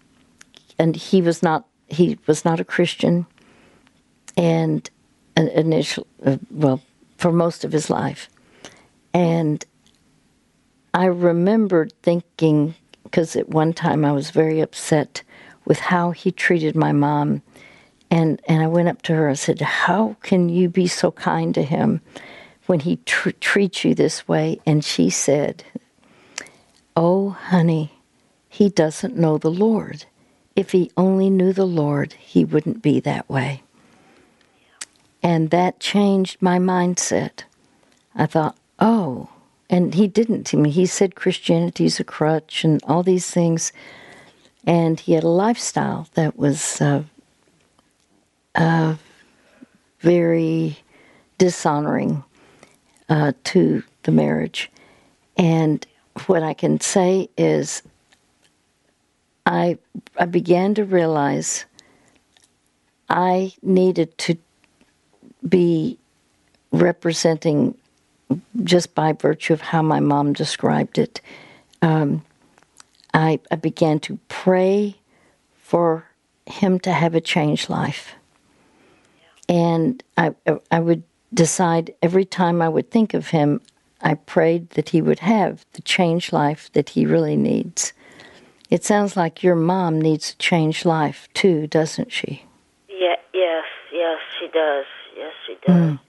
and 0.78 0.96
he 0.96 1.22
was 1.22 1.42
not 1.42 1.66
he 1.88 2.18
was 2.26 2.44
not 2.44 2.60
a 2.60 2.66
Christian, 2.66 3.28
and 4.38 4.90
an 5.36 5.48
initial 5.50 6.08
uh, 6.26 6.38
well 6.52 6.82
for 7.18 7.32
most 7.32 7.64
of 7.64 7.72
his 7.72 7.90
life, 7.90 8.30
and 9.14 9.66
I 10.94 11.06
remembered 11.06 11.94
thinking 12.04 12.76
because 13.04 13.36
at 13.36 13.50
one 13.50 13.74
time 13.74 14.06
I 14.06 14.14
was 14.14 14.32
very 14.32 14.62
upset 14.62 15.24
with 15.66 15.80
how 15.80 16.12
he 16.12 16.32
treated 16.32 16.76
my 16.76 16.94
mom, 16.94 17.42
and 18.10 18.42
and 18.48 18.64
I 18.64 18.68
went 18.68 18.88
up 18.88 19.02
to 19.04 19.14
her 19.16 19.28
and 19.28 19.38
said, 19.38 19.60
"How 19.62 20.16
can 20.22 20.48
you 20.48 20.70
be 20.70 20.88
so 20.88 21.12
kind 21.12 21.54
to 21.56 21.64
him 21.64 22.02
when 22.68 22.82
he 22.82 22.98
tr- 23.06 23.32
treats 23.42 23.84
you 23.84 23.94
this 23.94 24.26
way?" 24.28 24.60
And 24.66 24.86
she 24.86 25.10
said, 25.10 25.66
"Oh, 26.96 27.32
honey, 27.32 28.00
he 28.48 28.70
doesn't 28.70 29.18
know 29.18 29.38
the 29.38 29.52
Lord. 29.52 30.06
If 30.56 30.72
he 30.72 30.92
only 30.96 31.30
knew 31.30 31.52
the 31.52 31.68
Lord, 31.68 32.14
he 32.14 32.46
wouldn't 32.46 32.82
be 32.82 33.02
that 33.02 33.30
way." 33.30 33.64
And 35.26 35.50
that 35.50 35.80
changed 35.80 36.42
my 36.42 36.60
mindset. 36.60 37.44
I 38.16 38.28
thought, 38.28 38.56
"Oh." 38.80 39.30
And 39.70 39.96
he 39.96 40.08
didn't. 40.08 40.46
to 40.46 40.58
me. 40.58 40.70
he 40.70 40.86
said 40.86 41.16
Christianity's 41.16 42.00
a 42.00 42.04
crutch 42.04 42.64
and 42.64 42.82
all 42.86 43.04
these 43.04 43.32
things 43.32 43.74
and 44.66 45.00
he 45.00 45.14
had 45.14 45.24
a 45.24 45.30
lifestyle 45.30 46.08
that 46.16 46.38
was 46.38 46.82
uh, 46.82 47.04
uh, 48.56 48.96
very 50.00 50.78
dishonoring 51.38 52.24
uh, 53.10 53.34
to 53.44 53.84
the 54.04 54.12
marriage. 54.12 54.72
And 55.38 55.86
what 56.28 56.44
I 56.44 56.54
can 56.54 56.80
say 56.80 57.30
is, 57.38 57.84
I 59.46 59.78
I 60.18 60.26
began 60.26 60.74
to 60.76 60.86
realize 60.86 61.66
I 63.10 63.54
needed 63.62 64.18
to 64.20 64.38
be 65.48 65.98
representing 66.72 67.76
just 68.64 68.96
by 68.96 69.14
virtue 69.14 69.54
of 69.54 69.62
how 69.62 69.82
my 69.82 70.00
mom 70.00 70.34
described 70.34 70.98
it. 70.98 71.22
Um, 71.82 72.24
I, 73.14 73.40
I 73.52 73.56
began 73.56 74.00
to 74.02 74.20
pray 74.28 74.96
for 75.62 76.06
him 76.46 76.80
to 76.82 76.92
have 76.92 77.16
a 77.16 77.22
changed 77.22 77.70
life. 77.70 78.14
And 79.48 80.04
I, 80.18 80.34
I 80.72 80.80
would 80.80 81.04
decide 81.34 81.94
every 82.02 82.26
time 82.26 82.62
I 82.62 82.70
would 82.70 82.90
think 82.90 83.14
of 83.14 83.28
him, 83.28 83.62
I 84.02 84.16
prayed 84.16 84.72
that 84.72 84.90
he 84.90 85.02
would 85.02 85.20
have 85.20 85.66
the 85.74 85.82
changed 85.82 86.34
life 86.34 86.72
that 86.74 86.90
he 86.90 87.06
really 87.06 87.36
needs. 87.36 87.94
It 88.70 88.84
sounds 88.84 89.16
like 89.16 89.44
your 89.44 89.56
mom 89.56 90.02
needs 90.02 90.32
a 90.32 90.36
changed 90.38 90.86
life 90.86 91.28
too, 91.34 91.68
doesn't 91.68 92.12
she? 92.12 92.44
Yeah. 92.90 93.16
Yes. 93.34 93.64
Yes, 93.92 94.20
she 94.40 94.48
does. 94.48 94.86
Yes, 95.16 95.34
she 95.46 95.56
does. 95.66 95.76
Mm. 95.76 96.00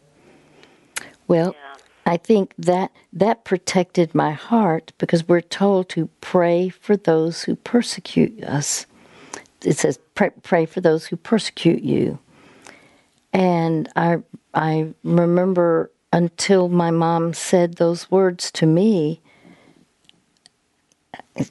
Well, 1.29 1.55
Yeah. 1.55 1.77
I 2.09 2.17
think 2.17 2.55
that 2.57 2.93
that 3.13 3.45
protected 3.45 4.15
my 4.15 4.31
heart 4.31 4.93
because 4.99 5.27
we're 5.27 5.41
told 5.41 5.89
to 5.91 6.09
pray 6.21 6.69
for 6.69 6.97
those 6.97 7.43
who 7.43 7.57
persecute 7.57 8.45
us. 8.45 8.87
It 9.65 9.77
says 9.77 9.99
pray, 10.15 10.31
pray 10.43 10.67
for 10.67 10.81
those 10.81 11.07
who 11.07 11.17
persecute 11.17 11.83
you. 11.83 12.21
And 13.33 13.89
I 13.97 14.19
I 14.55 14.95
remember 15.03 15.91
until 16.13 16.69
my 16.69 16.93
mom 16.93 17.35
said 17.35 17.75
those 17.75 18.09
words 18.11 18.51
to 18.53 18.67
me, 18.67 19.21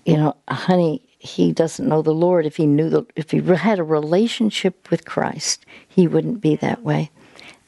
you 0.05 0.17
know, 0.17 0.35
honey, 0.47 1.01
he 1.19 1.51
doesn't 1.51 1.87
know 1.87 2.01
the 2.01 2.13
Lord. 2.13 2.45
If 2.45 2.55
he 2.55 2.65
knew 2.65 2.89
the, 2.89 3.05
if 3.15 3.31
he 3.31 3.39
had 3.41 3.79
a 3.79 3.83
relationship 3.83 4.89
with 4.89 5.05
Christ, 5.05 5.65
he 5.87 6.07
wouldn't 6.07 6.41
be 6.41 6.55
that 6.57 6.81
way. 6.81 7.11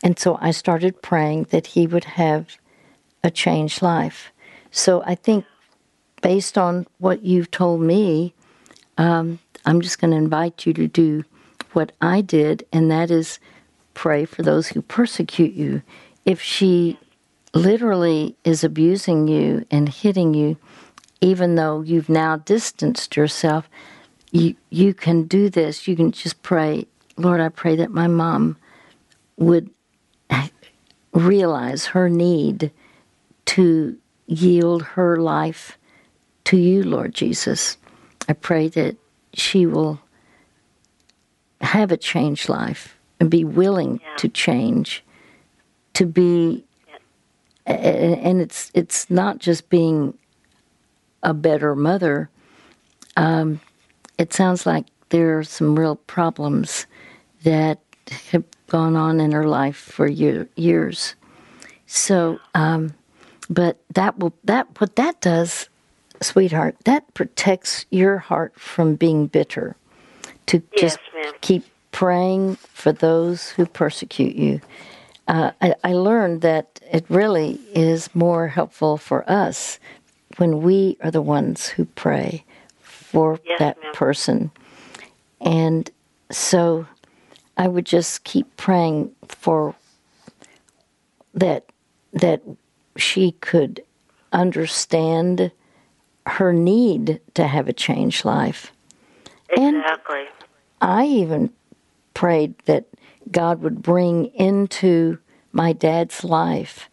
And 0.03 0.17
so 0.19 0.37
I 0.41 0.51
started 0.51 1.01
praying 1.01 1.47
that 1.49 1.67
he 1.67 1.87
would 1.87 2.03
have 2.03 2.57
a 3.23 3.31
changed 3.31 3.81
life. 3.81 4.31
So 4.71 5.03
I 5.03 5.15
think, 5.15 5.45
based 6.21 6.57
on 6.57 6.87
what 6.99 7.23
you've 7.23 7.51
told 7.51 7.81
me, 7.81 8.33
um, 8.97 9.39
I'm 9.65 9.81
just 9.81 9.99
going 9.99 10.11
to 10.11 10.17
invite 10.17 10.65
you 10.65 10.73
to 10.73 10.87
do 10.87 11.23
what 11.73 11.91
I 12.01 12.21
did, 12.21 12.65
and 12.71 12.89
that 12.89 13.11
is 13.11 13.39
pray 13.93 14.25
for 14.25 14.43
those 14.43 14.69
who 14.69 14.81
persecute 14.81 15.53
you. 15.53 15.81
If 16.25 16.41
she 16.41 16.97
literally 17.53 18.35
is 18.43 18.63
abusing 18.63 19.27
you 19.27 19.65
and 19.71 19.89
hitting 19.89 20.33
you, 20.33 20.57
even 21.21 21.55
though 21.55 21.81
you've 21.81 22.09
now 22.09 22.37
distanced 22.37 23.17
yourself, 23.17 23.69
you, 24.31 24.55
you 24.69 24.93
can 24.93 25.23
do 25.23 25.49
this. 25.49 25.87
You 25.87 25.95
can 25.95 26.11
just 26.11 26.41
pray, 26.43 26.85
Lord, 27.17 27.41
I 27.41 27.49
pray 27.49 27.75
that 27.77 27.91
my 27.91 28.07
mom 28.07 28.57
would 29.37 29.69
realize 31.17 31.87
her 31.87 32.09
need 32.09 32.71
to 33.45 33.97
yield 34.27 34.83
her 34.83 35.17
life 35.17 35.77
to 36.45 36.57
you, 36.57 36.83
Lord 36.83 37.13
Jesus. 37.13 37.77
I 38.29 38.33
pray 38.33 38.67
that 38.69 38.97
she 39.33 39.65
will 39.65 39.99
have 41.61 41.91
a 41.91 41.97
changed 41.97 42.49
life 42.49 42.97
and 43.19 43.31
be 43.31 43.43
willing 43.43 43.99
yeah. 44.01 44.15
to 44.17 44.29
change, 44.29 45.03
to 45.93 46.05
be, 46.05 46.63
yeah. 46.87 47.73
and 47.73 48.41
it's 48.41 48.71
it's 48.73 49.09
not 49.09 49.39
just 49.39 49.69
being 49.69 50.17
a 51.23 51.33
better 51.33 51.75
mother. 51.75 52.29
Um, 53.15 53.59
it 54.17 54.33
sounds 54.33 54.65
like 54.65 54.85
there 55.09 55.39
are 55.39 55.43
some 55.43 55.77
real 55.77 55.95
problems 55.95 56.85
that 57.43 57.79
have 58.31 58.43
gone 58.67 58.95
on 58.95 59.19
in 59.19 59.31
her 59.31 59.47
life 59.47 59.77
for 59.77 60.07
year, 60.07 60.47
years. 60.55 61.15
So, 61.85 62.39
um, 62.53 62.93
but 63.49 63.77
that 63.93 64.19
will 64.19 64.33
that 64.43 64.67
what 64.79 64.95
that 64.97 65.21
does, 65.21 65.69
sweetheart, 66.21 66.75
that 66.83 67.13
protects 67.13 67.85
your 67.89 68.17
heart 68.17 68.59
from 68.59 68.95
being 68.95 69.27
bitter. 69.27 69.75
To 70.47 70.61
yes, 70.73 70.81
just 70.81 70.99
ma'am. 71.13 71.33
keep 71.41 71.65
praying 71.91 72.55
for 72.55 72.91
those 72.91 73.49
who 73.49 73.65
persecute 73.65 74.35
you. 74.35 74.61
Uh, 75.27 75.51
I, 75.61 75.75
I 75.83 75.93
learned 75.93 76.41
that 76.41 76.79
it 76.91 77.05
really 77.09 77.59
is 77.73 78.13
more 78.15 78.47
helpful 78.47 78.97
for 78.97 79.29
us 79.29 79.79
when 80.37 80.61
we 80.61 80.97
are 81.01 81.11
the 81.11 81.21
ones 81.21 81.67
who 81.67 81.85
pray 81.85 82.45
for 82.79 83.39
yes, 83.45 83.59
that 83.59 83.81
ma'am. 83.81 83.93
person. 83.93 84.51
And 85.41 85.89
so 86.31 86.87
I 87.57 87.67
would 87.67 87.85
just 87.85 88.23
keep 88.23 88.55
praying 88.55 89.11
for 89.27 89.75
that 91.33 91.65
that 92.13 92.41
she 92.95 93.31
could 93.33 93.83
understand 94.31 95.51
her 96.25 96.53
need 96.53 97.19
to 97.33 97.47
have 97.47 97.67
a 97.67 97.73
changed 97.73 98.25
life. 98.25 98.71
Exactly. 99.49 100.19
And 100.19 100.27
I 100.81 101.05
even 101.05 101.51
prayed 102.13 102.57
that 102.65 102.85
God 103.31 103.61
would 103.61 103.81
bring 103.81 104.25
into 104.27 105.17
my 105.51 105.73
dad's 105.73 106.23
life 106.23 106.89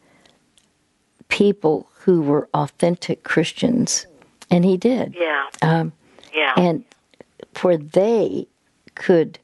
people 1.28 1.88
who 2.00 2.22
were 2.22 2.48
authentic 2.54 3.24
Christians, 3.24 4.06
and 4.50 4.64
he 4.64 4.76
did. 4.76 5.16
Yeah. 5.18 5.46
Um, 5.62 5.92
yeah. 6.34 6.52
And 6.56 6.84
for 7.54 7.76
they 7.76 8.46
could 8.94 9.38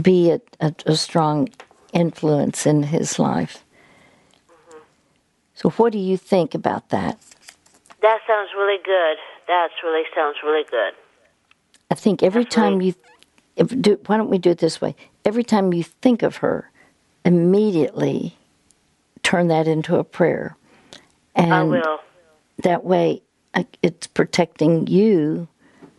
be 0.00 0.30
a, 0.30 0.40
a, 0.60 0.74
a 0.86 0.96
strong 0.96 1.48
influence 1.92 2.66
in 2.66 2.84
his 2.84 3.18
life. 3.18 3.64
Mm-hmm. 4.48 4.78
So, 5.54 5.70
what 5.70 5.92
do 5.92 5.98
you 5.98 6.16
think 6.16 6.54
about 6.54 6.90
that? 6.90 7.18
That 8.02 8.20
sounds 8.26 8.50
really 8.56 8.82
good. 8.84 9.16
That 9.48 9.68
really 9.82 10.04
sounds 10.14 10.36
really 10.42 10.64
good. 10.70 10.92
I 11.90 11.94
think 11.94 12.22
every 12.22 12.44
time 12.44 12.80
you, 12.80 12.94
if, 13.56 13.68
do, 13.68 13.98
why 14.06 14.16
don't 14.16 14.30
we 14.30 14.38
do 14.38 14.50
it 14.50 14.58
this 14.58 14.80
way? 14.80 14.94
Every 15.24 15.44
time 15.44 15.72
you 15.72 15.82
think 15.82 16.22
of 16.22 16.36
her, 16.36 16.70
immediately 17.24 18.36
turn 19.22 19.48
that 19.48 19.66
into 19.66 19.96
a 19.96 20.04
prayer. 20.04 20.56
And 21.34 21.52
I 21.52 21.62
will. 21.62 21.98
That 22.62 22.84
way, 22.84 23.22
it's 23.82 24.06
protecting 24.06 24.86
you 24.86 25.48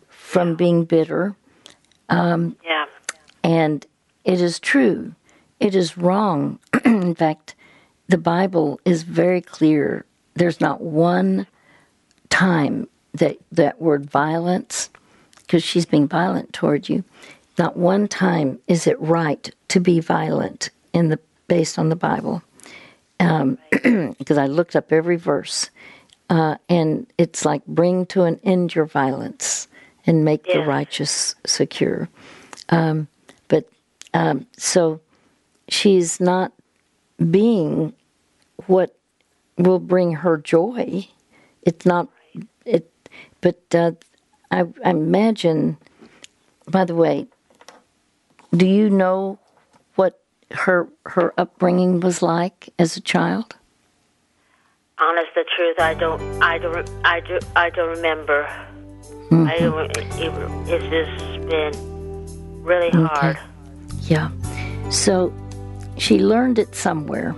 from 0.08 0.56
being 0.56 0.84
bitter. 0.84 1.36
Um, 2.08 2.56
yeah. 2.64 2.86
And 3.42 3.86
it 4.24 4.40
is 4.40 4.58
true. 4.60 5.14
It 5.60 5.74
is 5.74 5.98
wrong. 5.98 6.58
In 6.84 7.14
fact, 7.14 7.54
the 8.08 8.18
Bible 8.18 8.80
is 8.84 9.02
very 9.02 9.40
clear. 9.40 10.04
There's 10.34 10.60
not 10.60 10.80
one 10.80 11.46
time 12.30 12.88
that 13.14 13.38
that 13.52 13.80
word 13.80 14.08
violence, 14.08 14.90
because 15.38 15.64
she's 15.64 15.86
being 15.86 16.08
violent 16.08 16.52
toward 16.52 16.88
you, 16.88 17.04
not 17.58 17.76
one 17.76 18.06
time 18.06 18.58
is 18.68 18.86
it 18.86 19.00
right 19.00 19.50
to 19.68 19.80
be 19.80 20.00
violent 20.00 20.70
in 20.92 21.08
the 21.08 21.18
based 21.48 21.78
on 21.78 21.88
the 21.88 21.96
Bible. 21.96 22.42
Because 23.18 23.40
um, 23.42 23.58
I 24.38 24.46
looked 24.46 24.76
up 24.76 24.92
every 24.92 25.16
verse, 25.16 25.70
uh, 26.30 26.56
and 26.68 27.06
it's 27.18 27.44
like 27.44 27.64
bring 27.66 28.06
to 28.06 28.22
an 28.22 28.38
end 28.44 28.74
your 28.74 28.84
violence 28.84 29.66
and 30.06 30.24
make 30.24 30.46
yeah. 30.46 30.58
the 30.58 30.66
righteous 30.66 31.34
secure. 31.44 32.08
Um, 32.68 33.08
um, 34.14 34.46
so 34.56 35.00
she's 35.68 36.20
not 36.20 36.52
being 37.30 37.92
what 38.66 38.96
will 39.56 39.78
bring 39.78 40.12
her 40.12 40.36
joy. 40.38 41.06
It's 41.62 41.84
not 41.84 42.08
it, 42.64 42.90
but 43.40 43.60
uh, 43.74 43.92
I, 44.50 44.64
I 44.84 44.90
imagine. 44.90 45.76
By 46.66 46.84
the 46.84 46.94
way, 46.94 47.26
do 48.54 48.66
you 48.66 48.90
know 48.90 49.38
what 49.94 50.20
her 50.50 50.88
her 51.06 51.32
upbringing 51.38 52.00
was 52.00 52.22
like 52.22 52.68
as 52.78 52.96
a 52.96 53.00
child? 53.00 53.56
Honest 55.00 55.28
the 55.34 55.44
truth, 55.56 55.78
I 55.78 55.94
don't, 55.94 56.20
I 56.42 56.58
don't, 56.58 56.90
I 57.04 57.20
do, 57.20 57.38
I 57.54 57.70
don't 57.70 57.90
remember. 57.96 58.48
Mm-hmm. 59.30 59.46
I 59.46 59.58
don't, 59.58 59.96
it, 59.96 60.06
it's 60.68 60.84
just 60.90 61.48
been 61.48 62.64
really 62.64 62.90
hard. 62.90 63.38
Okay. 64.10 64.14
Yeah. 64.14 64.90
So 64.90 65.32
she 65.96 66.18
learned 66.18 66.58
it 66.58 66.74
somewhere. 66.74 67.34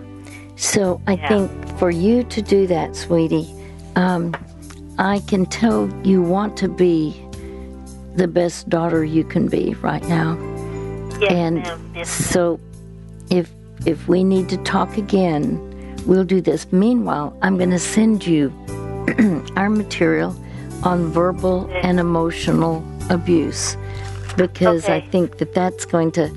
So 0.57 1.01
I 1.07 1.14
Yeah. 1.14 1.29
think 1.29 1.51
for 1.79 1.91
you 1.91 2.23
to 2.25 2.43
do 2.43 2.66
that, 2.66 2.95
sweetie, 2.97 3.49
um, 3.97 4.35
I 4.99 5.21
can 5.27 5.47
tell 5.47 5.89
you 6.05 6.23
want 6.23 6.57
to 6.59 6.68
be 6.68 7.14
the 8.16 8.29
best 8.29 8.68
daughter 8.68 9.05
you 9.05 9.25
can 9.25 9.49
be 9.49 9.75
right 9.83 10.07
now. 10.09 10.37
Yes, 11.21 11.33
and 11.33 11.57
ma'am. 11.62 11.81
Yes. 11.97 12.11
so 12.11 12.59
if 13.31 13.51
if 13.87 14.07
we 14.09 14.23
need 14.25 14.49
to 14.51 14.59
talk 14.59 14.99
again, 14.99 15.59
we'll 16.07 16.25
do 16.25 16.41
this. 16.43 16.66
Meanwhile, 16.71 17.35
I'm 17.41 17.57
going 17.57 17.71
to 17.71 17.79
send 17.79 18.27
you 18.27 18.53
our 19.57 19.71
material 19.71 20.35
on 20.83 21.11
verbal 21.11 21.66
and 21.83 21.99
emotional 21.99 22.85
abuse 23.09 23.77
because 24.37 24.89
I 24.89 25.01
think 25.01 25.39
that 25.39 25.55
that's 25.55 25.87
going 25.87 26.12
to 26.12 26.31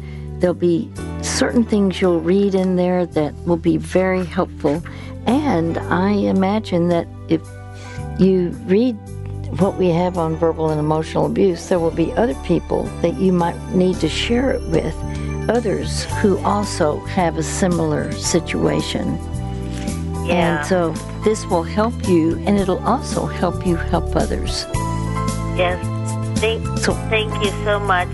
there'll 0.44 0.54
be 0.54 0.92
certain 1.22 1.64
things 1.64 2.02
you'll 2.02 2.20
read 2.20 2.54
in 2.54 2.76
there 2.76 3.06
that 3.06 3.34
will 3.46 3.56
be 3.56 3.78
very 3.78 4.26
helpful 4.26 4.84
and 5.26 5.78
I 5.78 6.12
imagine 6.12 6.90
that 6.90 7.08
if 7.30 7.42
you 8.20 8.50
read 8.66 8.98
what 9.62 9.78
we 9.78 9.88
have 9.88 10.18
on 10.18 10.36
verbal 10.36 10.70
and 10.70 10.82
emotional 10.82 11.28
abuse, 11.28 11.70
there 11.70 11.80
will 11.80 11.92
be 11.92 12.12
other 12.14 12.36
people 12.44 12.84
that 13.02 13.14
you 13.14 13.32
might 13.32 13.58
need 13.74 14.02
to 14.02 14.10
share 14.10 14.52
it 14.52 14.62
with, 14.64 14.94
others 15.50 16.04
who 16.16 16.38
also 16.40 17.00
have 17.06 17.38
a 17.38 17.44
similar 17.44 18.12
situation. 18.12 19.16
Yeah. 20.26 20.58
And 20.58 20.68
so 20.68 20.92
this 21.24 21.46
will 21.46 21.64
help 21.64 21.94
you, 22.06 22.38
and 22.46 22.60
it'll 22.60 22.86
also 22.86 23.28
help 23.28 23.66
you 23.66 23.78
help 23.78 24.14
others. 24.14 24.66
Yes. 25.56 25.82
Thank, 26.40 26.80
So- 26.80 26.96
thank 27.10 27.34
you 27.42 27.52
so 27.64 27.80
much. 27.80 28.10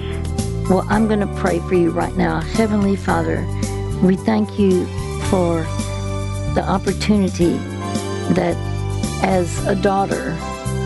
Well, 0.70 0.86
I'm 0.88 1.08
going 1.08 1.22
to 1.22 1.34
pray 1.38 1.58
for 1.62 1.74
you 1.74 1.90
right 1.90 2.16
now. 2.16 2.42
Heavenly 2.42 2.96
Father, 2.96 3.44
we 4.04 4.16
thank 4.16 4.60
you 4.60 4.86
for 5.24 5.64
the 6.54 6.64
opportunity 6.64 7.54
that 8.36 8.56
as 9.24 9.66
a 9.66 9.74
daughter, 9.74 10.38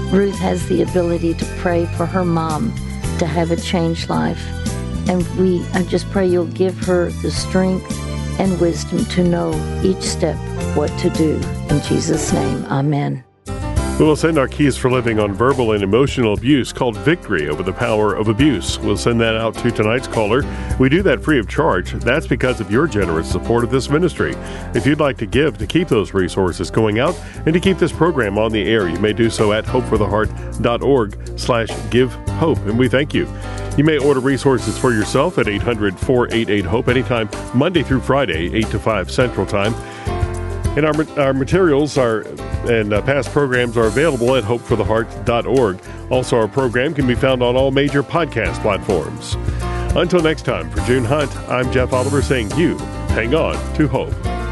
Ruth 0.09 0.37
has 0.39 0.69
the 0.69 0.83
ability 0.83 1.33
to 1.33 1.45
pray 1.57 1.85
for 1.97 2.05
her 2.05 2.23
mom 2.23 2.73
to 3.19 3.25
have 3.25 3.51
a 3.51 3.57
changed 3.57 4.07
life. 4.07 4.41
And 5.09 5.27
we, 5.37 5.65
I 5.73 5.83
just 5.83 6.09
pray 6.11 6.27
you'll 6.27 6.45
give 6.45 6.77
her 6.85 7.09
the 7.21 7.31
strength 7.31 7.85
and 8.39 8.57
wisdom 8.61 9.03
to 9.03 9.23
know 9.23 9.51
each 9.83 10.01
step 10.01 10.37
what 10.77 10.97
to 10.99 11.09
do. 11.09 11.35
In 11.69 11.81
Jesus' 11.81 12.31
name, 12.31 12.63
amen. 12.67 13.25
We 13.99 14.05
will 14.05 14.15
send 14.15 14.39
our 14.39 14.47
keys 14.47 14.75
for 14.75 14.89
living 14.89 15.19
on 15.19 15.33
verbal 15.33 15.73
and 15.73 15.83
emotional 15.83 16.33
abuse 16.33 16.73
called 16.73 16.97
Victory 16.97 17.47
Over 17.47 17.61
the 17.61 17.71
Power 17.71 18.15
of 18.15 18.27
Abuse. 18.27 18.79
We'll 18.79 18.97
send 18.97 19.21
that 19.21 19.35
out 19.35 19.53
to 19.59 19.69
tonight's 19.69 20.07
caller. 20.07 20.43
We 20.79 20.89
do 20.89 21.03
that 21.03 21.23
free 21.23 21.37
of 21.37 21.47
charge. 21.47 21.91
That's 21.93 22.25
because 22.25 22.59
of 22.59 22.71
your 22.71 22.87
generous 22.87 23.31
support 23.31 23.63
of 23.63 23.69
this 23.69 23.91
ministry. 23.91 24.33
If 24.73 24.87
you'd 24.87 24.99
like 24.99 25.17
to 25.17 25.27
give 25.27 25.59
to 25.59 25.67
keep 25.67 25.89
those 25.89 26.11
resources 26.11 26.71
going 26.71 26.97
out 26.97 27.15
and 27.45 27.53
to 27.53 27.59
keep 27.59 27.77
this 27.77 27.91
program 27.91 28.39
on 28.39 28.51
the 28.51 28.63
air, 28.63 28.89
you 28.89 28.97
may 28.97 29.13
do 29.13 29.29
so 29.29 29.53
at 29.53 29.63
hopefortheheart.org 29.63 31.39
slash 31.39 31.69
give 31.91 32.11
hope. 32.39 32.57
And 32.65 32.79
we 32.79 32.89
thank 32.89 33.13
you. 33.13 33.27
You 33.77 33.83
may 33.83 33.99
order 33.99 34.19
resources 34.19 34.75
for 34.75 34.91
yourself 34.91 35.37
at 35.37 35.47
800 35.47 35.99
488 35.99 36.65
HOPE 36.65 36.87
anytime, 36.89 37.29
Monday 37.53 37.83
through 37.83 38.01
Friday, 38.01 38.53
8 38.55 38.67
to 38.71 38.79
5 38.79 39.11
Central 39.11 39.45
Time. 39.45 39.73
And 40.75 40.85
our, 40.85 41.19
our 41.19 41.33
materials 41.33 41.97
are 41.97 42.21
and 42.69 42.93
uh, 42.93 43.01
past 43.01 43.29
programs 43.29 43.77
are 43.77 43.85
available 43.85 44.35
at 44.35 44.43
hopefortheheart.org. 44.43 45.79
Also, 46.09 46.37
our 46.37 46.47
program 46.47 46.93
can 46.93 47.05
be 47.05 47.15
found 47.15 47.43
on 47.43 47.55
all 47.55 47.71
major 47.71 48.01
podcast 48.01 48.61
platforms. 48.61 49.35
Until 49.95 50.21
next 50.21 50.43
time, 50.43 50.69
for 50.71 50.79
June 50.81 51.05
Hunt, 51.05 51.35
I'm 51.49 51.71
Jeff 51.71 51.93
Oliver 51.93 52.21
saying 52.21 52.51
you 52.57 52.77
hang 53.09 53.35
on 53.35 53.53
to 53.75 53.87
hope. 53.87 54.42